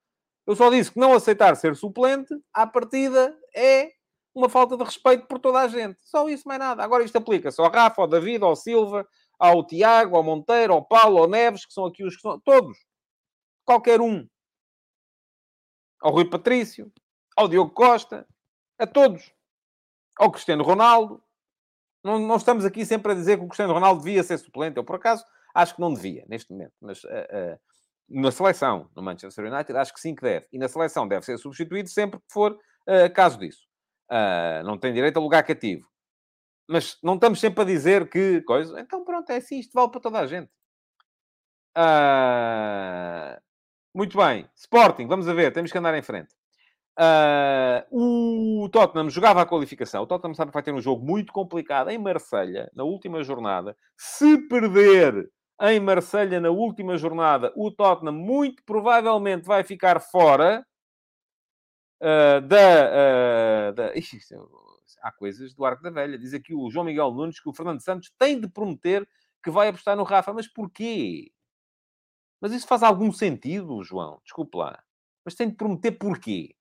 Eu 0.46 0.54
só 0.54 0.70
disse 0.70 0.92
que 0.92 1.00
não 1.00 1.12
aceitar 1.12 1.56
ser 1.56 1.74
suplente, 1.74 2.32
à 2.52 2.66
partida, 2.66 3.36
é 3.54 3.90
uma 4.32 4.48
falta 4.48 4.76
de 4.76 4.84
respeito 4.84 5.26
por 5.26 5.40
toda 5.40 5.58
a 5.60 5.66
gente. 5.66 5.98
Só 6.02 6.28
isso, 6.28 6.46
mais 6.46 6.60
nada. 6.60 6.84
Agora 6.84 7.02
isto 7.02 7.16
aplica-se 7.16 7.60
ao 7.60 7.70
Rafa, 7.70 8.00
ao 8.00 8.06
David, 8.06 8.44
ao 8.44 8.54
Silva, 8.54 9.08
ao 9.38 9.66
Tiago, 9.66 10.16
ao 10.16 10.22
Monteiro, 10.22 10.72
ao 10.72 10.84
Paulo, 10.84 11.18
ao 11.18 11.28
Neves, 11.28 11.66
que 11.66 11.72
são 11.72 11.86
aqui 11.86 12.04
os 12.04 12.14
que 12.14 12.22
são... 12.22 12.38
Todos. 12.40 12.78
Qualquer 13.64 14.00
um. 14.00 14.28
Ao 16.00 16.12
Rui 16.12 16.26
Patrício, 16.26 16.92
ao 17.34 17.48
Diogo 17.48 17.72
Costa, 17.72 18.28
a 18.78 18.86
todos. 18.86 19.32
Ao 20.16 20.30
Cristiano 20.30 20.62
Ronaldo. 20.62 21.20
Não, 22.04 22.20
não 22.20 22.36
estamos 22.36 22.64
aqui 22.64 22.86
sempre 22.86 23.12
a 23.12 23.14
dizer 23.14 23.38
que 23.38 23.44
o 23.44 23.48
Cristiano 23.48 23.72
Ronaldo 23.72 24.02
devia 24.04 24.22
ser 24.22 24.38
suplente. 24.38 24.76
Eu, 24.76 24.84
por 24.84 24.96
acaso, 24.96 25.24
acho 25.52 25.74
que 25.74 25.80
não 25.80 25.92
devia, 25.92 26.24
neste 26.28 26.52
momento. 26.52 26.74
Mas... 26.80 27.02
Uh, 27.02 27.08
uh, 27.08 27.58
na 28.08 28.30
seleção, 28.30 28.90
no 28.94 29.02
Manchester 29.02 29.52
United, 29.52 29.76
acho 29.76 29.92
que 29.92 30.00
sim 30.00 30.14
que 30.14 30.22
deve. 30.22 30.46
E 30.52 30.58
na 30.58 30.68
seleção 30.68 31.06
deve 31.08 31.24
ser 31.24 31.38
substituído 31.38 31.88
sempre 31.88 32.18
que 32.20 32.32
for 32.32 32.52
uh, 32.52 33.12
caso 33.14 33.38
disso. 33.38 33.66
Uh, 34.10 34.64
não 34.64 34.78
tem 34.78 34.92
direito 34.92 35.18
a 35.18 35.22
lugar 35.22 35.42
cativo. 35.42 35.86
Mas 36.68 36.98
não 37.02 37.14
estamos 37.14 37.40
sempre 37.40 37.62
a 37.62 37.64
dizer 37.64 38.08
que 38.08 38.42
coisa. 38.42 38.80
Então 38.80 39.04
pronto, 39.04 39.30
é 39.30 39.36
assim, 39.36 39.58
isto 39.58 39.72
vale 39.72 39.90
para 39.90 40.00
toda 40.00 40.20
a 40.20 40.26
gente. 40.26 40.50
Uh, 41.76 43.40
muito 43.94 44.16
bem. 44.16 44.48
Sporting, 44.54 45.06
vamos 45.06 45.28
a 45.28 45.34
ver, 45.34 45.52
temos 45.52 45.70
que 45.72 45.78
andar 45.78 45.96
em 45.96 46.02
frente. 46.02 46.34
Uh, 46.98 48.62
o 48.62 48.68
Tottenham 48.70 49.10
jogava 49.10 49.42
a 49.42 49.46
qualificação. 49.46 50.02
O 50.02 50.06
Tottenham 50.06 50.34
sabe 50.34 50.50
que 50.50 50.54
vai 50.54 50.62
ter 50.62 50.72
um 50.72 50.80
jogo 50.80 51.04
muito 51.04 51.32
complicado 51.32 51.90
em 51.90 51.98
Marselha 51.98 52.70
na 52.74 52.84
última 52.84 53.22
jornada. 53.22 53.76
Se 53.96 54.38
perder 54.48 55.28
em 55.62 55.80
Marselha 55.80 56.40
na 56.40 56.50
última 56.50 56.96
jornada, 56.98 57.52
o 57.56 57.70
Tottenham 57.70 58.12
muito 58.12 58.62
provavelmente 58.64 59.44
vai 59.44 59.64
ficar 59.64 60.00
fora 60.00 60.66
uh, 62.00 62.40
da. 62.42 63.70
Uh, 63.70 63.72
da... 63.74 63.96
Ixi, 63.96 64.18
é 64.32 64.38
há 65.02 65.12
coisas 65.12 65.54
do 65.54 65.64
Arco 65.64 65.82
da 65.82 65.90
Velha. 65.90 66.18
Diz 66.18 66.34
aqui 66.34 66.54
o 66.54 66.70
João 66.70 66.84
Miguel 66.84 67.12
Nunes 67.12 67.40
que 67.40 67.48
o 67.48 67.54
Fernando 67.54 67.80
Santos 67.80 68.12
tem 68.18 68.40
de 68.40 68.48
prometer 68.48 69.08
que 69.42 69.50
vai 69.50 69.68
apostar 69.68 69.96
no 69.96 70.02
Rafa. 70.02 70.32
Mas 70.32 70.48
porquê? 70.48 71.30
Mas 72.40 72.52
isso 72.52 72.66
faz 72.66 72.82
algum 72.82 73.12
sentido, 73.12 73.82
João? 73.82 74.20
Desculpe 74.24 74.56
lá. 74.58 74.82
Mas 75.24 75.34
tem 75.34 75.48
de 75.48 75.56
prometer 75.56 75.92
porquê? 75.92 76.54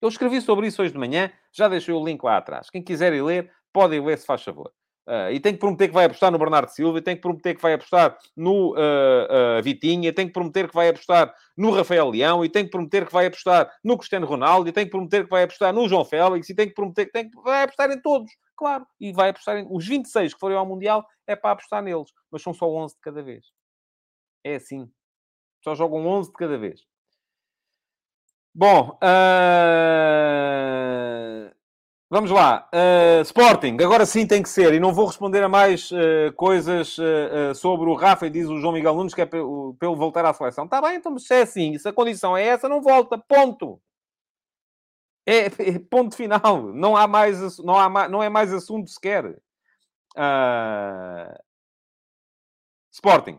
Eu 0.00 0.08
escrevi 0.08 0.40
sobre 0.40 0.68
isso 0.68 0.80
hoje 0.80 0.92
de 0.92 0.98
manhã, 0.98 1.30
já 1.52 1.68
deixei 1.68 1.92
o 1.92 2.04
link 2.04 2.22
lá 2.22 2.36
atrás. 2.36 2.70
Quem 2.70 2.82
quiser 2.82 3.12
ir 3.12 3.22
ler, 3.22 3.52
pode 3.72 3.96
ir 3.96 4.00
ler, 4.00 4.16
se 4.16 4.26
faz 4.26 4.42
favor. 4.42 4.72
Uh, 5.08 5.32
e 5.32 5.40
tem 5.40 5.54
que 5.54 5.58
prometer 5.58 5.88
que 5.88 5.94
vai 5.94 6.04
apostar 6.04 6.30
no 6.30 6.36
Bernardo 6.36 6.68
Silva, 6.68 7.00
tem 7.00 7.16
que 7.16 7.22
prometer 7.22 7.54
que 7.54 7.62
vai 7.62 7.72
apostar 7.72 8.18
no 8.36 8.74
uh, 8.74 9.58
uh, 9.58 9.62
Vitinha, 9.62 10.12
tem 10.12 10.26
que 10.26 10.34
prometer 10.34 10.68
que 10.68 10.74
vai 10.74 10.90
apostar 10.90 11.34
no 11.56 11.70
Rafael 11.70 12.10
Leão, 12.10 12.44
e 12.44 12.48
tem 12.50 12.66
que 12.66 12.70
prometer 12.70 13.06
que 13.06 13.12
vai 13.14 13.24
apostar 13.24 13.74
no 13.82 13.96
Cristiano 13.96 14.26
Ronaldo, 14.26 14.68
e 14.68 14.72
tem 14.72 14.84
que 14.84 14.90
prometer 14.90 15.24
que 15.24 15.30
vai 15.30 15.44
apostar 15.44 15.72
no 15.72 15.88
João 15.88 16.04
Félix, 16.04 16.50
e 16.50 16.54
tem 16.54 16.68
que 16.68 16.74
prometer 16.74 17.06
que, 17.06 17.12
tem 17.12 17.30
que 17.30 17.40
vai 17.40 17.62
apostar 17.62 17.90
em 17.90 17.98
todos, 18.02 18.30
claro. 18.54 18.86
E 19.00 19.10
vai 19.10 19.30
apostar 19.30 19.56
em... 19.56 19.66
Os 19.70 19.88
26 19.88 20.34
que 20.34 20.40
forem 20.40 20.58
ao 20.58 20.66
Mundial 20.66 21.06
é 21.26 21.34
para 21.34 21.52
apostar 21.52 21.82
neles, 21.82 22.12
mas 22.30 22.42
são 22.42 22.52
só 22.52 22.68
11 22.68 22.94
de 22.94 23.00
cada 23.00 23.22
vez. 23.22 23.46
É 24.44 24.56
assim. 24.56 24.90
Só 25.64 25.74
jogam 25.74 26.06
11 26.06 26.28
de 26.28 26.36
cada 26.36 26.58
vez. 26.58 26.82
Bom, 28.54 28.98
uh... 29.02 29.08
Vamos 32.10 32.30
lá. 32.30 32.66
Uh, 32.72 33.20
Sporting, 33.20 33.76
agora 33.82 34.06
sim 34.06 34.26
tem 34.26 34.42
que 34.42 34.48
ser. 34.48 34.72
E 34.72 34.80
não 34.80 34.94
vou 34.94 35.04
responder 35.04 35.42
a 35.42 35.48
mais 35.48 35.90
uh, 35.90 36.32
coisas 36.34 36.96
uh, 36.96 37.54
sobre 37.54 37.90
o 37.90 37.94
Rafa 37.94 38.26
e 38.26 38.30
diz 38.30 38.48
o 38.48 38.58
João 38.58 38.72
Miguel 38.72 38.94
Nunes 38.94 39.12
que 39.12 39.20
é 39.20 39.26
pelo, 39.26 39.76
voltar 39.78 40.24
à 40.24 40.32
seleção. 40.32 40.64
Está 40.64 40.80
bem, 40.80 40.96
então 40.96 41.18
se 41.18 41.34
é 41.34 41.42
assim, 41.42 41.76
se 41.78 41.86
a 41.86 41.92
condição 41.92 42.34
é 42.34 42.44
essa, 42.44 42.66
não 42.66 42.80
volta. 42.80 43.18
Ponto. 43.18 43.78
É, 45.26 45.46
é 45.46 45.78
ponto 45.78 46.16
final. 46.16 46.72
Não 46.72 46.96
há 46.96 47.06
mais, 47.06 47.58
não, 47.58 47.78
há 47.78 47.88
mais, 47.90 48.10
não 48.10 48.22
é 48.22 48.30
mais 48.30 48.54
assunto 48.54 48.88
sequer. 48.88 49.36
Sporting. 52.90 53.38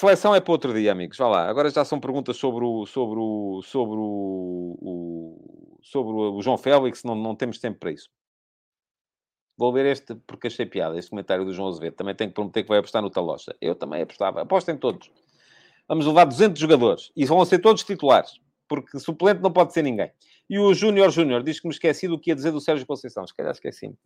Seleção 0.00 0.34
é 0.34 0.40
para 0.40 0.52
outro 0.52 0.72
dia, 0.72 0.92
amigos. 0.92 1.18
Vá 1.18 1.28
lá. 1.28 1.46
Agora 1.46 1.68
já 1.68 1.84
são 1.84 2.00
perguntas 2.00 2.38
sobre 2.38 2.64
o, 2.64 2.86
sobre 2.86 3.18
o, 3.18 3.60
sobre 3.62 3.96
o, 3.98 4.78
o 4.80 5.78
sobre 5.82 6.12
o 6.14 6.40
João 6.40 6.56
Félix. 6.56 7.04
Não, 7.04 7.14
não 7.14 7.36
temos 7.36 7.58
tempo 7.58 7.78
para 7.78 7.92
isso. 7.92 8.08
Vou 9.58 9.70
ver 9.74 9.84
este 9.84 10.14
porque 10.26 10.46
achei 10.46 10.64
piada, 10.64 10.98
este 10.98 11.10
comentário 11.10 11.44
do 11.44 11.52
João 11.52 11.68
Azevedo. 11.68 11.96
Também 11.96 12.14
tenho 12.14 12.30
que 12.30 12.34
prometer 12.34 12.62
que 12.62 12.68
vai 12.70 12.78
apostar 12.78 13.02
no 13.02 13.10
Talocha. 13.10 13.54
Eu 13.60 13.74
também 13.74 14.00
apostava. 14.00 14.40
Apostem 14.40 14.74
todos. 14.74 15.10
Vamos 15.86 16.06
levar 16.06 16.24
200 16.24 16.58
jogadores. 16.58 17.12
E 17.14 17.26
vão 17.26 17.44
ser 17.44 17.58
todos 17.58 17.84
titulares. 17.84 18.40
Porque 18.66 18.98
suplente 18.98 19.42
não 19.42 19.52
pode 19.52 19.74
ser 19.74 19.82
ninguém. 19.82 20.10
E 20.48 20.58
o 20.58 20.72
Júnior 20.72 21.10
Júnior 21.10 21.42
diz 21.42 21.60
que 21.60 21.68
me 21.68 21.74
esqueci 21.74 22.08
do 22.08 22.18
que 22.18 22.30
ia 22.30 22.34
dizer 22.34 22.52
do 22.52 22.60
Sérgio 22.62 22.86
Conceição. 22.86 23.26
Se 23.26 23.34
calhar 23.34 23.52
esqueci-me. 23.52 23.98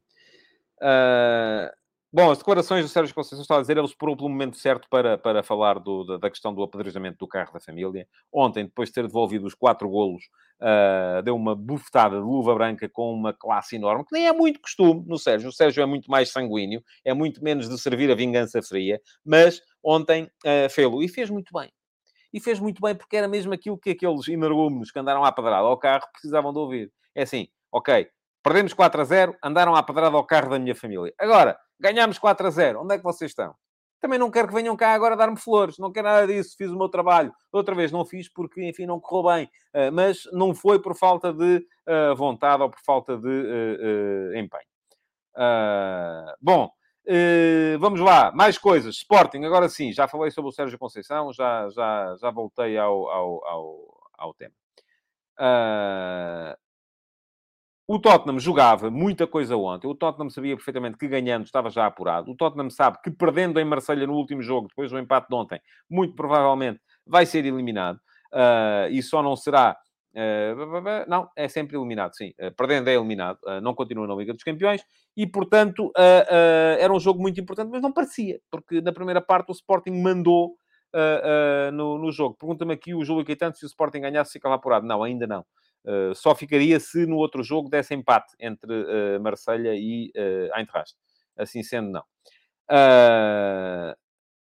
Uh... 0.82 1.83
Bom, 2.16 2.30
as 2.30 2.38
declarações 2.38 2.84
do 2.84 2.88
Sérgio 2.88 3.12
Conceição 3.12 3.42
estava 3.42 3.58
a 3.58 3.62
dizer, 3.62 3.76
ele 3.76 3.88
esperou 3.88 4.16
pelo 4.16 4.28
momento 4.28 4.56
certo 4.56 4.88
para, 4.88 5.18
para 5.18 5.42
falar 5.42 5.80
do, 5.80 6.04
da, 6.04 6.16
da, 6.16 6.30
questão 6.30 6.54
do 6.54 6.62
apedrejamento 6.62 7.18
do 7.18 7.26
carro 7.26 7.52
da 7.52 7.58
família. 7.58 8.06
Ontem, 8.32 8.66
depois 8.66 8.88
de 8.88 8.94
ter 8.94 9.02
devolvido 9.04 9.44
os 9.44 9.52
quatro 9.52 9.88
golos, 9.88 10.22
uh, 10.60 11.20
deu 11.24 11.34
uma 11.34 11.56
bufetada 11.56 12.14
de 12.14 12.22
luva 12.22 12.54
branca 12.54 12.88
com 12.88 13.12
uma 13.12 13.32
classe 13.32 13.74
enorme, 13.74 14.04
que 14.04 14.12
nem 14.12 14.28
é 14.28 14.32
muito 14.32 14.60
costume 14.60 15.02
no 15.08 15.18
Sérgio. 15.18 15.48
O 15.48 15.52
Sérgio 15.52 15.82
é 15.82 15.86
muito 15.86 16.08
mais 16.08 16.30
sanguíneo, 16.30 16.84
é 17.04 17.12
muito 17.12 17.42
menos 17.42 17.68
de 17.68 17.76
servir 17.76 18.08
a 18.12 18.14
vingança 18.14 18.62
fria, 18.62 19.00
mas 19.26 19.60
ontem 19.82 20.30
uh, 20.46 20.70
fez-lo 20.70 21.02
e 21.02 21.08
fez 21.08 21.28
muito 21.28 21.52
bem. 21.52 21.68
E 22.32 22.38
fez 22.38 22.60
muito 22.60 22.80
bem 22.80 22.94
porque 22.94 23.16
era 23.16 23.26
mesmo 23.26 23.52
aquilo 23.52 23.76
que 23.76 23.90
aqueles 23.90 24.28
energúmenos 24.28 24.92
que 24.92 25.00
andaram 25.00 25.24
à 25.24 25.32
pedrada 25.32 25.66
ao 25.66 25.76
carro 25.76 26.06
precisavam 26.12 26.52
de 26.52 26.60
ouvir. 26.60 26.92
É 27.12 27.24
assim, 27.24 27.48
ok, 27.72 28.06
perdemos 28.40 28.72
4 28.72 29.00
a 29.00 29.04
0, 29.04 29.36
andaram 29.42 29.74
à 29.74 29.82
pedrada 29.82 30.16
ao 30.16 30.24
carro 30.24 30.50
da 30.50 30.60
minha 30.60 30.76
família. 30.76 31.12
Agora, 31.18 31.58
ganhámos 31.78 32.18
4 32.18 32.46
a 32.46 32.50
0. 32.50 32.82
Onde 32.82 32.94
é 32.94 32.98
que 32.98 33.04
vocês 33.04 33.30
estão? 33.30 33.54
Também 34.04 34.18
não 34.18 34.30
quero 34.30 34.48
que 34.48 34.54
venham 34.54 34.76
cá 34.76 34.92
agora 34.92 35.16
dar-me 35.16 35.38
flores. 35.38 35.78
Não 35.78 35.90
quero 35.90 36.06
nada 36.06 36.26
disso. 36.26 36.54
Fiz 36.58 36.70
o 36.70 36.76
meu 36.76 36.90
trabalho. 36.90 37.32
Outra 37.50 37.74
vez 37.74 37.90
não 37.90 38.04
fiz 38.04 38.28
porque, 38.28 38.62
enfim, 38.62 38.84
não 38.84 39.00
correu 39.00 39.34
bem. 39.34 39.44
Uh, 39.74 39.90
mas 39.90 40.28
não 40.30 40.54
foi 40.54 40.78
por 40.78 40.94
falta 40.94 41.32
de 41.32 41.66
uh, 41.88 42.14
vontade 42.14 42.62
ou 42.62 42.68
por 42.68 42.80
falta 42.84 43.16
de 43.16 43.26
uh, 43.26 44.36
empenho. 44.36 44.68
bom, 46.38 46.70
vamos 47.80 48.00
lá. 48.00 48.30
Mais 48.32 48.58
coisas. 48.58 48.96
Sporting, 48.96 49.42
agora 49.44 49.70
sim. 49.70 49.90
Já 49.90 50.06
falei 50.06 50.30
sobre 50.30 50.50
o 50.50 50.52
Sérgio 50.52 50.78
Conceição. 50.78 51.32
Já, 51.32 51.70
já, 51.70 52.14
já 52.20 52.30
voltei 52.30 52.76
ao, 52.76 53.08
ao, 53.08 53.46
ao, 53.46 54.08
ao 54.18 54.34
tema. 54.34 54.54
O 57.86 57.98
Tottenham 57.98 58.38
jogava 58.38 58.90
muita 58.90 59.26
coisa 59.26 59.56
ontem. 59.56 59.86
O 59.86 59.94
Tottenham 59.94 60.30
sabia 60.30 60.56
perfeitamente 60.56 60.96
que 60.96 61.06
ganhando 61.06 61.44
estava 61.44 61.68
já 61.68 61.84
apurado. 61.84 62.30
O 62.30 62.34
Tottenham 62.34 62.70
sabe 62.70 62.98
que 63.02 63.10
perdendo 63.10 63.60
em 63.60 63.64
Marselha 63.64 64.06
no 64.06 64.14
último 64.14 64.42
jogo, 64.42 64.68
depois 64.68 64.90
do 64.90 64.98
empate 64.98 65.28
de 65.28 65.34
ontem, 65.34 65.60
muito 65.88 66.14
provavelmente 66.14 66.80
vai 67.06 67.26
ser 67.26 67.44
eliminado. 67.44 67.98
Uh, 68.32 68.88
e 68.90 69.02
só 69.02 69.22
não 69.22 69.36
será. 69.36 69.76
Uh, 70.14 71.08
não, 71.08 71.28
é 71.36 71.46
sempre 71.46 71.76
eliminado, 71.76 72.14
sim. 72.14 72.32
Uh, 72.40 72.50
perdendo 72.56 72.88
é 72.88 72.94
eliminado. 72.94 73.38
não 73.62 73.74
continua 73.74 74.06
na 74.06 74.14
Liga 74.14 74.32
dos 74.32 74.42
Campeões. 74.42 74.82
E, 75.14 75.26
portanto, 75.26 75.92
era 76.78 76.92
um 76.92 76.98
jogo 76.98 77.20
muito 77.20 77.38
importante, 77.38 77.70
mas 77.70 77.82
não 77.82 77.92
parecia. 77.92 78.40
Porque 78.50 78.80
na 78.80 78.92
primeira 78.92 79.20
parte 79.20 79.50
o 79.50 79.52
Sporting 79.52 80.02
mandou 80.02 80.56
no, 81.72 81.98
no 81.98 82.10
jogo. 82.10 82.36
Pergunta-me 82.38 82.72
aqui 82.72 82.94
o 82.94 83.04
Júlio 83.04 83.24
Caetano 83.26 83.54
se 83.54 83.64
o 83.64 83.68
Sporting 83.68 84.00
ganhasse, 84.00 84.32
ficava 84.32 84.54
apurado. 84.54 84.86
Não, 84.86 85.02
ainda 85.02 85.26
não. 85.26 85.44
Uh, 85.84 86.14
só 86.14 86.34
ficaria 86.34 86.80
se 86.80 87.04
no 87.04 87.16
outro 87.16 87.42
jogo 87.42 87.68
desse 87.68 87.94
empate 87.94 88.34
entre 88.40 88.72
uh, 88.72 89.20
Marselha 89.20 89.74
e 89.74 90.10
uh, 90.16 90.58
Eintracht. 90.58 90.94
Assim 91.36 91.62
sendo, 91.62 91.90
não. 91.90 92.02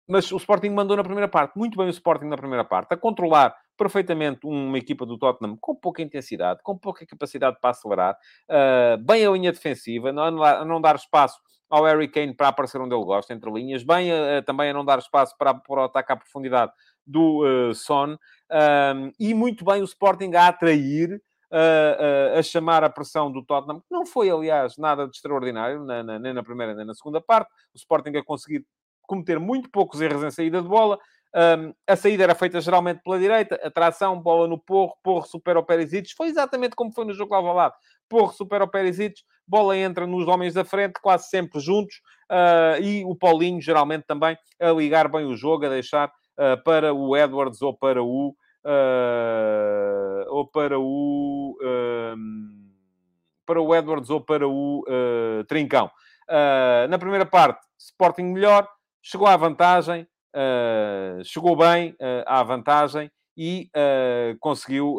mas 0.07 0.31
o 0.31 0.37
Sporting 0.37 0.69
mandou 0.69 0.95
na 0.95 1.03
primeira 1.03 1.27
parte. 1.27 1.55
Muito 1.57 1.77
bem 1.77 1.87
o 1.87 1.91
Sporting 1.91 2.25
na 2.25 2.37
primeira 2.37 2.63
parte. 2.63 2.93
A 2.93 2.97
controlar 2.97 3.53
perfeitamente 3.77 4.39
uma 4.45 4.77
equipa 4.77 5.05
do 5.05 5.17
Tottenham 5.17 5.57
com 5.59 5.75
pouca 5.75 6.01
intensidade, 6.01 6.61
com 6.63 6.77
pouca 6.77 7.05
capacidade 7.05 7.57
para 7.59 7.71
acelerar. 7.71 8.17
bem 9.01 9.25
a 9.25 9.31
linha 9.31 9.51
defensiva, 9.51 10.13
não, 10.13 10.41
a 10.41 10.63
não 10.63 10.79
dar 10.79 10.95
espaço 10.95 11.37
ao 11.69 11.83
Harry 11.83 12.07
Kane 12.07 12.33
para 12.33 12.47
aparecer 12.47 12.79
onde 12.79 12.95
ele 12.95 13.03
gosta, 13.03 13.33
entre 13.33 13.51
linhas. 13.51 13.83
Bem 13.83 14.09
também 14.45 14.69
a 14.69 14.73
não 14.73 14.85
dar 14.85 14.97
espaço 14.97 15.35
para, 15.37 15.53
para 15.53 15.81
o 15.81 15.83
ataque 15.83 16.13
à 16.13 16.15
profundidade 16.15 16.71
do 17.05 17.73
Son. 17.75 18.17
E 19.19 19.33
muito 19.33 19.65
bem 19.65 19.81
o 19.81 19.85
Sporting 19.85 20.33
a 20.35 20.47
atrair 20.47 21.21
a, 21.51 22.39
a, 22.39 22.43
chamar 22.43 22.83
a 22.83 22.89
pressão 22.89 23.31
do 23.31 23.43
Tottenham, 23.43 23.79
que 23.79 23.91
não 23.91 24.05
foi, 24.05 24.29
aliás, 24.29 24.77
nada 24.77 25.07
de 25.07 25.15
extraordinário, 25.15 25.83
na, 25.83 26.03
na, 26.03 26.19
nem 26.19 26.33
na 26.33 26.43
primeira 26.43 26.73
nem 26.73 26.85
na 26.85 26.93
segunda 26.93 27.21
parte. 27.21 27.49
O 27.73 27.77
Sporting 27.77 28.17
a 28.17 28.23
conseguir 28.23 28.65
cometer 29.03 29.39
muito 29.39 29.69
poucos 29.69 30.01
erros 30.01 30.23
em 30.23 30.31
saída 30.31 30.61
de 30.61 30.67
bola. 30.67 30.99
Um, 31.35 31.73
a 31.85 31.95
saída 31.95 32.23
era 32.23 32.35
feita 32.35 32.59
geralmente 32.59 33.01
pela 33.03 33.19
direita, 33.19 33.55
atração, 33.63 34.19
bola 34.19 34.47
no 34.47 34.57
Porro, 34.57 34.93
Porro 35.03 35.25
supera 35.25 35.59
o 35.59 35.63
Perisic. 35.63 36.13
Foi 36.15 36.27
exatamente 36.27 36.75
como 36.75 36.91
foi 36.91 37.05
no 37.05 37.13
jogo 37.13 37.33
ao 37.33 37.53
lado. 37.53 37.73
Porro 38.09 38.33
supera 38.33 38.63
o 38.63 38.67
Perisic, 38.67 39.21
bola 39.45 39.77
entra 39.77 40.07
nos 40.07 40.27
homens 40.27 40.53
da 40.53 40.65
frente, 40.65 40.99
quase 41.01 41.29
sempre 41.29 41.59
juntos, 41.59 42.01
uh, 42.31 42.81
e 42.81 43.03
o 43.05 43.15
Paulinho, 43.15 43.61
geralmente 43.61 44.05
também, 44.05 44.37
a 44.59 44.71
ligar 44.71 45.09
bem 45.09 45.25
o 45.25 45.35
jogo, 45.35 45.65
a 45.65 45.69
deixar 45.69 46.11
uh, 46.37 46.61
para 46.63 46.93
o 46.93 47.15
Edwards 47.15 47.61
ou 47.61 47.73
para 47.73 48.03
o 48.03 48.35
uh, 48.65 50.25
ou 50.29 50.45
para 50.45 50.79
o 50.79 51.57
uh, 51.61 52.15
para 53.45 53.61
o 53.61 53.73
Edwards 53.73 54.09
ou 54.09 54.19
para 54.21 54.47
o 54.47 54.81
uh, 54.81 55.43
Trincão. 55.45 55.89
Uh, 56.29 56.87
na 56.89 56.99
primeira 56.99 57.25
parte, 57.25 57.65
Sporting 57.79 58.23
melhor, 58.23 58.67
chegou 59.01 59.27
à 59.27 59.37
vantagem, 59.37 60.05
chegou 61.23 61.55
bem 61.55 61.95
à 62.25 62.43
vantagem 62.43 63.09
e 63.35 63.71
conseguiu 64.39 64.97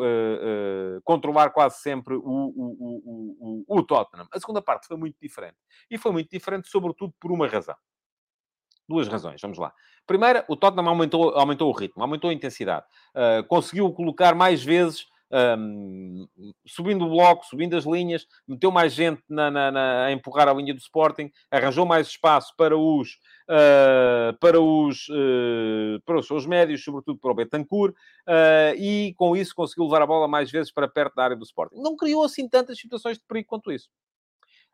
controlar 1.04 1.50
quase 1.50 1.80
sempre 1.80 2.14
o, 2.14 2.22
o, 2.22 3.64
o, 3.68 3.78
o 3.78 3.82
Tottenham. 3.82 4.26
A 4.32 4.40
segunda 4.40 4.62
parte 4.62 4.86
foi 4.86 4.96
muito 4.96 5.16
diferente. 5.20 5.56
E 5.90 5.98
foi 5.98 6.12
muito 6.12 6.30
diferente, 6.30 6.68
sobretudo, 6.68 7.12
por 7.20 7.30
uma 7.30 7.46
razão. 7.46 7.76
Duas 8.88 9.06
razões, 9.06 9.40
vamos 9.40 9.58
lá. 9.58 9.72
Primeira, 10.06 10.42
o 10.48 10.56
Tottenham 10.56 10.88
aumentou, 10.88 11.30
aumentou 11.30 11.68
o 11.68 11.76
ritmo, 11.76 12.02
aumentou 12.02 12.30
a 12.30 12.32
intensidade. 12.32 12.86
Uh, 13.14 13.46
conseguiu 13.46 13.92
colocar 13.92 14.34
mais 14.34 14.64
vezes, 14.64 15.04
um, 15.30 16.26
subindo 16.66 17.04
o 17.04 17.10
bloco, 17.10 17.44
subindo 17.44 17.76
as 17.76 17.84
linhas, 17.84 18.26
meteu 18.48 18.70
mais 18.70 18.94
gente 18.94 19.22
na, 19.28 19.50
na, 19.50 19.70
na, 19.70 20.04
a 20.06 20.12
empurrar 20.12 20.48
a 20.48 20.54
linha 20.54 20.72
do 20.72 20.80
Sporting, 20.80 21.30
arranjou 21.50 21.84
mais 21.84 22.06
espaço 22.06 22.54
para 22.56 22.74
os, 22.78 23.18
uh, 23.50 24.32
para, 24.40 24.58
os, 24.58 25.06
uh, 25.10 26.00
para 26.06 26.18
os 26.18 26.26
seus 26.26 26.46
médios, 26.46 26.82
sobretudo 26.82 27.18
para 27.18 27.30
o 27.30 27.34
Betancourt, 27.34 27.94
e 28.78 29.12
com 29.18 29.36
isso 29.36 29.54
conseguiu 29.54 29.84
levar 29.84 30.00
a 30.00 30.06
bola 30.06 30.26
mais 30.26 30.50
vezes 30.50 30.72
para 30.72 30.88
perto 30.88 31.14
da 31.14 31.24
área 31.24 31.36
do 31.36 31.44
Sporting. 31.44 31.76
Não 31.76 31.94
criou 31.94 32.24
assim 32.24 32.48
tantas 32.48 32.78
situações 32.78 33.18
de 33.18 33.24
perigo 33.28 33.48
quanto 33.48 33.70
isso. 33.70 33.90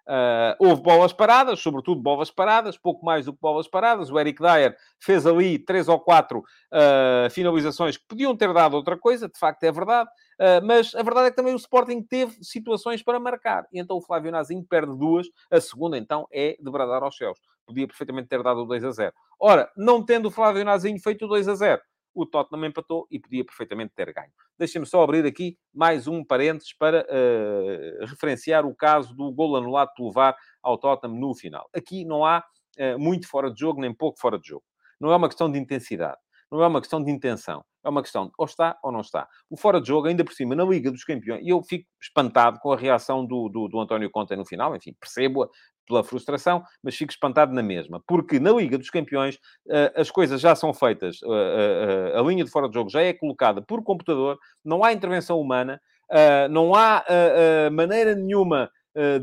Uh, 0.06 0.54
houve 0.58 0.82
bolas 0.82 1.14
paradas, 1.14 1.60
sobretudo 1.60 2.00
bolas 2.00 2.30
paradas, 2.30 2.76
pouco 2.76 3.04
mais 3.04 3.24
do 3.24 3.32
que 3.32 3.40
bolas 3.40 3.66
paradas. 3.66 4.10
O 4.10 4.18
Eric 4.18 4.40
Dyer 4.40 4.76
fez 5.00 5.26
ali 5.26 5.58
três 5.58 5.88
ou 5.88 5.98
quatro 5.98 6.40
uh, 6.40 7.30
finalizações 7.30 7.96
que 7.96 8.04
podiam 8.06 8.36
ter 8.36 8.52
dado 8.52 8.74
outra 8.74 8.98
coisa, 8.98 9.28
de 9.28 9.38
facto 9.38 9.64
é 9.64 9.72
verdade, 9.72 10.10
uh, 10.40 10.64
mas 10.64 10.94
a 10.94 11.02
verdade 11.02 11.28
é 11.28 11.30
que 11.30 11.36
também 11.36 11.54
o 11.54 11.56
Sporting 11.56 12.02
teve 12.02 12.36
situações 12.42 13.02
para 13.02 13.18
marcar. 13.18 13.66
E 13.72 13.80
então 13.80 13.96
o 13.96 14.02
Flávio 14.02 14.30
Nazinho 14.30 14.64
perde 14.68 14.96
duas, 14.96 15.26
a 15.50 15.60
segunda 15.60 15.96
então 15.96 16.26
é 16.30 16.56
de 16.60 16.70
bradar 16.70 17.02
aos 17.02 17.16
céus. 17.16 17.38
Podia 17.66 17.86
perfeitamente 17.86 18.28
ter 18.28 18.42
dado 18.42 18.60
o 18.60 18.66
2 18.66 18.84
a 18.84 18.90
0. 18.90 19.12
Ora, 19.40 19.70
não 19.74 20.04
tendo 20.04 20.28
o 20.28 20.30
Flávio 20.30 20.64
Nazinho 20.64 21.00
feito 21.00 21.24
o 21.24 21.28
2 21.28 21.48
a 21.48 21.54
0, 21.54 21.82
o 22.14 22.24
Tottenham 22.24 22.66
empatou 22.66 23.06
e 23.10 23.18
podia 23.18 23.44
perfeitamente 23.44 23.92
ter 23.94 24.12
ganho. 24.12 24.32
Deixem-me 24.58 24.86
só 24.86 25.02
abrir 25.02 25.26
aqui 25.26 25.58
mais 25.72 26.06
um 26.06 26.24
parênteses 26.24 26.72
para 26.72 27.00
uh, 27.02 28.06
referenciar 28.06 28.64
o 28.64 28.74
caso 28.74 29.14
do 29.14 29.32
gol 29.32 29.56
anulado 29.56 29.90
pelo 29.96 30.12
VAR 30.12 30.36
ao 30.62 30.78
Tottenham 30.78 31.18
no 31.18 31.34
final. 31.34 31.68
Aqui 31.74 32.04
não 32.04 32.24
há 32.24 32.44
uh, 32.78 32.98
muito 32.98 33.28
fora 33.28 33.50
de 33.50 33.58
jogo, 33.58 33.80
nem 33.80 33.92
pouco 33.92 34.18
fora 34.20 34.38
de 34.38 34.48
jogo. 34.48 34.64
Não 35.00 35.12
é 35.12 35.16
uma 35.16 35.28
questão 35.28 35.50
de 35.50 35.58
intensidade. 35.58 36.18
Não 36.50 36.62
é 36.62 36.66
uma 36.68 36.80
questão 36.80 37.02
de 37.02 37.10
intenção. 37.10 37.64
É 37.84 37.88
uma 37.88 38.00
questão 38.00 38.26
de 38.26 38.32
ou 38.38 38.46
está 38.46 38.78
ou 38.82 38.90
não 38.90 39.00
está. 39.00 39.28
O 39.50 39.56
fora 39.56 39.80
de 39.80 39.88
jogo, 39.88 40.06
ainda 40.06 40.24
por 40.24 40.32
cima, 40.32 40.54
na 40.54 40.64
Liga 40.64 40.90
dos 40.90 41.04
Campeões, 41.04 41.44
e 41.44 41.50
eu 41.50 41.62
fico 41.62 41.86
espantado 42.00 42.58
com 42.60 42.72
a 42.72 42.76
reação 42.76 43.26
do, 43.26 43.48
do, 43.48 43.68
do 43.68 43.80
António 43.80 44.10
Conte 44.10 44.34
no 44.36 44.46
final, 44.46 44.74
enfim, 44.74 44.94
percebo-a 44.98 45.48
pela 45.86 46.04
frustração, 46.04 46.62
mas 46.82 46.96
fico 46.96 47.12
espantado 47.12 47.52
na 47.52 47.62
mesma. 47.62 48.02
Porque 48.06 48.40
na 48.40 48.52
Liga 48.52 48.78
dos 48.78 48.90
Campeões 48.90 49.36
uh, 49.66 49.92
as 50.00 50.10
coisas 50.10 50.40
já 50.40 50.54
são 50.54 50.72
feitas, 50.72 51.20
uh, 51.22 51.28
uh, 51.28 52.18
a 52.18 52.22
linha 52.22 52.44
de 52.44 52.50
fora 52.50 52.68
de 52.68 52.74
jogo 52.74 52.90
já 52.90 53.02
é 53.02 53.12
colocada 53.12 53.62
por 53.62 53.82
computador, 53.82 54.38
não 54.64 54.84
há 54.84 54.92
intervenção 54.92 55.40
humana, 55.40 55.80
não 56.50 56.74
há 56.74 57.02
maneira 57.72 58.14
nenhuma 58.14 58.70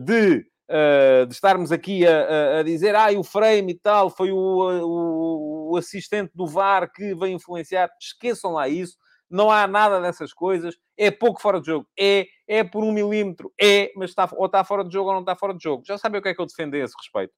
de 0.03 0.43
uh, 0.71 1.25
de 1.25 1.33
estarmos 1.33 1.71
aqui 1.71 2.05
a, 2.07 2.59
a, 2.59 2.63
dizer, 2.63 2.95
ah, 2.95 3.11
o 3.11 3.23
frame 3.23 3.73
e 3.73 3.77
tal, 3.77 4.09
foi 4.09 4.31
o, 4.31 4.37
o, 4.37 5.71
o, 5.71 5.77
assistente 5.77 6.31
do 6.33 6.47
VAR 6.47 6.91
que 6.91 7.13
veio 7.15 7.35
influenciar. 7.35 7.89
Esqueçam 7.99 8.53
lá 8.53 8.67
isso. 8.67 8.97
Não 9.31 9.49
há 9.49 9.65
nada 9.65 10.01
dessas 10.01 10.33
coisas. 10.33 10.75
É 10.97 11.09
pouco 11.09 11.41
fora 11.41 11.59
de 11.59 11.67
jogo. 11.67 11.87
É, 11.97 12.27
é 12.47 12.63
por 12.63 12.83
um 12.83 12.91
milímetro. 12.91 13.51
É, 13.59 13.91
mas 13.95 14.09
está, 14.09 14.29
ou 14.33 14.45
está 14.45 14.63
fora 14.63 14.83
de 14.83 14.91
jogo 14.93 15.09
ou 15.09 15.13
não 15.13 15.21
está 15.21 15.35
fora 15.35 15.53
de 15.53 15.63
jogo. 15.63 15.83
Já 15.85 15.97
sabem 15.97 16.19
o 16.19 16.21
que 16.21 16.29
é 16.29 16.35
que 16.35 16.41
eu 16.41 16.45
defendo 16.45 16.75
a 16.75 16.79
esse 16.79 16.93
respeito. 16.97 17.33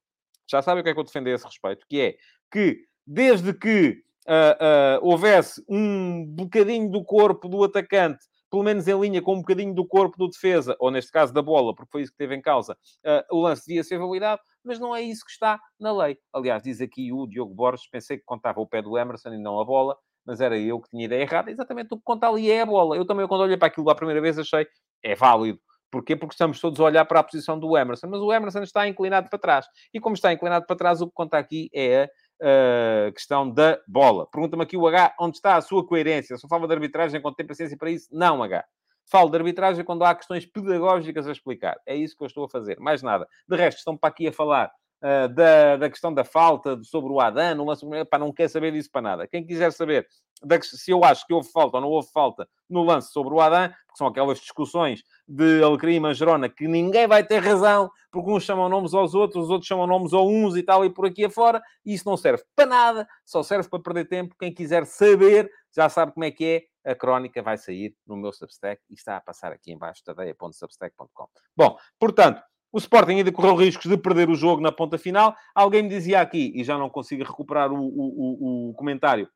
Já 0.50 0.62
sabem 0.62 0.82
o 0.82 0.84
que 0.84 0.90
é 0.90 0.94
que 0.94 1.00
eu 1.00 1.04
defendo 1.04 1.28
a 1.28 1.32
esse 1.32 1.46
respeito. 1.46 1.86
Que 1.88 2.02
é 2.02 2.16
que, 2.52 2.80
desde 3.06 3.54
que 3.54 4.02
uh, 4.28 5.00
uh, 5.00 5.08
houvesse 5.08 5.64
um 5.70 6.26
bocadinho 6.26 6.90
do 6.90 7.04
corpo 7.04 7.48
do 7.48 7.64
atacante 7.64 8.26
pelo 8.54 8.62
menos 8.62 8.88
em 8.88 9.00
linha 9.00 9.20
com 9.20 9.34
um 9.34 9.40
bocadinho 9.40 9.74
do 9.74 9.84
corpo 9.84 10.16
do 10.16 10.30
defesa, 10.30 10.76
ou 10.80 10.92
neste 10.92 11.12
caso 11.12 11.34
da 11.34 11.42
bola, 11.42 11.74
porque 11.74 11.90
foi 11.92 12.04
isso 12.04 12.12
que 12.12 12.20
teve 12.20 12.36
em 12.36 12.42
causa, 12.42 12.78
uh, 13.04 13.36
o 13.36 13.42
lance 13.42 13.66
devia 13.66 13.84
ser 13.84 13.98
validado, 13.98 14.40
mas 14.64 14.78
não 14.78 14.96
é 14.96 15.02
isso 15.02 15.26
que 15.26 15.32
está 15.32 15.60
na 15.80 15.92
lei. 15.92 16.20
Aliás, 16.32 16.62
diz 16.62 16.80
aqui 16.80 17.12
o 17.12 17.26
Diogo 17.26 17.52
Borges, 17.52 17.88
pensei 17.90 18.16
que 18.16 18.24
contava 18.24 18.62
o 18.62 18.68
pé 18.68 18.80
do 18.80 18.96
Emerson 18.96 19.34
e 19.34 19.40
não 19.40 19.60
a 19.60 19.66
bola, 19.66 19.98
mas 20.26 20.42
era 20.42 20.58
eu 20.58 20.80
que 20.80 20.90
tinha 20.90 21.06
ideia 21.06 21.22
errada. 21.22 21.52
Exatamente 21.52 21.94
o 21.94 21.98
que 21.98 22.04
conta 22.04 22.28
ali 22.28 22.50
é 22.50 22.62
a 22.62 22.66
bola. 22.66 22.96
Eu 22.96 23.06
também, 23.06 23.28
quando 23.28 23.42
olhei 23.42 23.58
para 23.58 23.68
aquilo 23.68 23.90
a 23.90 23.96
primeira 23.96 24.22
vez, 24.22 24.38
achei, 24.38 24.68
é 25.04 25.16
válido. 25.16 25.60
Porquê? 25.92 26.16
Porque 26.16 26.34
estamos 26.34 26.60
todos 26.60 26.80
a 26.80 26.86
olhar 26.86 27.06
para 27.06 27.20
a 27.20 27.24
posição 27.24 27.60
do 27.60 27.78
Emerson, 27.78 28.08
mas 28.08 28.20
o 28.20 28.34
Emerson 28.34 28.64
está 28.64 28.88
inclinado 28.88 29.30
para 29.30 29.38
trás. 29.38 29.68
E 29.94 30.00
como 30.00 30.16
está 30.16 30.34
inclinado 30.34 30.66
para 30.66 30.76
trás, 30.76 31.02
o 31.02 31.08
que 31.08 31.14
conta 31.14 31.38
aqui 31.38 31.70
é 31.72 32.10
a 32.42 33.10
uh, 33.10 33.14
questão 33.14 33.48
da 33.48 33.80
bola. 33.88 34.28
Pergunta-me 34.32 34.64
aqui 34.64 34.76
o 34.76 34.88
H, 34.88 35.14
onde 35.20 35.38
está 35.38 35.56
a 35.56 35.62
sua 35.62 35.86
coerência? 35.86 36.36
Só 36.38 36.48
fala 36.48 36.68
de 36.68 36.74
arbitragem 36.74 37.22
quando 37.22 37.36
tem 37.36 37.46
paciência 37.46 37.78
para 37.78 37.92
isso? 37.92 38.08
Não, 38.12 38.42
H. 38.42 38.66
Falo 39.06 39.30
de 39.30 39.38
arbitragem 39.38 39.86
quando 39.86 40.04
há 40.04 40.16
questões 40.16 40.48
pedagógicas 40.48 41.28
a 41.28 41.32
explicar. 41.32 41.76
É 41.86 41.96
isso 41.96 42.18
que 42.18 42.24
eu 42.24 42.28
estou 42.28 42.46
a 42.46 42.50
fazer. 42.50 42.80
Mais 42.80 43.04
nada. 43.04 43.28
De 43.48 43.56
resto, 43.56 43.78
estão 43.78 43.96
para 43.96 44.10
aqui 44.10 44.28
a 44.28 44.34
falar 44.34 44.72
uh, 45.04 45.28
da, 45.28 45.78
da 45.78 45.90
questão 45.90 46.14
da 46.14 46.24
falta 46.24 46.82
sobre 46.84 47.12
o 47.12 47.20
Adan, 47.20 47.56
não, 47.56 47.66
lance, 47.66 47.86
pá, 48.10 48.18
não 48.18 48.32
quer 48.32 48.48
saber 48.48 48.72
disso 48.72 48.90
para 48.90 49.02
nada. 49.02 49.28
Quem 49.28 49.46
quiser 49.46 49.72
saber 49.72 50.08
da, 50.42 50.62
se 50.62 50.92
eu 50.92 51.04
acho 51.04 51.26
que 51.26 51.34
houve 51.34 51.50
falta 51.52 51.78
ou 51.78 51.82
não 51.82 51.90
houve 51.90 52.10
falta 52.12 52.48
no 52.70 52.84
lance 52.84 53.12
sobre 53.12 53.34
o 53.34 53.42
Adan, 53.42 53.70
porque 53.70 53.98
são 53.98 54.08
aquelas 54.08 54.40
discussões 54.40 55.04
de 55.28 55.64
Alecrim 55.64 55.96
e 55.96 56.00
Mangerona 56.00 56.50
que 56.50 56.68
ninguém 56.68 57.08
vai 57.08 57.24
ter 57.24 57.40
razão, 57.40 57.90
porque 58.12 58.32
uns 58.32 58.44
chamam 58.44 58.68
nomes 58.68 58.94
aos 58.94 59.14
outros, 59.14 59.46
os 59.46 59.50
outros 59.50 59.68
chamam 59.68 59.88
nomes 59.88 60.14
a 60.14 60.22
uns 60.22 60.56
e 60.56 60.64
tal, 60.64 60.84
e 60.84 60.90
por 60.90 61.06
aqui 61.06 61.26
afora, 61.26 61.62
e 61.86 61.94
isso 61.94 62.08
não 62.08 62.18
serve 62.18 62.44
para 62.56 62.66
nada, 62.66 63.08
só 63.26 63.44
serve 63.44 63.70
para 63.70 63.80
perder 63.80 64.06
tempo. 64.06 64.36
Quem 64.40 64.54
quiser 64.54 64.86
saber, 64.86 65.50
já 65.76 65.88
sabe 65.90 66.14
como 66.14 66.26
é 66.26 66.32
que 66.32 66.68
é, 66.86 66.92
a 66.92 66.96
crónica 66.96 67.42
vai 67.42 67.58
sair 67.58 67.96
no 68.06 68.18
meu 68.18 68.34
Substack 68.34 68.82
e 68.90 68.94
está 68.94 69.16
a 69.16 69.22
passar 69.22 69.54
aqui 69.54 69.72
embaixo, 69.72 70.04
tadeia.substack.com. 70.04 71.28
Bom, 71.56 71.78
portanto, 71.98 72.42
o 72.74 72.80
Sporting 72.80 73.18
ainda 73.18 73.32
correu 73.32 73.56
riscos 73.56 73.86
de 73.86 73.96
perder 73.96 74.32
o 74.32 74.36
jogo 74.36 74.60
na 74.60 74.72
ponta 74.72 74.98
final. 74.98 75.36
Alguém 75.54 75.84
me 75.84 75.90
dizia 75.90 76.20
aqui, 76.20 76.52
e 76.56 76.64
já 76.64 76.76
não 76.76 76.90
consigo 76.90 77.24
recuperar 77.24 77.72
o, 77.72 77.78
o, 77.78 78.70
o 78.70 78.74
comentário, 78.74 79.30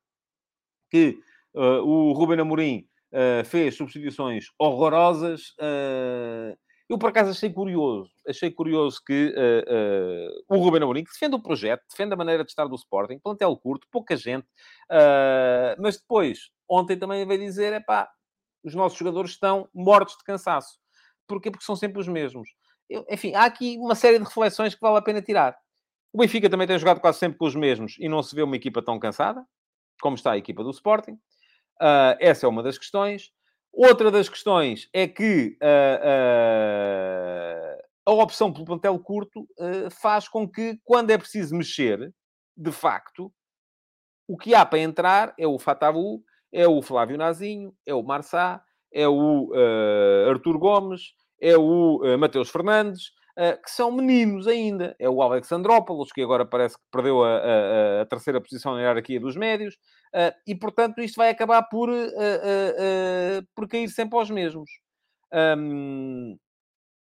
que 0.89 1.19
uh, 1.53 1.83
o 1.83 2.13
Ruben 2.13 2.39
Amorim 2.39 2.87
uh, 3.13 3.45
fez 3.45 3.75
substituições 3.75 4.45
horrorosas. 4.57 5.49
Uh, 5.59 6.57
eu, 6.89 6.97
por 6.97 7.09
acaso, 7.09 7.29
achei 7.29 7.51
curioso. 7.53 8.09
Achei 8.27 8.49
curioso 8.49 8.99
que 9.05 9.35
o 10.49 10.57
Ruben 10.57 10.81
Amorim, 10.81 11.03
que 11.03 11.11
defende 11.11 11.35
o 11.35 11.41
projeto, 11.41 11.83
defende 11.91 12.13
a 12.13 12.17
maneira 12.17 12.43
de 12.43 12.49
estar 12.49 12.65
do 12.65 12.75
Sporting, 12.75 13.19
plantel 13.19 13.55
curto, 13.57 13.85
pouca 13.91 14.15
gente, 14.15 14.47
mas 15.77 15.97
depois, 15.97 16.49
ontem 16.67 16.97
também 16.97 17.27
veio 17.27 17.41
dizer, 17.41 17.73
é 17.73 17.81
pá, 17.81 18.09
os 18.63 18.73
nossos 18.73 18.97
jogadores 18.97 19.31
estão 19.31 19.67
mortos 19.73 20.15
de 20.17 20.23
cansaço. 20.23 20.79
Porquê? 21.27 21.51
Porque 21.51 21.65
são 21.65 21.75
sempre 21.75 21.99
os 21.99 22.07
mesmos. 22.07 22.47
Eu, 22.89 23.05
enfim, 23.09 23.33
há 23.33 23.45
aqui 23.45 23.77
uma 23.77 23.95
série 23.95 24.17
de 24.17 24.23
reflexões 24.23 24.73
que 24.73 24.81
vale 24.81 24.97
a 24.97 25.01
pena 25.01 25.21
tirar. 25.21 25.57
O 26.13 26.19
Benfica 26.19 26.49
também 26.49 26.67
tem 26.67 26.79
jogado 26.79 26.99
quase 26.99 27.19
sempre 27.19 27.37
com 27.37 27.45
os 27.45 27.55
mesmos 27.55 27.95
e 27.99 28.07
não 28.07 28.23
se 28.23 28.35
vê 28.35 28.41
uma 28.41 28.55
equipa 28.55 28.81
tão 28.81 28.97
cansada 28.97 29.45
como 30.01 30.15
está 30.15 30.31
a 30.31 30.37
equipa 30.37 30.63
do 30.63 30.71
Sporting. 30.71 31.13
Uh, 31.81 32.17
essa 32.19 32.45
é 32.45 32.49
uma 32.49 32.63
das 32.63 32.77
questões. 32.77 33.31
Outra 33.71 34.09
das 34.09 34.29
questões 34.29 34.89
é 34.93 35.07
que 35.07 35.57
uh, 35.61 35.67
uh, 37.75 38.11
a 38.11 38.11
opção 38.13 38.51
pelo 38.51 38.65
plantel 38.65 38.97
curto 38.99 39.47
faz 39.91 40.27
com 40.27 40.47
que, 40.49 40.79
quando 40.83 41.11
é 41.11 41.17
preciso 41.17 41.55
mexer, 41.55 42.13
de 42.55 42.71
facto, 42.71 43.31
o 44.27 44.37
que 44.37 44.55
há 44.55 44.65
para 44.65 44.79
entrar 44.79 45.33
é 45.37 45.45
o 45.45 45.59
Fatabu, 45.59 46.23
é 46.51 46.65
o 46.67 46.81
Flávio 46.81 47.17
Nazinho, 47.17 47.75
é 47.85 47.93
o 47.93 48.01
Marçá, 48.01 48.63
é 48.93 49.05
o 49.07 49.51
Artur 50.29 50.57
Gomes, 50.57 51.13
é 51.41 51.57
o 51.57 51.99
Mateus 52.17 52.49
Fernandes, 52.49 53.11
uh, 53.37 53.61
que 53.61 53.69
são 53.69 53.91
meninos 53.91 54.47
ainda. 54.47 54.95
É 54.99 55.09
o 55.09 55.21
Alexandrópolis, 55.21 56.11
que 56.11 56.21
agora 56.21 56.45
parece 56.45 56.75
que 56.77 56.83
perdeu 56.91 57.23
a, 57.23 57.37
a, 57.37 58.01
a 58.01 58.05
terceira 58.05 58.41
posição 58.41 58.73
na 58.73 58.81
hierarquia 58.81 59.19
dos 59.19 59.35
médios. 59.35 59.75
Uh, 60.13 60.33
e, 60.45 60.55
portanto, 60.55 60.99
isto 60.99 61.15
vai 61.15 61.29
acabar 61.29 61.63
por, 61.63 61.89
uh, 61.89 63.47
por 63.55 63.67
cair 63.67 63.87
sempre 63.89 64.17
aos 64.17 64.29
mesmos. 64.29 64.69
Um, 65.31 66.37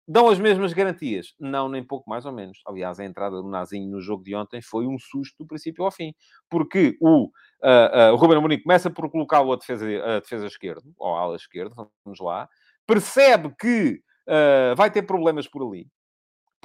dão 0.07 0.27
as 0.27 0.39
mesmas 0.39 0.73
garantias? 0.73 1.33
Não, 1.39 1.69
nem 1.69 1.83
pouco 1.83 2.09
mais 2.09 2.25
ou 2.25 2.31
menos. 2.31 2.59
Aliás, 2.67 2.99
a 2.99 3.05
entrada 3.05 3.41
do 3.41 3.49
Nazinho 3.49 3.89
no 3.89 4.01
jogo 4.01 4.23
de 4.23 4.36
ontem 4.36 4.61
foi 4.61 4.86
um 4.86 4.97
susto 4.99 5.36
do 5.39 5.47
princípio 5.47 5.86
ao 5.86 5.91
fim. 5.91 6.13
Porque 6.49 6.97
o, 6.99 7.25
uh, 7.25 7.29
uh, 7.29 8.13
o 8.13 8.15
Ruben 8.15 8.38
Amorim 8.38 8.61
começa 8.61 8.89
por 8.89 9.09
colocá-lo 9.09 9.53
a 9.53 9.55
defesa, 9.55 9.86
a 10.03 10.19
defesa 10.19 10.47
esquerda, 10.47 10.83
ou 10.97 11.15
ala 11.15 11.36
esquerda, 11.36 11.75
vamos 12.03 12.19
lá. 12.19 12.49
Percebe 12.88 13.53
que 13.59 13.99
uh, 14.28 14.76
vai 14.76 14.91
ter 14.91 15.03
problemas 15.03 15.47
por 15.47 15.63
ali 15.65 15.88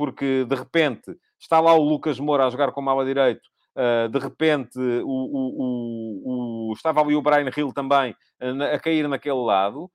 porque 0.00 0.46
de 0.46 0.56
repente 0.56 1.14
está 1.38 1.60
lá 1.60 1.74
o 1.74 1.82
Lucas 1.82 2.18
Moura 2.18 2.46
a 2.46 2.50
jogar 2.50 2.72
com 2.72 2.80
mala 2.80 3.04
direito, 3.04 3.46
uh, 3.76 4.08
de 4.08 4.18
repente 4.18 4.78
o, 4.78 5.06
o, 5.06 5.60
o, 5.60 6.70
o, 6.70 6.72
estava 6.72 7.02
ali 7.02 7.14
o 7.14 7.20
Brian 7.20 7.50
Hill 7.54 7.70
também 7.74 8.12
uh, 8.40 8.74
a 8.74 8.78
cair 8.78 9.06
naquele 9.06 9.42
lado, 9.42 9.90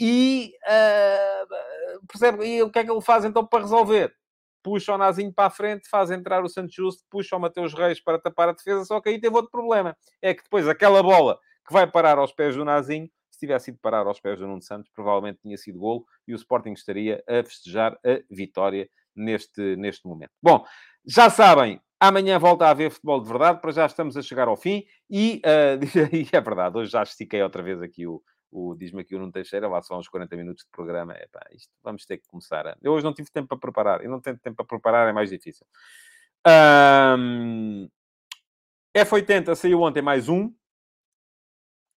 e 0.00 0.54
percebe 2.08 2.46
e 2.46 2.62
o 2.62 2.70
que 2.70 2.78
é 2.78 2.84
que 2.84 2.90
ele 2.90 3.00
faz 3.02 3.26
então 3.26 3.46
para 3.46 3.62
resolver? 3.62 4.14
Puxa 4.62 4.94
o 4.94 4.98
Nazinho 4.98 5.32
para 5.32 5.46
a 5.46 5.50
frente, 5.50 5.86
faz 5.88 6.10
entrar 6.10 6.42
o 6.42 6.48
Santos 6.48 6.74
Justo, 6.74 7.02
puxa 7.10 7.36
o 7.36 7.40
Mateus 7.40 7.74
Reis 7.74 8.00
para 8.00 8.18
tapar 8.18 8.48
a 8.48 8.52
defesa, 8.52 8.86
só 8.86 9.00
que 9.02 9.10
aí 9.10 9.20
teve 9.20 9.36
outro 9.36 9.50
problema. 9.50 9.94
É 10.20 10.32
que 10.32 10.42
depois 10.42 10.66
aquela 10.66 11.02
bola 11.02 11.38
que 11.66 11.72
vai 11.72 11.86
parar 11.86 12.18
aos 12.18 12.32
pés 12.32 12.56
do 12.56 12.64
Nazinho, 12.64 13.08
se 13.36 13.40
tivesse 13.40 13.70
ido 13.70 13.78
parar 13.80 14.06
aos 14.06 14.18
pés 14.18 14.38
do 14.38 14.46
Nuno 14.46 14.62
Santos, 14.62 14.90
provavelmente 14.90 15.40
tinha 15.42 15.58
sido 15.58 15.78
golo 15.78 16.06
e 16.26 16.32
o 16.32 16.36
Sporting 16.36 16.72
estaria 16.72 17.22
a 17.28 17.44
festejar 17.44 17.92
a 18.04 18.22
vitória 18.30 18.88
neste, 19.14 19.76
neste 19.76 20.06
momento. 20.06 20.32
Bom, 20.42 20.64
já 21.06 21.28
sabem, 21.28 21.78
amanhã 22.00 22.38
volta 22.38 22.66
a 22.66 22.70
haver 22.70 22.90
futebol 22.90 23.20
de 23.20 23.28
verdade, 23.28 23.60
para 23.60 23.72
já 23.72 23.84
estamos 23.84 24.16
a 24.16 24.22
chegar 24.22 24.48
ao 24.48 24.56
fim 24.56 24.84
e, 25.10 25.42
uh, 25.44 26.16
e 26.16 26.28
é 26.32 26.40
verdade, 26.40 26.78
hoje 26.78 26.90
já 26.90 27.02
estiquei 27.02 27.42
outra 27.42 27.62
vez 27.62 27.82
aqui 27.82 28.06
o, 28.06 28.22
o 28.50 28.74
diz-me 28.74 29.02
aqui 29.02 29.14
o 29.14 29.18
Nuno 29.18 29.32
Teixeira, 29.32 29.68
lá 29.68 29.82
são 29.82 29.98
uns 29.98 30.08
40 30.08 30.34
minutos 30.34 30.64
de 30.64 30.70
programa. 30.70 31.14
Isto 31.52 31.70
vamos 31.82 32.06
ter 32.06 32.16
que 32.16 32.26
começar. 32.26 32.66
A... 32.66 32.76
Eu 32.82 32.92
hoje 32.92 33.04
não 33.04 33.12
tive 33.12 33.30
tempo 33.30 33.48
para 33.48 33.58
preparar. 33.58 34.02
Eu 34.02 34.10
não 34.10 34.20
tenho 34.20 34.38
tempo 34.38 34.56
para 34.56 34.64
preparar, 34.64 35.08
é 35.08 35.12
mais 35.12 35.28
difícil. 35.28 35.66
Um... 37.18 37.86
F80 38.96 39.54
saiu 39.54 39.82
ontem 39.82 40.00
mais 40.00 40.28
um. 40.28 40.50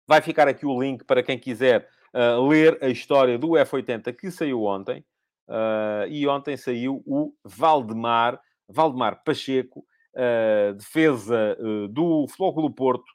Vai 0.07 0.21
ficar 0.21 0.47
aqui 0.47 0.65
o 0.65 0.81
link 0.81 1.03
para 1.03 1.21
quem 1.21 1.37
quiser 1.37 1.89
uh, 2.13 2.47
ler 2.47 2.77
a 2.81 2.87
história 2.87 3.37
do 3.37 3.49
F80 3.49 4.15
que 4.15 4.31
saiu 4.31 4.63
ontem. 4.63 5.03
Uh, 5.47 6.07
e 6.09 6.25
ontem 6.27 6.55
saiu 6.55 7.03
o 7.05 7.33
Valdemar, 7.43 8.39
Valdemar 8.69 9.21
Pacheco, 9.25 9.85
uh, 10.15 10.73
defesa 10.75 11.57
do 11.89 12.25
Flóculo 12.29 12.73
Porto 12.73 13.05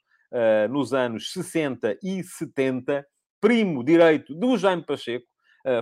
nos 0.71 0.95
anos 0.95 1.31
60 1.35 1.99
e 2.03 2.25
70, 2.25 3.07
primo 3.39 3.85
direito 3.85 4.35
do 4.35 4.57
Jaime 4.57 4.83
Pacheco. 4.83 5.27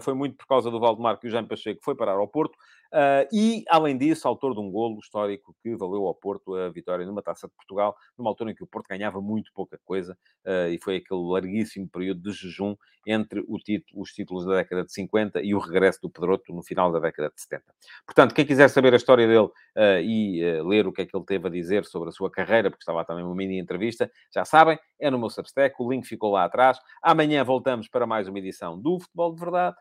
foi 0.02 0.12
muito 0.12 0.36
por 0.36 0.44
causa 0.44 0.72
do 0.72 0.80
Valdemar 0.80 1.20
que 1.20 1.28
o 1.28 1.30
Jaime 1.30 1.46
Pacheco 1.46 1.80
foi 1.84 1.94
parar 1.94 2.14
ao 2.14 2.26
Porto. 2.26 2.58
Uh, 2.92 3.22
e, 3.32 3.64
além 3.68 3.96
disso, 3.96 4.26
autor 4.26 4.52
de 4.52 4.60
um 4.60 4.68
golo 4.68 4.98
histórico 4.98 5.54
que 5.62 5.76
valeu 5.76 6.06
ao 6.06 6.14
Porto 6.14 6.56
a 6.56 6.68
vitória 6.68 7.06
numa 7.06 7.22
Taça 7.22 7.46
de 7.46 7.54
Portugal, 7.54 7.96
numa 8.18 8.28
altura 8.28 8.50
em 8.50 8.54
que 8.54 8.64
o 8.64 8.66
Porto 8.66 8.88
ganhava 8.88 9.20
muito 9.20 9.52
pouca 9.54 9.78
coisa, 9.84 10.18
uh, 10.44 10.68
e 10.68 10.78
foi 10.82 10.96
aquele 10.96 11.20
larguíssimo 11.20 11.88
período 11.88 12.20
de 12.20 12.32
jejum 12.32 12.74
entre 13.06 13.42
título, 13.64 14.02
os 14.02 14.10
títulos 14.12 14.44
da 14.44 14.56
década 14.56 14.84
de 14.84 14.92
50 14.92 15.40
e 15.40 15.54
o 15.54 15.58
regresso 15.58 16.00
do 16.02 16.10
Pedroto 16.10 16.52
no 16.52 16.62
final 16.62 16.92
da 16.92 16.98
década 16.98 17.32
de 17.34 17.40
70. 17.40 17.64
Portanto, 18.04 18.34
quem 18.34 18.44
quiser 18.44 18.68
saber 18.68 18.92
a 18.92 18.96
história 18.96 19.26
dele 19.26 19.46
uh, 19.46 20.00
e 20.02 20.60
ler 20.62 20.86
o 20.86 20.92
que 20.92 21.02
é 21.02 21.06
que 21.06 21.16
ele 21.16 21.24
teve 21.24 21.46
a 21.46 21.50
dizer 21.50 21.84
sobre 21.84 22.08
a 22.08 22.12
sua 22.12 22.30
carreira, 22.30 22.70
porque 22.70 22.82
estava 22.82 23.04
também 23.04 23.24
uma 23.24 23.34
mini 23.34 23.58
entrevista, 23.58 24.10
já 24.34 24.44
sabem, 24.44 24.78
é 24.98 25.10
no 25.10 25.18
meu 25.18 25.30
Substack, 25.30 25.74
o 25.78 25.90
link 25.90 26.06
ficou 26.06 26.32
lá 26.32 26.44
atrás. 26.44 26.78
Amanhã 27.02 27.42
voltamos 27.44 27.88
para 27.88 28.06
mais 28.06 28.28
uma 28.28 28.38
edição 28.38 28.78
do 28.78 28.98
Futebol 29.00 29.34
de 29.34 29.40
Verdade. 29.40 29.76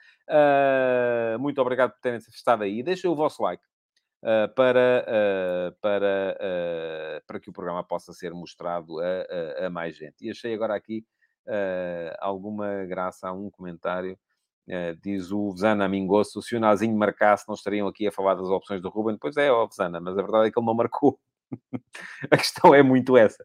muito 1.40 1.60
obrigado 1.60 1.92
por 1.92 2.00
terem 2.00 2.20
estado 2.20 2.64
aí. 2.64 2.82
Deixa 2.82 2.99
deixem 3.00 3.10
o 3.10 3.16
vosso 3.16 3.42
like. 3.42 3.64
Uh, 4.22 4.54
para, 4.54 5.06
uh, 5.08 5.78
para, 5.80 6.38
uh, 6.38 7.26
para 7.26 7.40
que 7.40 7.50
o 7.50 7.54
programa 7.54 7.82
possa 7.86 8.12
ser 8.12 8.34
mostrado 8.34 9.00
a, 9.00 9.64
a, 9.64 9.68
a 9.68 9.70
mais 9.70 9.96
gente. 9.96 10.26
E 10.26 10.30
achei 10.30 10.54
agora 10.54 10.76
aqui 10.76 11.06
alguma 12.20 12.86
graça 12.86 13.28
a 13.28 13.34
um 13.34 13.50
comentário. 13.50 14.16
diz 15.02 15.32
o 15.32 15.52
Vesana 15.52 15.88
Mingosso, 15.88 16.44
se 16.44 16.56
o 16.56 16.60
Nazinho 16.60 16.96
marcasse, 16.96 17.46
não 17.48 17.56
estariam 17.56 17.88
aqui 17.88 18.08
a 18.08 18.12
falar 18.12 18.36
das 18.36 18.50
opções 18.50 18.80
do 18.84 18.90
Ruben. 18.90 19.18
Pois 19.20 19.36
é, 19.36 19.52
ó 19.52 19.66
Vesana, 19.66 20.00
mas 20.00 20.16
a 20.16 20.22
verdade 20.22 20.48
é 20.50 20.52
que 20.52 20.60
ele 20.60 20.66
não 20.68 20.76
marcou. 20.76 21.20
a 22.30 22.38
questão 22.38 22.76
é 22.76 22.84
muito 22.84 23.18
essa. 23.18 23.44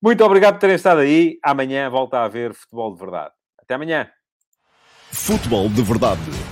Muito 0.00 0.22
obrigado 0.22 0.54
por 0.54 0.60
terem 0.60 0.76
estado 0.76 1.00
aí. 1.00 1.36
Amanhã 1.42 1.90
volta 1.90 2.18
a 2.18 2.24
haver 2.24 2.54
futebol 2.54 2.94
de 2.94 3.00
verdade. 3.00 3.34
Até 3.58 3.74
amanhã. 3.74 4.08
Futebol 5.10 5.68
de 5.68 5.82
verdade 5.82 6.51